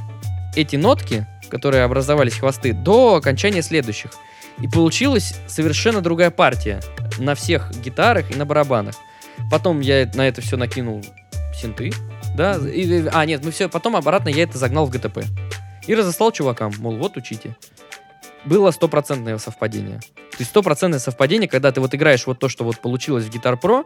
эти 0.57 0.77
нотки, 0.77 1.27
которые 1.51 1.85
образовались 1.85 2.39
хвосты, 2.39 2.73
до 2.73 3.17
окончания 3.17 3.61
следующих. 3.61 4.13
И 4.59 4.67
получилась 4.67 5.35
совершенно 5.47 6.01
другая 6.01 6.31
партия 6.31 6.81
на 7.19 7.35
всех 7.35 7.71
гитарах 7.85 8.31
и 8.31 8.37
на 8.37 8.47
барабанах. 8.47 8.95
Потом 9.51 9.81
я 9.81 10.11
на 10.15 10.27
это 10.27 10.41
все 10.41 10.57
накинул 10.57 11.05
синты, 11.61 11.93
да, 12.35 12.57
и- 12.57 13.07
а, 13.13 13.27
нет, 13.27 13.45
мы 13.45 13.51
все, 13.51 13.69
потом 13.69 13.97
обратно 13.97 14.31
я 14.31 14.45
это 14.45 14.57
загнал 14.57 14.87
в 14.87 14.91
ГТП. 14.91 15.19
И 15.87 15.95
разослал 15.95 16.33
чувакам, 16.33 16.73
мол, 16.79 16.97
вот 16.97 17.19
учите. 17.19 17.55
Было 18.47 18.71
стопроцентное 18.71 19.37
совпадение. 19.37 19.99
То 19.99 20.39
есть 20.39 20.53
стопроцентное 20.53 21.01
совпадение, 21.01 21.51
когда 21.51 21.71
ты 21.71 21.83
вот 21.83 21.95
играешь 21.95 22.27
вот 22.27 22.39
то, 22.39 22.49
что 22.49 22.65
вот 22.65 22.79
получилось 22.79 23.27
в 23.27 23.31
Guitar 23.31 23.61
Pro, 23.61 23.85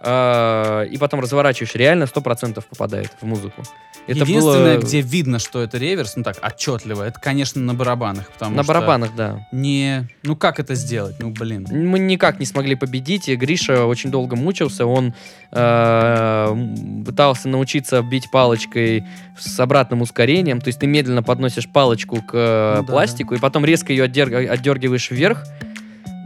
а, 0.00 0.84
и 0.84 0.96
потом 0.96 1.20
разворачиваешь, 1.20 1.74
реально 1.74 2.06
сто 2.06 2.22
процентов 2.22 2.64
попадает 2.64 3.10
в 3.20 3.26
музыку. 3.26 3.62
Это 4.06 4.20
Единственное, 4.20 4.76
было 4.76 4.86
где 4.86 5.00
видно, 5.00 5.38
что 5.40 5.60
это 5.62 5.78
реверс, 5.78 6.14
ну 6.14 6.22
так, 6.22 6.38
отчетливо, 6.40 7.02
это, 7.02 7.18
конечно, 7.20 7.60
на 7.60 7.74
барабанах. 7.74 8.30
Потому 8.30 8.54
на 8.54 8.62
что 8.62 8.72
барабанах, 8.72 9.16
да. 9.16 9.46
Не... 9.50 10.08
Ну 10.22 10.36
как 10.36 10.60
это 10.60 10.76
сделать? 10.76 11.16
Ну, 11.18 11.30
блин. 11.30 11.66
Мы 11.70 11.98
никак 11.98 12.38
не 12.38 12.46
смогли 12.46 12.76
победить, 12.76 13.28
и 13.28 13.34
Гриша 13.34 13.84
очень 13.84 14.10
долго 14.10 14.36
мучился, 14.36 14.86
он 14.86 15.12
э, 15.50 16.56
пытался 17.04 17.48
научиться 17.48 18.00
бить 18.02 18.30
палочкой 18.30 19.04
с 19.38 19.58
обратным 19.58 20.02
ускорением, 20.02 20.60
то 20.60 20.68
есть 20.68 20.78
ты 20.78 20.86
медленно 20.86 21.24
подносишь 21.24 21.68
палочку 21.68 22.22
к 22.22 22.30
э, 22.32 22.74
Ну 22.78 22.86
да, 22.86 22.92
пластику, 22.92 23.34
и 23.34 23.38
потом 23.38 23.64
резко 23.64 23.92
ее 23.92 24.06
отдерг- 24.06 24.46
отдергиваешь 24.46 25.10
вверх, 25.10 25.44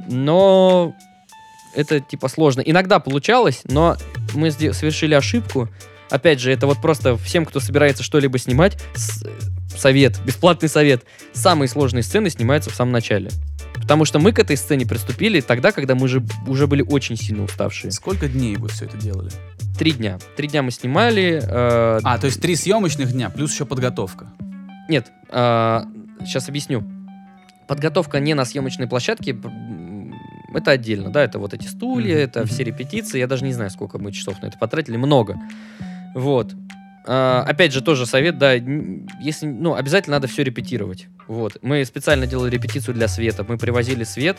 но 0.06 0.94
это 1.74 2.00
типа 2.00 2.28
сложно. 2.28 2.60
Иногда 2.60 2.98
получалось, 2.98 3.62
но 3.64 3.96
мы 4.34 4.50
совершили 4.50 5.14
ошибку. 5.14 5.68
Опять 6.10 6.40
же, 6.40 6.52
это 6.52 6.66
вот 6.66 6.80
просто 6.82 7.16
всем, 7.16 7.46
кто 7.46 7.60
собирается 7.60 8.02
что-либо 8.02 8.36
снимать, 8.38 8.76
совет, 9.76 10.20
бесплатный 10.24 10.68
совет. 10.68 11.04
Самые 11.32 11.68
сложные 11.68 12.02
сцены 12.02 12.30
снимаются 12.30 12.70
в 12.70 12.74
самом 12.74 12.92
начале. 12.92 13.30
Потому 13.74 14.04
что 14.04 14.18
мы 14.18 14.32
к 14.32 14.38
этой 14.38 14.56
сцене 14.56 14.84
приступили 14.86 15.40
тогда, 15.40 15.72
когда 15.72 15.94
мы 15.94 16.08
же 16.08 16.22
уже 16.46 16.66
были 16.66 16.82
очень 16.82 17.16
сильно 17.16 17.44
уставшие. 17.44 17.92
Сколько 17.92 18.28
дней 18.28 18.56
вы 18.56 18.68
все 18.68 18.84
это 18.84 18.96
делали? 18.96 19.30
Три 19.78 19.92
дня. 19.92 20.18
Три 20.36 20.48
дня 20.48 20.62
мы 20.62 20.70
снимали. 20.70 21.40
э, 21.42 22.00
А, 22.02 22.18
то 22.18 22.26
есть 22.26 22.42
три 22.42 22.56
съемочных 22.56 23.12
дня, 23.12 23.30
плюс 23.30 23.52
еще 23.52 23.64
подготовка. 23.64 24.26
Нет, 24.88 25.10
сейчас 25.30 26.48
объясню. 26.48 26.82
Подготовка 27.68 28.18
не 28.18 28.34
на 28.34 28.44
съемочной 28.44 28.88
площадке, 28.88 29.38
это 30.52 30.72
отдельно, 30.72 31.10
да, 31.10 31.22
это 31.22 31.38
вот 31.38 31.54
эти 31.54 31.68
стулья, 31.68 32.16
Мгм, 32.16 32.24
это 32.24 32.46
все 32.46 32.64
репетиции, 32.64 33.20
я 33.20 33.28
даже 33.28 33.44
не 33.44 33.52
знаю, 33.52 33.70
сколько 33.70 33.98
мы 33.98 34.10
часов 34.10 34.42
на 34.42 34.46
это 34.46 34.58
потратили, 34.58 34.96
много. 34.96 35.38
Вот. 36.14 36.54
А, 37.06 37.42
опять 37.46 37.72
же, 37.72 37.80
тоже 37.82 38.06
совет, 38.06 38.38
да, 38.38 38.52
если, 38.54 39.46
ну, 39.46 39.74
обязательно 39.74 40.16
надо 40.16 40.28
все 40.28 40.42
репетировать. 40.42 41.08
Вот. 41.26 41.58
Мы 41.62 41.84
специально 41.84 42.26
делали 42.26 42.50
репетицию 42.50 42.94
для 42.94 43.08
света, 43.08 43.44
мы 43.48 43.56
привозили 43.56 44.04
свет, 44.04 44.36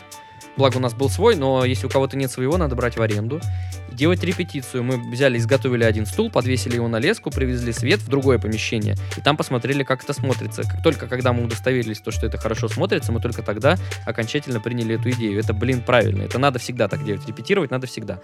благо 0.56 0.76
у 0.76 0.80
нас 0.80 0.94
был 0.94 1.08
свой, 1.08 1.36
но 1.36 1.64
если 1.64 1.86
у 1.86 1.90
кого-то 1.90 2.16
нет 2.16 2.30
своего, 2.30 2.56
надо 2.56 2.74
брать 2.74 2.96
в 2.96 3.02
аренду. 3.02 3.40
Делать 3.90 4.24
репетицию. 4.24 4.84
Мы 4.84 4.96
взяли, 5.10 5.36
изготовили 5.36 5.84
один 5.84 6.06
стул, 6.06 6.30
подвесили 6.30 6.76
его 6.76 6.88
на 6.88 6.98
леску, 6.98 7.30
привезли 7.30 7.72
свет 7.72 8.00
в 8.00 8.08
другое 8.08 8.38
помещение, 8.38 8.96
и 9.16 9.20
там 9.20 9.36
посмотрели, 9.36 9.82
как 9.82 10.02
это 10.02 10.14
смотрится. 10.14 10.62
Как 10.62 10.82
только 10.82 11.06
когда 11.06 11.32
мы 11.32 11.44
удостоверились, 11.44 12.00
то, 12.00 12.10
что 12.10 12.26
это 12.26 12.38
хорошо 12.38 12.68
смотрится, 12.68 13.12
мы 13.12 13.20
только 13.20 13.42
тогда 13.42 13.76
окончательно 14.06 14.60
приняли 14.60 14.98
эту 14.98 15.10
идею. 15.10 15.38
Это, 15.38 15.52
блин, 15.52 15.82
правильно. 15.82 16.22
Это 16.22 16.38
надо 16.38 16.58
всегда 16.58 16.88
так 16.88 17.04
делать. 17.04 17.26
Репетировать 17.26 17.70
надо 17.70 17.86
всегда. 17.86 18.20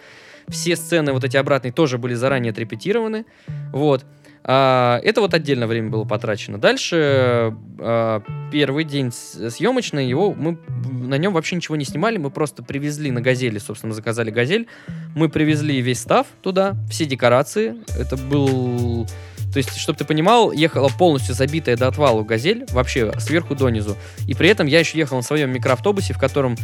Все 0.49 0.77
сцены 0.77 1.13
вот 1.13 1.25
эти 1.25 1.37
обратные 1.37 1.73
тоже 1.73 1.99
были 1.99 2.15
заранее 2.15 2.53
отрепетированы. 2.53 3.27
Вот. 3.73 4.07
А, 4.51 4.99
это 5.05 5.21
вот 5.21 5.35
отдельно 5.35 5.67
время 5.67 5.91
было 5.91 6.05
потрачено. 6.05 6.57
Дальше 6.57 7.55
а, 7.79 8.23
первый 8.51 8.85
день 8.85 9.13
съемочный, 9.13 10.09
его 10.09 10.33
мы 10.33 10.57
на 10.91 11.19
нем 11.19 11.35
вообще 11.35 11.57
ничего 11.57 11.77
не 11.77 11.85
снимали, 11.85 12.17
мы 12.17 12.31
просто 12.31 12.63
привезли 12.63 13.11
на 13.11 13.21
газели, 13.21 13.59
собственно, 13.59 13.93
заказали 13.93 14.31
газель, 14.31 14.67
мы 15.15 15.29
привезли 15.29 15.83
весь 15.83 16.01
став 16.01 16.27
туда, 16.41 16.77
все 16.91 17.05
декорации. 17.05 17.77
Это 17.99 18.17
был 18.17 19.07
то 19.53 19.59
есть, 19.59 19.77
чтобы 19.77 19.99
ты 19.99 20.05
понимал, 20.05 20.53
ехала 20.53 20.89
полностью 20.89 21.35
забитая 21.35 21.77
до 21.77 21.89
отвала 21.89 22.23
газель, 22.23 22.65
вообще 22.71 23.13
сверху 23.19 23.55
донизу. 23.55 23.97
И 24.27 24.35
при 24.35 24.49
этом 24.49 24.67
я 24.67 24.79
еще 24.79 24.99
ехал 24.99 25.17
на 25.17 25.23
своем 25.23 25.51
микроавтобусе, 25.51 26.15
в 26.15 26.19
котором 26.19 26.57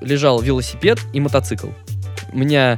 лежал 0.00 0.40
велосипед 0.40 0.98
и 1.12 1.20
мотоцикл. 1.20 1.68
У 2.32 2.38
меня, 2.38 2.76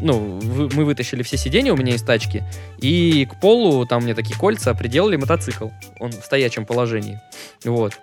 ну, 0.00 0.40
мы 0.74 0.84
вытащили 0.84 1.22
все 1.22 1.36
сиденья 1.36 1.72
у 1.72 1.76
меня 1.76 1.94
из 1.94 2.02
тачки, 2.02 2.44
и 2.78 3.26
к 3.26 3.40
полу, 3.40 3.86
там 3.86 4.02
мне 4.02 4.14
такие 4.14 4.38
кольца, 4.38 4.74
приделали 4.74 5.16
мотоцикл. 5.16 5.68
Он 5.98 6.10
в 6.10 6.24
стоячем 6.24 6.66
положении. 6.66 7.20
Вот. 7.64 7.98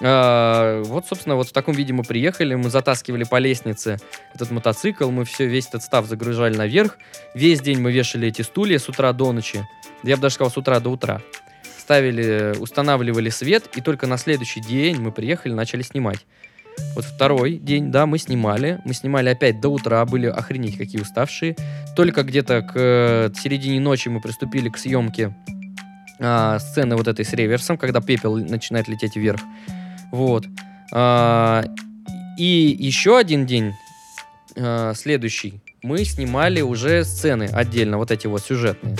А, 0.00 0.82
вот, 0.82 1.06
собственно, 1.06 1.36
вот 1.36 1.48
в 1.48 1.52
таком 1.52 1.74
виде 1.74 1.92
мы 1.92 2.02
приехали, 2.02 2.54
мы 2.54 2.70
затаскивали 2.70 3.24
по 3.24 3.36
лестнице 3.38 3.98
этот 4.34 4.50
мотоцикл, 4.50 5.10
мы 5.10 5.24
все, 5.24 5.46
весь 5.46 5.68
этот 5.68 5.82
став 5.82 6.06
загружали 6.06 6.56
наверх. 6.56 6.98
Весь 7.34 7.60
день 7.60 7.80
мы 7.80 7.92
вешали 7.92 8.28
эти 8.28 8.42
стулья 8.42 8.78
с 8.78 8.88
утра 8.88 9.12
до 9.12 9.32
ночи. 9.32 9.66
Я 10.02 10.16
бы 10.16 10.22
даже 10.22 10.34
сказал, 10.34 10.50
с 10.50 10.56
утра 10.56 10.80
до 10.80 10.90
утра. 10.90 11.22
Ставили, 11.78 12.56
устанавливали 12.58 13.28
свет, 13.28 13.68
и 13.76 13.80
только 13.80 14.06
на 14.06 14.16
следующий 14.16 14.60
день 14.60 15.00
мы 15.00 15.12
приехали, 15.12 15.52
начали 15.52 15.82
снимать. 15.82 16.24
Вот 16.94 17.04
второй 17.04 17.56
день, 17.56 17.90
да, 17.90 18.06
мы 18.06 18.18
снимали. 18.18 18.80
Мы 18.84 18.94
снимали 18.94 19.28
опять 19.28 19.60
до 19.60 19.68
утра, 19.68 20.04
были 20.04 20.26
охренеть 20.26 20.76
какие 20.76 21.00
уставшие. 21.00 21.56
Только 21.96 22.22
где-то 22.22 22.62
к 22.62 22.72
э, 22.74 23.30
середине 23.40 23.80
ночи 23.80 24.08
мы 24.08 24.20
приступили 24.20 24.68
к 24.68 24.78
съемке 24.78 25.34
а, 26.20 26.58
сцены 26.58 26.96
вот 26.96 27.08
этой 27.08 27.24
с 27.24 27.32
реверсом, 27.32 27.76
когда 27.76 28.00
пепел 28.00 28.36
начинает 28.36 28.88
лететь 28.88 29.16
вверх. 29.16 29.40
Вот. 30.12 30.46
А, 30.92 31.64
и 32.38 32.76
еще 32.78 33.18
один 33.18 33.46
день, 33.46 33.72
а, 34.56 34.92
следующий, 34.94 35.60
мы 35.82 36.04
снимали 36.04 36.60
уже 36.60 37.04
сцены 37.04 37.44
отдельно, 37.52 37.98
вот 37.98 38.10
эти 38.10 38.26
вот 38.26 38.42
сюжетные. 38.42 38.96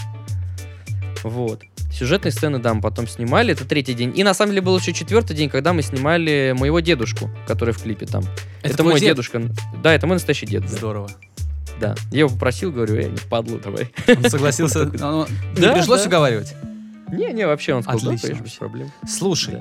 Вот. 1.23 1.63
Сюжетные 1.95 2.33
сцены, 2.33 2.59
да, 2.59 2.75
мы 2.75 2.81
потом 2.81 3.07
снимали, 3.07 3.53
это 3.53 3.65
третий 3.65 3.95
день. 3.95 4.13
И 4.17 4.25
на 4.25 4.35
самом 4.35 4.51
деле 4.51 4.63
был 4.63 4.77
еще 4.77 4.93
четвертый 4.93 5.37
день, 5.37 5.49
когда 5.49 5.73
мы 5.73 5.83
снимали 5.83 6.53
моего 6.59 6.81
дедушку, 6.81 7.31
который 7.47 7.73
в 7.73 7.81
клипе 7.81 8.07
там. 8.07 8.25
Это, 8.63 8.79
твой 8.79 8.95
мой 8.95 9.01
дед? 9.01 9.11
дедушка. 9.11 9.43
Да, 9.81 9.95
это 9.95 10.07
мой 10.09 10.17
настоящий 10.17 10.47
дед. 10.47 10.69
Здорово. 10.69 11.09
да. 11.81 11.95
Я 12.11 12.21
его 12.21 12.31
попросил, 12.31 12.73
говорю, 12.73 12.97
эй, 12.97 13.11
не 13.11 13.17
впадлу, 13.17 13.59
давай. 13.59 13.93
Он 14.09 14.29
согласился. 14.29 14.85
Не 15.57 15.73
пришлось 15.73 16.05
уговаривать. 16.05 16.55
Не-не, 17.13 17.47
вообще 17.47 17.75
он 17.75 17.83
сказал, 17.85 18.13
Отлично 18.13 18.43
без 18.43 18.53
проблем. 18.55 18.91
Слушай, 19.07 19.61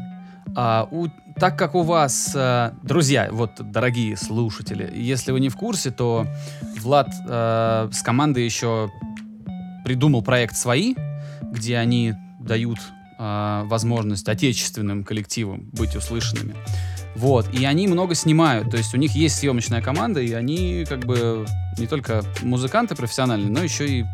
а, 0.55 0.87
у- 0.89 1.09
так 1.39 1.57
как 1.57 1.75
у 1.75 1.81
вас, 1.81 2.31
э, 2.35 2.71
друзья, 2.81 3.29
вот, 3.31 3.51
дорогие 3.59 4.17
слушатели, 4.17 4.91
если 4.95 5.31
вы 5.31 5.39
не 5.39 5.49
в 5.49 5.55
курсе, 5.55 5.91
то 5.91 6.25
Влад 6.79 7.09
э, 7.27 7.89
с 7.91 8.01
командой 8.01 8.45
еще 8.45 8.89
придумал 9.83 10.21
проект 10.23 10.55
«Свои», 10.55 10.95
где 11.51 11.77
они 11.77 12.13
дают 12.39 12.79
э, 13.19 13.63
возможность 13.65 14.27
отечественным 14.27 15.03
коллективам 15.03 15.69
быть 15.71 15.95
услышанными. 15.95 16.55
Вот, 17.15 17.53
и 17.53 17.63
они 17.65 17.87
много 17.87 18.15
снимают, 18.15 18.71
то 18.71 18.77
есть 18.77 18.93
у 18.95 18.97
них 18.97 19.11
есть 19.11 19.35
съемочная 19.37 19.81
команда, 19.81 20.19
и 20.19 20.33
они 20.33 20.83
как 20.89 21.05
бы 21.05 21.45
не 21.77 21.85
только 21.85 22.23
музыканты 22.41 22.95
профессиональные, 22.95 23.51
но 23.51 23.61
еще 23.61 23.87
и 23.87 24.05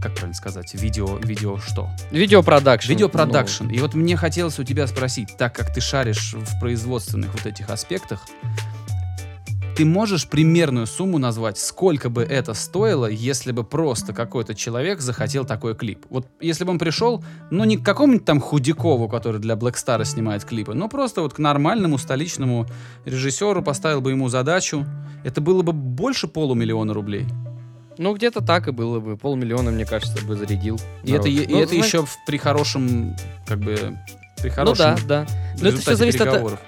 как 0.00 0.12
правильно 0.12 0.34
сказать, 0.34 0.74
видео, 0.74 1.16
видео 1.16 1.56
что? 1.58 1.88
Видеопродакшн. 2.10 2.90
Видеопродакшн. 2.90 3.68
И 3.70 3.78
вот 3.78 3.94
мне 3.94 4.16
хотелось 4.16 4.58
у 4.58 4.64
тебя 4.64 4.86
спросить, 4.86 5.34
так 5.38 5.54
как 5.54 5.72
ты 5.72 5.80
шаришь 5.80 6.34
в 6.34 6.60
производственных 6.60 7.32
вот 7.32 7.46
этих 7.46 7.70
аспектах, 7.70 8.26
ты 9.76 9.84
можешь 9.84 10.28
примерную 10.28 10.86
сумму 10.86 11.18
назвать, 11.18 11.58
сколько 11.58 12.08
бы 12.08 12.22
это 12.22 12.54
стоило, 12.54 13.06
если 13.06 13.52
бы 13.52 13.64
просто 13.64 14.12
какой-то 14.12 14.54
человек 14.54 15.00
захотел 15.00 15.44
такой 15.44 15.74
клип? 15.74 16.06
Вот 16.10 16.26
если 16.40 16.64
бы 16.64 16.70
он 16.70 16.78
пришел, 16.78 17.24
ну 17.50 17.64
не 17.64 17.76
к 17.76 17.84
какому-нибудь 17.84 18.24
там 18.24 18.40
Худякову, 18.40 19.08
который 19.08 19.40
для 19.40 19.54
Black 19.54 19.74
Star 19.74 20.04
снимает 20.04 20.44
клипы, 20.44 20.74
но 20.74 20.88
просто 20.88 21.22
вот 21.22 21.34
к 21.34 21.38
нормальному 21.38 21.98
столичному 21.98 22.66
режиссеру 23.04 23.62
поставил 23.62 24.00
бы 24.00 24.10
ему 24.10 24.28
задачу, 24.28 24.86
это 25.24 25.40
было 25.40 25.62
бы 25.62 25.72
больше 25.72 26.28
полумиллиона 26.28 26.94
рублей. 26.94 27.26
Ну, 27.96 28.10
ну, 28.10 28.14
где-то 28.14 28.40
так 28.40 28.66
и 28.68 28.72
было 28.72 28.98
бы. 28.98 29.16
Полмиллиона, 29.16 29.70
мне 29.70 29.86
кажется, 29.86 30.24
бы 30.24 30.34
зарядил. 30.34 30.80
И 31.04 31.12
народ. 31.12 31.26
это, 31.26 31.28
и 31.28 31.46
Ну, 31.46 31.58
это 31.60 31.68
знаешь, 31.68 31.86
еще 31.86 32.04
в- 32.04 32.16
при 32.26 32.38
хорошем, 32.38 33.14
как 33.46 33.60
бы, 33.60 33.96
при 34.40 34.48
Ну 34.48 34.54
хорошем 34.54 34.96
да, 35.06 35.24
да. 35.24 35.26
Но 35.60 35.68
это 35.68 35.78
все 35.78 35.94
зависит 35.94 36.20
от. 36.22 36.58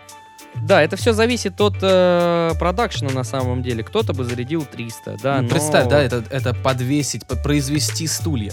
Да, 0.63 0.83
это 0.83 0.97
все 0.97 1.13
зависит 1.13 1.61
от 1.61 1.77
э, 1.83 2.53
продакшена 2.59 3.11
на 3.13 3.25
самом 3.25 3.63
деле. 3.63 3.85
Кто-то 3.85 4.13
бы 4.13 4.25
зарядил 4.25 4.65
300, 4.65 5.17
да. 5.23 5.37
Ну, 5.37 5.43
но- 5.45 5.49
Представь, 5.49 5.89
да, 5.89 6.03
это, 6.03 6.25
это 6.31 6.55
подвесить, 6.55 7.27
по- 7.27 7.37
произвести 7.37 8.07
стулья. 8.07 8.53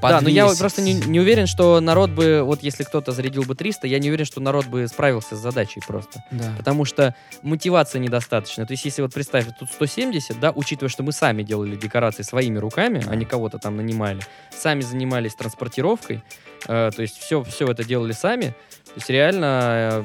Да, 0.00 0.20
но 0.20 0.28
я 0.28 0.44
Подвесить. 0.44 0.60
просто 0.60 0.80
не, 0.82 0.94
не 0.94 1.18
уверен, 1.18 1.48
что 1.48 1.80
народ 1.80 2.10
бы, 2.10 2.42
вот 2.44 2.62
если 2.62 2.84
кто-то 2.84 3.10
зарядил 3.10 3.42
бы 3.42 3.56
300, 3.56 3.88
я 3.88 3.98
не 3.98 4.08
уверен, 4.10 4.24
что 4.26 4.40
народ 4.40 4.66
бы 4.66 4.86
справился 4.86 5.34
с 5.36 5.40
задачей 5.40 5.80
просто. 5.84 6.22
Да. 6.30 6.54
Потому 6.56 6.84
что 6.84 7.16
мотивации 7.42 7.98
недостаточно. 7.98 8.64
То 8.64 8.74
есть, 8.74 8.84
если 8.84 9.02
вот 9.02 9.12
представь, 9.12 9.46
тут 9.58 9.70
170, 9.72 10.38
да, 10.38 10.52
учитывая, 10.52 10.88
что 10.88 11.02
мы 11.02 11.10
сами 11.10 11.42
делали 11.42 11.74
декорации 11.74 12.22
своими 12.22 12.58
руками, 12.58 13.04
а 13.08 13.16
не 13.16 13.24
кого-то 13.24 13.58
там 13.58 13.76
нанимали, 13.76 14.20
сами 14.56 14.82
занимались 14.82 15.34
транспортировкой, 15.34 16.22
э, 16.68 16.90
то 16.94 17.02
есть 17.02 17.18
все, 17.18 17.42
все 17.42 17.66
это 17.66 17.82
делали 17.82 18.12
сами. 18.12 18.54
То 18.88 18.94
есть 18.96 19.10
реально, 19.10 20.04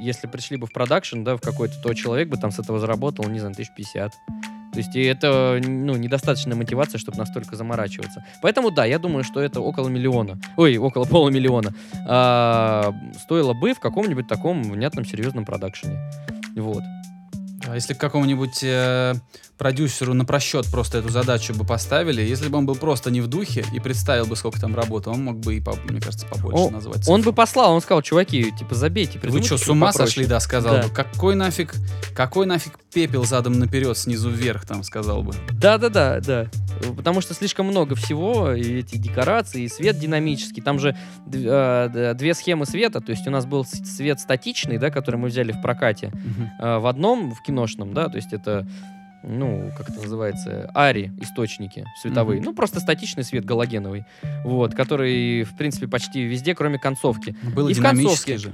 если 0.00 0.26
пришли 0.26 0.56
бы 0.56 0.66
в 0.66 0.72
продакшн, 0.72 1.22
да, 1.22 1.36
в 1.36 1.40
какой-то, 1.40 1.74
то 1.82 1.94
человек 1.94 2.28
бы 2.28 2.36
там 2.36 2.50
с 2.50 2.58
этого 2.58 2.78
заработал, 2.78 3.26
не 3.28 3.38
знаю, 3.38 3.54
1050. 3.54 4.12
То 4.72 4.78
есть 4.78 4.96
и 4.96 5.02
это, 5.02 5.60
ну, 5.62 5.96
недостаточная 5.96 6.56
мотивация, 6.56 6.98
чтобы 6.98 7.18
настолько 7.18 7.56
заморачиваться. 7.56 8.24
Поэтому, 8.40 8.70
да, 8.70 8.86
я 8.86 8.98
думаю, 8.98 9.22
что 9.22 9.40
это 9.40 9.60
около 9.60 9.88
миллиона, 9.88 10.38
ой, 10.56 10.78
около 10.78 11.04
полумиллиона, 11.04 11.74
а, 12.08 12.94
стоило 13.22 13.52
бы 13.52 13.74
в 13.74 13.80
каком-нибудь 13.80 14.28
таком 14.28 14.62
внятном, 14.62 15.04
серьезном 15.04 15.44
продакшене. 15.44 15.98
Вот. 16.56 16.82
А 17.68 17.74
если 17.76 17.94
какому-нибудь 17.94 18.58
э, 18.62 19.14
продюсеру 19.56 20.14
на 20.14 20.24
просчет 20.24 20.66
просто 20.66 20.98
эту 20.98 21.10
задачу 21.10 21.54
бы 21.54 21.64
поставили, 21.64 22.20
если 22.20 22.48
бы 22.48 22.58
он 22.58 22.66
был 22.66 22.74
просто 22.74 23.10
не 23.10 23.20
в 23.20 23.28
духе 23.28 23.64
и 23.72 23.78
представил 23.78 24.26
бы, 24.26 24.34
сколько 24.36 24.60
там 24.60 24.74
работы, 24.74 25.10
он 25.10 25.22
мог 25.24 25.38
бы 25.38 25.54
и, 25.56 25.60
по- 25.60 25.76
мне 25.88 26.00
кажется, 26.00 26.26
побольше 26.26 26.58
О, 26.58 26.70
назвать. 26.70 27.08
Он 27.08 27.18
цифру. 27.20 27.30
бы 27.30 27.36
послал, 27.36 27.72
он 27.72 27.80
сказал, 27.80 28.02
чуваки, 28.02 28.50
типа, 28.58 28.74
забейте, 28.74 29.20
Вы 29.22 29.42
что, 29.42 29.58
с 29.58 29.68
ума 29.68 29.88
попроще». 29.88 30.08
сошли, 30.10 30.26
да, 30.26 30.40
сказал 30.40 30.74
Да. 30.74 30.82
бы. 30.82 30.90
Какой 30.90 31.34
нафиг, 31.36 31.74
какой 32.14 32.46
нафиг 32.46 32.72
пепел 32.92 33.24
задом 33.24 33.52
наперед, 33.58 33.96
снизу 33.96 34.28
вверх, 34.30 34.66
там, 34.66 34.82
сказал 34.82 35.22
бы. 35.22 35.32
Да-да-да, 35.52 36.18
да. 36.20 36.50
Потому 36.96 37.20
что 37.20 37.34
слишком 37.34 37.66
много 37.66 37.94
всего, 37.94 38.52
и 38.52 38.80
эти 38.80 38.96
декорации, 38.96 39.62
и 39.62 39.68
свет 39.68 39.98
динамический. 39.98 40.62
Там 40.62 40.78
же 40.78 40.96
э, 41.32 42.14
две 42.16 42.34
схемы 42.34 42.66
света, 42.66 43.00
то 43.00 43.10
есть 43.10 43.26
у 43.26 43.30
нас 43.30 43.46
был 43.46 43.64
свет 43.64 44.20
статичный, 44.20 44.78
да, 44.78 44.90
который 44.90 45.16
мы 45.16 45.28
взяли 45.28 45.52
в 45.52 45.60
прокате, 45.60 46.12
э, 46.58 46.78
в 46.78 46.86
одном, 46.86 47.32
в 47.32 47.42
киношном, 47.42 47.94
да, 47.94 48.08
то 48.08 48.16
есть 48.16 48.32
это, 48.32 48.66
ну, 49.22 49.70
как 49.76 49.90
это 49.90 50.00
называется, 50.00 50.70
ари 50.74 51.12
источники 51.20 51.84
световые, 52.00 52.40
ну, 52.42 52.52
просто 52.54 52.80
статичный 52.80 53.24
свет 53.24 53.44
галогеновый, 53.44 54.04
вот, 54.44 54.74
который, 54.74 55.44
в 55.44 55.56
принципе, 55.56 55.88
почти 55.88 56.22
везде, 56.22 56.54
кроме 56.54 56.78
концовки. 56.78 57.36
Было 57.54 57.68
И 57.68 57.74
в 57.74 57.82
концовке. 57.82 58.38
же. 58.38 58.52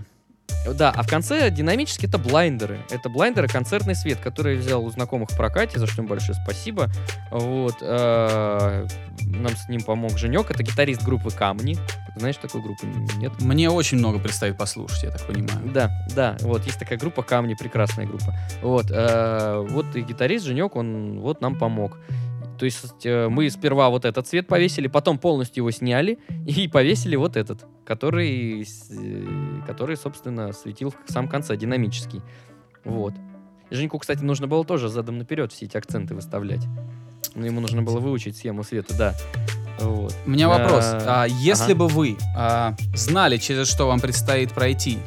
Да, 0.74 0.92
а 0.94 1.02
в 1.02 1.06
конце 1.06 1.50
динамически 1.50 2.06
это 2.06 2.18
блайндеры. 2.18 2.80
Это 2.90 3.08
блайндеры, 3.08 3.48
концертный 3.48 3.94
свет, 3.94 4.18
который 4.18 4.56
я 4.56 4.60
взял 4.60 4.84
у 4.84 4.90
знакомых 4.90 5.30
в 5.30 5.36
прокате, 5.36 5.78
за 5.78 5.86
что 5.86 6.02
им 6.02 6.08
большое 6.08 6.38
спасибо. 6.42 6.88
Вот. 7.30 7.76
э, 7.80 8.86
Нам 9.20 9.56
с 9.56 9.68
ним 9.68 9.80
помог 9.80 10.18
Женек, 10.18 10.50
это 10.50 10.62
гитарист 10.62 11.02
группы 11.02 11.30
Камни. 11.30 11.76
Знаешь 12.16 12.36
такую 12.36 12.62
группу? 12.64 12.84
Нет? 13.16 13.32
Мне 13.40 13.70
очень 13.70 13.98
много 13.98 14.18
предстоит 14.18 14.56
послушать, 14.56 15.04
я 15.04 15.10
так 15.10 15.26
понимаю. 15.26 15.60
Да, 15.72 15.90
да, 16.14 16.36
вот 16.40 16.64
есть 16.66 16.78
такая 16.78 16.98
группа 16.98 17.22
Камни, 17.22 17.54
прекрасная 17.54 18.06
группа. 18.06 18.34
Вот, 18.60 18.90
э, 18.90 19.66
вот 19.70 19.94
и 19.94 20.02
гитарист 20.02 20.44
Женек, 20.44 20.76
он 20.76 21.20
вот 21.20 21.40
нам 21.40 21.56
помог. 21.56 21.96
То 22.58 22.64
есть 22.64 23.06
э, 23.06 23.28
мы 23.28 23.48
сперва 23.50 23.88
вот 23.88 24.04
этот 24.04 24.26
цвет 24.26 24.48
повесили, 24.48 24.88
потом 24.88 25.18
полностью 25.18 25.62
его 25.62 25.70
сняли 25.70 26.18
и 26.46 26.68
повесили 26.68 27.16
вот 27.16 27.36
этот, 27.36 27.64
который, 27.84 28.62
э, 28.62 29.66
который 29.66 29.96
собственно, 29.96 30.52
светил 30.52 30.92
в 31.06 31.12
самом 31.12 31.28
конце, 31.28 31.56
динамический. 31.56 32.20
Вот. 32.84 33.14
Женьку, 33.70 33.98
кстати, 33.98 34.22
нужно 34.22 34.46
было 34.46 34.64
тоже 34.64 34.88
задом 34.88 35.18
наперед 35.18 35.52
все 35.52 35.66
эти 35.66 35.76
акценты 35.76 36.14
выставлять. 36.14 36.64
Но 37.34 37.46
ему 37.46 37.60
нужно 37.60 37.82
было 37.82 38.00
выучить 38.00 38.36
схему 38.36 38.64
света, 38.64 38.96
да. 38.96 39.14
Вот. 39.80 40.14
У 40.26 40.30
меня 40.30 40.48
вопрос. 40.48 40.84
А, 40.84 41.22
А, 41.22 41.26
если 41.26 41.72
ага. 41.72 41.80
бы 41.80 41.88
вы 41.88 42.16
а, 42.36 42.74
знали, 42.94 43.36
через 43.36 43.68
что 43.68 43.86
вам 43.86 44.00
предстоит 44.00 44.52
пройти, 44.52 44.98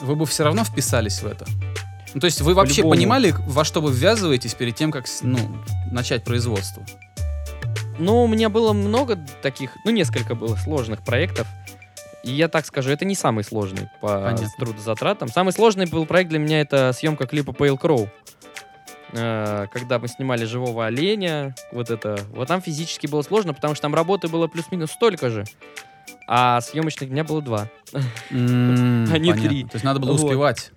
вы 0.00 0.14
бы 0.14 0.26
все 0.26 0.44
равно 0.44 0.62
вписались 0.62 1.22
в 1.22 1.26
это? 1.26 1.46
Ну, 2.16 2.20
то 2.20 2.24
есть 2.24 2.40
вы 2.40 2.54
вообще 2.54 2.76
По-любому. 2.76 2.94
понимали, 2.94 3.34
во 3.46 3.62
что 3.62 3.82
вы 3.82 3.92
ввязываетесь 3.92 4.54
перед 4.54 4.74
тем, 4.74 4.90
как 4.90 5.04
ну, 5.20 5.38
начать 5.92 6.24
производство? 6.24 6.82
Ну, 7.98 8.24
у 8.24 8.26
меня 8.26 8.48
было 8.48 8.72
много 8.72 9.18
таких, 9.42 9.72
ну, 9.84 9.90
несколько 9.90 10.34
было 10.34 10.56
сложных 10.56 11.04
проектов. 11.04 11.46
И 12.22 12.32
я 12.32 12.48
так 12.48 12.64
скажу, 12.64 12.88
это 12.88 13.04
не 13.04 13.14
самый 13.14 13.44
сложный 13.44 13.90
по 14.00 14.18
Понятно. 14.18 14.48
трудозатратам. 14.58 15.28
Самый 15.28 15.52
сложный 15.52 15.84
был 15.84 16.06
проект 16.06 16.30
для 16.30 16.38
меня 16.38 16.62
это 16.62 16.94
съемка 16.94 17.26
клипа 17.26 17.50
Pale 17.50 17.78
Crow. 17.78 18.08
Э, 19.12 19.66
Когда 19.70 19.98
мы 19.98 20.08
снимали 20.08 20.46
живого 20.46 20.86
оленя, 20.86 21.54
вот 21.70 21.90
это. 21.90 22.18
Вот 22.30 22.48
там 22.48 22.62
физически 22.62 23.06
было 23.06 23.20
сложно, 23.20 23.52
потому 23.52 23.74
что 23.74 23.82
там 23.82 23.94
работы 23.94 24.28
было 24.28 24.46
плюс-минус 24.46 24.90
столько 24.90 25.28
же. 25.28 25.44
А 26.26 26.62
съемочных 26.62 27.10
дня 27.10 27.24
было 27.24 27.42
два. 27.42 27.68
М, 28.30 29.06
А 29.12 29.18
не 29.18 29.32
понятно. 29.32 29.48
три. 29.50 29.64
То 29.64 29.70
есть 29.74 29.84
надо 29.84 30.00
было 30.00 30.12
успевать. 30.12 30.72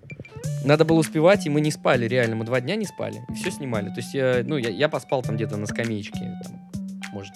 Надо 0.63 0.85
было 0.85 0.99
успевать, 0.99 1.45
и 1.45 1.49
мы 1.49 1.61
не 1.61 1.71
спали, 1.71 2.05
реально. 2.07 2.35
Мы 2.35 2.45
два 2.45 2.59
дня 2.61 2.75
не 2.75 2.85
спали. 2.85 3.21
И 3.29 3.33
все 3.33 3.51
снимали. 3.51 3.89
То 3.89 3.97
есть, 3.97 4.13
я, 4.13 4.41
ну, 4.45 4.57
я, 4.57 4.69
я 4.69 4.89
поспал 4.89 5.21
там 5.21 5.35
где-то 5.35 5.57
на 5.57 5.65
скамеечке. 5.65 6.37
Там, 6.43 6.69
может, 7.13 7.33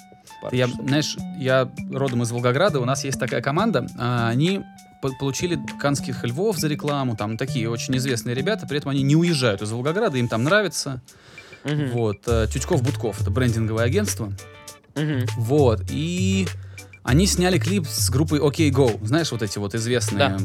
Я, 0.52 0.68
часов. 0.68 0.86
знаешь, 0.86 1.18
я 1.40 1.72
родом 1.92 2.22
из 2.24 2.32
Волгограда, 2.32 2.80
у 2.80 2.86
нас 2.86 3.04
есть 3.06 3.20
такая 3.20 3.42
команда, 3.42 3.88
а, 3.98 4.30
они 4.30 4.62
по- 5.02 5.12
получили 5.18 5.58
канских 5.80 6.24
львов 6.24 6.58
за 6.58 6.68
рекламу, 6.68 7.16
там 7.16 7.38
такие 7.38 7.70
очень 7.70 7.98
известные 7.98 8.36
ребята, 8.36 8.68
при 8.68 8.78
этом 8.78 8.92
они 8.92 9.02
не 9.04 9.16
уезжают 9.16 9.62
из 9.62 9.72
Волгограда, 9.72 10.18
им 10.18 10.28
там 10.28 10.44
нравится. 10.44 11.02
Мгм. 11.64 11.90
Вот, 11.92 12.28
э, 12.28 12.48
Тютьков-Будков, 12.52 13.22
это 13.22 13.32
брендинговое 13.32 13.86
агентство. 13.86 14.32
Мгм. 14.96 15.26
Вот, 15.38 15.82
и 15.90 16.48
они 17.04 17.28
сняли 17.28 17.60
клип 17.60 17.86
с 17.88 18.10
группой 18.10 18.40
OK 18.40 18.70
Go. 18.72 19.06
Знаешь, 19.06 19.32
вот 19.32 19.42
эти 19.42 19.60
вот 19.60 19.76
известные. 19.76 20.20
Да. 20.20 20.38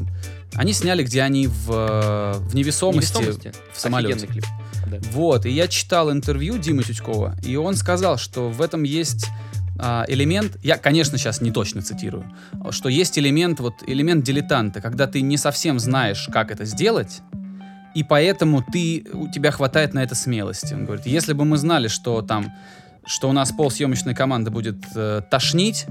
Они 0.55 0.73
сняли, 0.73 1.05
где 1.05 1.23
они 1.23 1.47
в, 1.47 1.67
в 1.69 2.55
невесомости, 2.55 3.17
Невесомости. 3.17 3.53
в 3.73 3.81
самолете. 3.81 4.15
Офигенный 4.15 4.33
клип. 4.33 4.45
Да. 4.91 4.99
Вот, 5.13 5.47
и 5.47 5.51
я 5.51 5.69
читал 5.69 6.11
интервью 6.11 6.59
Димы 6.59 6.83
Тютькова, 6.83 7.37
и 7.45 7.57
он 7.57 7.77
сказал, 7.77 8.17
что 8.17 8.49
в 8.49 8.63
этом 8.63 8.83
есть 8.83 9.27
а, 9.79 10.05
элемент, 10.09 10.57
я, 10.63 10.79
конечно, 10.79 11.19
сейчас 11.19 11.41
не 11.41 11.53
точно 11.53 11.83
цитирую, 11.83 12.25
что 12.71 12.89
есть 12.89 13.19
элемент, 13.19 13.61
вот 13.61 13.75
элемент 13.87 14.25
дилетанта, 14.25 14.81
когда 14.81 15.07
ты 15.07 15.21
не 15.21 15.37
совсем 15.37 15.79
знаешь, 15.79 16.29
как 16.33 16.51
это 16.51 16.65
сделать, 16.65 17.21
и 17.95 18.03
поэтому 18.03 18.63
ты, 18.63 19.07
у 19.13 19.29
тебя 19.31 19.51
хватает 19.51 19.95
на 19.95 20.03
это 20.03 20.15
смелости. 20.15 20.75
Он 20.75 20.85
говорит, 20.85 21.07
если 21.07 21.33
бы 21.33 21.45
мы 21.45 21.57
знали, 21.59 21.89
что 21.89 22.23
там, 22.23 22.53
что 23.07 23.29
у 23.29 23.33
нас 23.33 23.53
пол 23.53 23.71
съемочной 23.71 24.15
команды 24.15 24.51
будет 24.51 24.77
э, 24.95 25.23
тошнить 25.31 25.87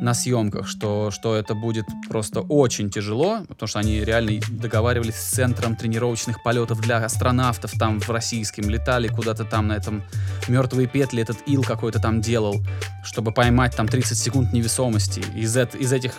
на 0.00 0.14
съемках, 0.14 0.66
что, 0.66 1.10
что 1.10 1.34
это 1.34 1.54
будет 1.54 1.86
просто 2.08 2.40
очень 2.40 2.90
тяжело, 2.90 3.40
потому 3.48 3.68
что 3.68 3.78
они 3.78 4.04
реально 4.04 4.40
договаривались 4.50 5.16
с 5.16 5.30
центром 5.30 5.76
тренировочных 5.76 6.42
полетов 6.42 6.80
для 6.80 6.98
астронавтов 6.98 7.72
там 7.78 8.00
в 8.00 8.08
российском, 8.10 8.68
летали 8.68 9.08
куда-то 9.08 9.44
там 9.44 9.68
на 9.68 9.74
этом 9.74 10.02
мертвые 10.48 10.88
петли, 10.88 11.22
этот 11.22 11.38
ил 11.46 11.62
какой-то 11.62 12.00
там 12.00 12.20
делал, 12.20 12.56
чтобы 13.04 13.32
поймать 13.32 13.76
там 13.76 13.88
30 13.88 14.18
секунд 14.18 14.52
невесомости. 14.52 15.24
Из, 15.34 15.56
из 15.56 15.92
этих 15.92 16.14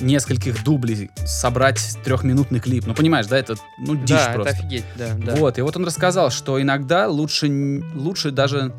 нескольких 0.00 0.62
дублей 0.64 1.10
собрать 1.24 1.80
трехминутный 2.04 2.60
клип. 2.60 2.86
Ну, 2.86 2.94
понимаешь, 2.94 3.26
да, 3.26 3.38
это 3.38 3.56
ну, 3.78 3.94
дичь 3.94 4.08
да, 4.08 4.32
просто. 4.34 4.50
это 4.50 4.58
офигеть, 4.58 4.84
да, 4.96 5.14
да. 5.14 5.34
Вот, 5.36 5.58
и 5.58 5.62
вот 5.62 5.76
он 5.76 5.84
рассказал, 5.84 6.30
что 6.30 6.60
иногда 6.60 7.08
лучше, 7.08 7.48
лучше 7.94 8.30
даже, 8.30 8.74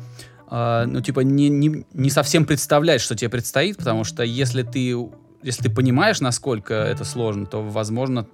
а, 0.48 0.86
ну, 0.86 1.00
типа, 1.00 1.20
не, 1.20 1.48
не, 1.48 1.84
не 1.92 2.10
совсем 2.10 2.44
представлять, 2.44 3.00
что 3.00 3.14
тебе 3.14 3.30
предстоит, 3.30 3.76
потому 3.76 4.04
что 4.04 4.22
если 4.22 4.62
ты, 4.62 4.96
если 5.42 5.64
ты 5.64 5.70
понимаешь, 5.70 6.20
насколько 6.20 6.74
это 6.74 7.04
сложно, 7.04 7.46
то, 7.46 7.62
возможно, 7.62 8.26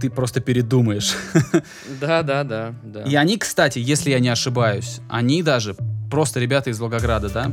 ты 0.00 0.10
просто 0.10 0.40
передумаешь. 0.40 1.14
Да, 2.00 2.22
да, 2.22 2.44
да, 2.44 2.74
да. 2.82 3.02
И 3.02 3.14
они, 3.14 3.38
кстати, 3.38 3.78
если 3.78 4.10
я 4.10 4.18
не 4.18 4.28
ошибаюсь, 4.28 5.00
они 5.08 5.42
даже, 5.42 5.76
просто 6.10 6.40
ребята 6.40 6.70
из 6.70 6.78
Волгограда, 6.80 7.28
да, 7.30 7.52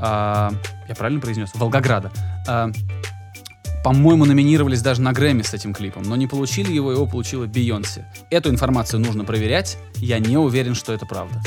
а, 0.00 0.52
я 0.88 0.94
правильно 0.94 1.20
произнес? 1.20 1.50
Волгограда. 1.54 2.10
А, 2.46 2.70
по-моему, 3.82 4.24
номинировались 4.26 4.82
даже 4.82 5.00
на 5.00 5.12
Грэмми 5.12 5.42
с 5.42 5.54
этим 5.54 5.72
клипом, 5.72 6.02
но 6.02 6.16
не 6.16 6.26
получили 6.26 6.72
его, 6.72 6.92
его 6.92 7.06
получила 7.06 7.46
Бейонсе. 7.46 8.06
Эту 8.30 8.50
информацию 8.50 9.00
нужно 9.00 9.24
проверять, 9.24 9.78
я 9.96 10.18
не 10.18 10.36
уверен, 10.36 10.74
что 10.74 10.92
это 10.92 11.06
правда. 11.06 11.40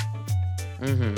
Мгм. 0.79 1.15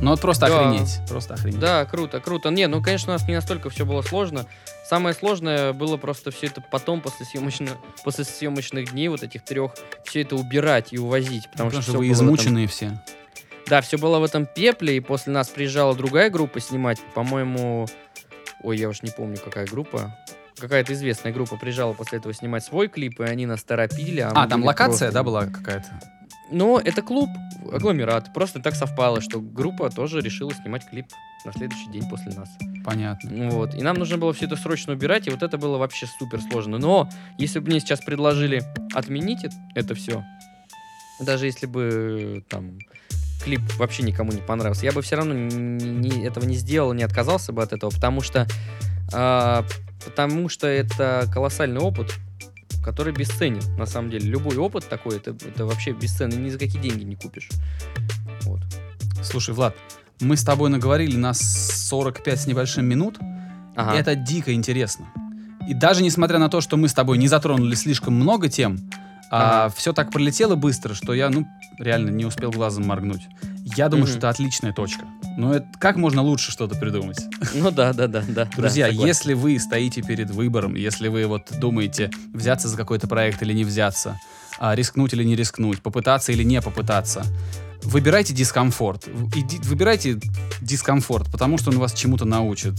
Но 0.00 0.10
вот 0.12 0.20
просто 0.20 0.46
Да. 0.46 0.68
охренеть, 0.68 1.00
просто 1.08 1.34
охренеть. 1.34 1.60
Да, 1.60 1.84
круто, 1.84 2.20
круто. 2.20 2.50
Не, 2.50 2.66
ну, 2.66 2.82
конечно, 2.82 3.12
у 3.12 3.16
нас 3.16 3.26
не 3.28 3.34
настолько 3.34 3.70
все 3.70 3.86
было 3.86 4.02
сложно. 4.02 4.46
Самое 4.88 5.14
сложное 5.14 5.72
было 5.72 5.96
просто 5.96 6.30
все 6.32 6.46
это 6.48 6.60
потом, 6.60 7.00
после, 7.00 7.24
съемочно- 7.24 7.76
после 8.04 8.24
съемочных 8.24 8.90
дней, 8.92 9.08
вот 9.08 9.22
этих 9.22 9.44
трех, 9.44 9.72
все 10.04 10.22
это 10.22 10.34
убирать 10.36 10.92
и 10.92 10.98
увозить. 10.98 11.48
Потому, 11.52 11.70
Потому 11.70 11.82
что 11.82 11.92
всё 11.92 11.98
вы 11.98 12.10
измученные 12.10 12.66
все. 12.66 13.00
Да, 13.68 13.80
все 13.80 13.96
было 13.96 14.18
в 14.18 14.24
этом 14.24 14.44
пепле, 14.46 14.96
и 14.96 15.00
после 15.00 15.32
нас 15.32 15.48
приезжала 15.48 15.94
другая 15.94 16.30
группа 16.30 16.58
снимать, 16.60 16.98
по-моему... 17.14 17.86
Ой, 18.64 18.76
я 18.78 18.88
уж 18.88 19.02
не 19.02 19.10
помню, 19.10 19.38
какая 19.42 19.66
группа. 19.66 20.16
Какая-то 20.58 20.92
известная 20.92 21.32
группа 21.32 21.56
приезжала 21.56 21.92
после 21.92 22.18
этого 22.18 22.34
снимать 22.34 22.64
свой 22.64 22.88
клип, 22.88 23.20
и 23.20 23.24
они 23.24 23.46
нас 23.46 23.62
торопили. 23.62 24.20
А, 24.20 24.32
А, 24.34 24.46
там 24.48 24.64
локация, 24.64 25.10
просто- 25.10 25.12
да, 25.12 25.22
была 25.22 25.46
какая-то? 25.46 25.88
Ну, 26.52 26.78
это 26.78 27.02
клуб, 27.02 27.30
агломерат. 27.72 28.32
Просто 28.34 28.60
так 28.60 28.74
совпало, 28.74 29.20
что 29.20 29.40
группа 29.40 29.90
тоже 29.90 30.20
решила 30.20 30.52
снимать 30.52 30.88
клип 30.88 31.06
на 31.44 31.52
следующий 31.52 31.90
день 31.90 32.08
после 32.08 32.32
нас. 32.32 32.48
Понятно. 32.84 33.50
Вот. 33.50 33.74
И 33.74 33.82
нам 33.82 33.96
нужно 33.96 34.18
было 34.18 34.32
все 34.32 34.46
это 34.46 34.56
срочно 34.56 34.92
убирать, 34.92 35.26
и 35.26 35.30
вот 35.30 35.42
это 35.42 35.58
было 35.58 35.78
вообще 35.78 36.06
супер 36.06 36.40
сложно. 36.40 36.78
Но 36.78 37.08
если 37.38 37.58
бы 37.58 37.68
мне 37.70 37.80
сейчас 37.80 38.00
предложили 38.00 38.62
отменить 38.94 39.46
это, 39.74 39.94
все, 39.94 40.24
даже 41.20 41.46
если 41.46 41.66
бы 41.66 42.44
там 42.48 42.78
клип 43.42 43.62
вообще 43.78 44.02
никому 44.02 44.32
не 44.32 44.40
понравился, 44.40 44.84
я 44.84 44.92
бы 44.92 45.02
все 45.02 45.16
равно 45.16 45.34
ни- 45.34 46.08
ни- 46.08 46.26
этого 46.26 46.44
не 46.44 46.54
сделал, 46.54 46.92
не 46.92 47.02
отказался 47.02 47.52
бы 47.52 47.62
от 47.62 47.72
этого, 47.72 47.90
потому 47.90 48.20
что 48.20 48.46
а, 49.12 49.64
потому 50.04 50.48
что 50.48 50.66
это 50.66 51.28
колоссальный 51.32 51.80
опыт, 51.80 52.14
который 52.82 53.12
бесценен, 53.12 53.62
на 53.78 53.86
самом 53.86 54.10
деле. 54.10 54.28
Любой 54.28 54.56
опыт 54.56 54.88
такой, 54.88 55.16
это, 55.16 55.30
это 55.30 55.64
вообще 55.66 55.92
бесценный, 55.92 56.36
ни 56.36 56.48
за 56.50 56.58
какие 56.58 56.80
деньги 56.80 57.04
не 57.04 57.16
купишь. 57.16 57.48
Вот. 58.42 58.60
Слушай, 59.22 59.54
Влад, 59.54 59.76
мы 60.20 60.36
с 60.36 60.44
тобой 60.44 60.70
наговорили 60.70 61.16
на 61.16 61.32
45 61.34 62.40
с 62.40 62.46
небольшим 62.46 62.84
минут. 62.86 63.18
Ага. 63.76 63.94
Это 63.96 64.14
дико 64.14 64.52
интересно. 64.52 65.06
И 65.68 65.74
даже 65.74 66.02
несмотря 66.02 66.38
на 66.38 66.48
то, 66.48 66.60
что 66.60 66.76
мы 66.76 66.88
с 66.88 66.94
тобой 66.94 67.18
не 67.18 67.28
затронули 67.28 67.74
слишком 67.74 68.14
много 68.14 68.48
тем, 68.48 68.78
а, 69.30 69.64
Ага. 69.66 69.74
все 69.76 69.92
так 69.92 70.10
пролетело 70.10 70.56
быстро, 70.56 70.94
что 70.94 71.14
я, 71.14 71.30
ну, 71.30 71.46
реально 71.78 72.10
не 72.10 72.24
успел 72.26 72.50
глазом 72.50 72.86
моргнуть. 72.86 73.22
Я 73.76 73.88
думаю, 73.88 74.04
Мгм. 74.04 74.08
что 74.10 74.18
это 74.18 74.28
отличная 74.28 74.72
точка. 74.72 75.04
Но 75.36 75.54
это, 75.54 75.66
как 75.78 75.96
можно 75.96 76.22
лучше 76.22 76.52
что-то 76.52 76.74
придумать? 76.76 77.18
Ну 77.54 77.70
да, 77.70 77.92
да, 77.92 78.06
да, 78.06 78.22
да. 78.26 78.44
Друзья, 78.56 78.86
да, 78.86 78.92
если 78.92 79.34
вы 79.34 79.58
стоите 79.58 80.02
перед 80.02 80.30
выбором, 80.30 80.74
если 80.74 81.08
вы 81.08 81.26
вот 81.26 81.50
думаете, 81.58 82.10
взяться 82.32 82.68
за 82.68 82.76
какой-то 82.76 83.08
проект 83.08 83.42
или 83.42 83.52
не 83.52 83.64
взяться, 83.64 84.18
а, 84.58 84.74
рискнуть 84.74 85.12
или 85.14 85.24
не 85.24 85.36
рискнуть, 85.36 85.80
попытаться 85.82 86.32
или 86.32 86.42
не 86.42 86.60
попытаться, 86.60 87.24
выбирайте 87.82 88.32
дискомфорт. 88.32 89.08
Иди- 89.34 89.58
выбирайте 89.64 90.20
дискомфорт, 90.60 91.30
потому 91.30 91.58
что 91.58 91.70
он 91.70 91.78
вас 91.78 91.92
чему-то 91.92 92.24
научит. 92.24 92.74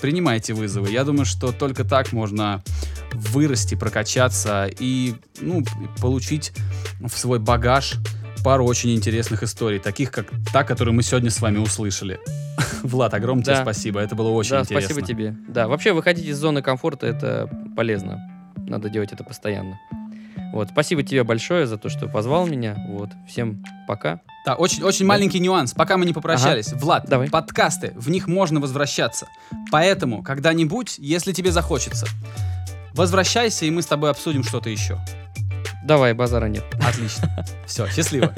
Принимайте 0.00 0.54
вызовы. 0.54 0.90
Я 0.90 1.04
думаю, 1.04 1.26
что 1.26 1.52
только 1.52 1.84
так 1.84 2.12
можно 2.12 2.62
вырасти, 3.12 3.74
прокачаться 3.74 4.68
и 4.78 5.14
ну, 5.40 5.64
получить 6.00 6.52
в 7.00 7.16
свой 7.18 7.38
багаж 7.38 7.96
пару 8.42 8.64
очень 8.64 8.94
интересных 8.94 9.42
историй, 9.42 9.78
таких 9.78 10.10
как 10.10 10.26
та, 10.52 10.64
которую 10.64 10.94
мы 10.94 11.02
сегодня 11.02 11.30
с 11.30 11.40
вами 11.40 11.58
услышали. 11.58 12.18
Влад, 12.82 13.14
огромное 13.14 13.44
тебе 13.44 13.54
Да. 13.56 13.62
спасибо, 13.62 14.00
это 14.00 14.14
было 14.14 14.30
очень 14.30 14.52
да, 14.52 14.60
интересно. 14.60 14.90
спасибо 14.90 15.06
тебе. 15.06 15.36
Да, 15.48 15.68
вообще 15.68 15.92
выходить 15.92 16.26
из 16.26 16.38
зоны 16.38 16.62
комфорта 16.62 17.06
это 17.06 17.50
полезно. 17.76 18.20
Надо 18.56 18.88
делать 18.88 19.12
это 19.12 19.24
постоянно. 19.24 19.78
Вот, 20.52 20.68
спасибо 20.70 21.02
тебе 21.02 21.22
большое 21.24 21.66
за 21.66 21.76
то, 21.76 21.88
что 21.88 22.08
позвал 22.08 22.46
меня. 22.46 22.76
Вот, 22.88 23.10
всем 23.28 23.62
пока. 23.86 24.20
Да, 24.46 24.54
очень, 24.54 24.82
очень 24.84 25.04
маленький 25.04 25.40
нюанс, 25.40 25.72
пока 25.74 25.96
мы 25.96 26.06
не 26.06 26.12
попрощались. 26.12 26.72
Влад, 26.72 27.06
Давай. 27.08 27.28
подкасты, 27.28 27.92
в 27.96 28.08
них 28.10 28.26
можно 28.28 28.60
возвращаться. 28.60 29.26
Поэтому, 29.72 30.22
когда-нибудь, 30.22 30.96
если 30.98 31.32
тебе 31.32 31.50
захочется, 31.50 32.06
возвращайся, 32.94 33.66
и 33.66 33.70
мы 33.70 33.82
с 33.82 33.86
тобой 33.86 34.10
обсудим 34.10 34.44
что-то 34.44 34.70
еще. 34.70 34.98
Давай, 35.86 36.14
базара 36.14 36.46
нет. 36.46 36.64
Отлично. 36.84 37.28
Все, 37.66 37.86
счастливо. 37.86 38.34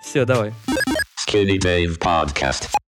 Все, 0.00 0.24
давай. 0.24 0.52
Skinny 1.26 1.58
Dave 1.58 1.98
Podcast. 1.98 2.68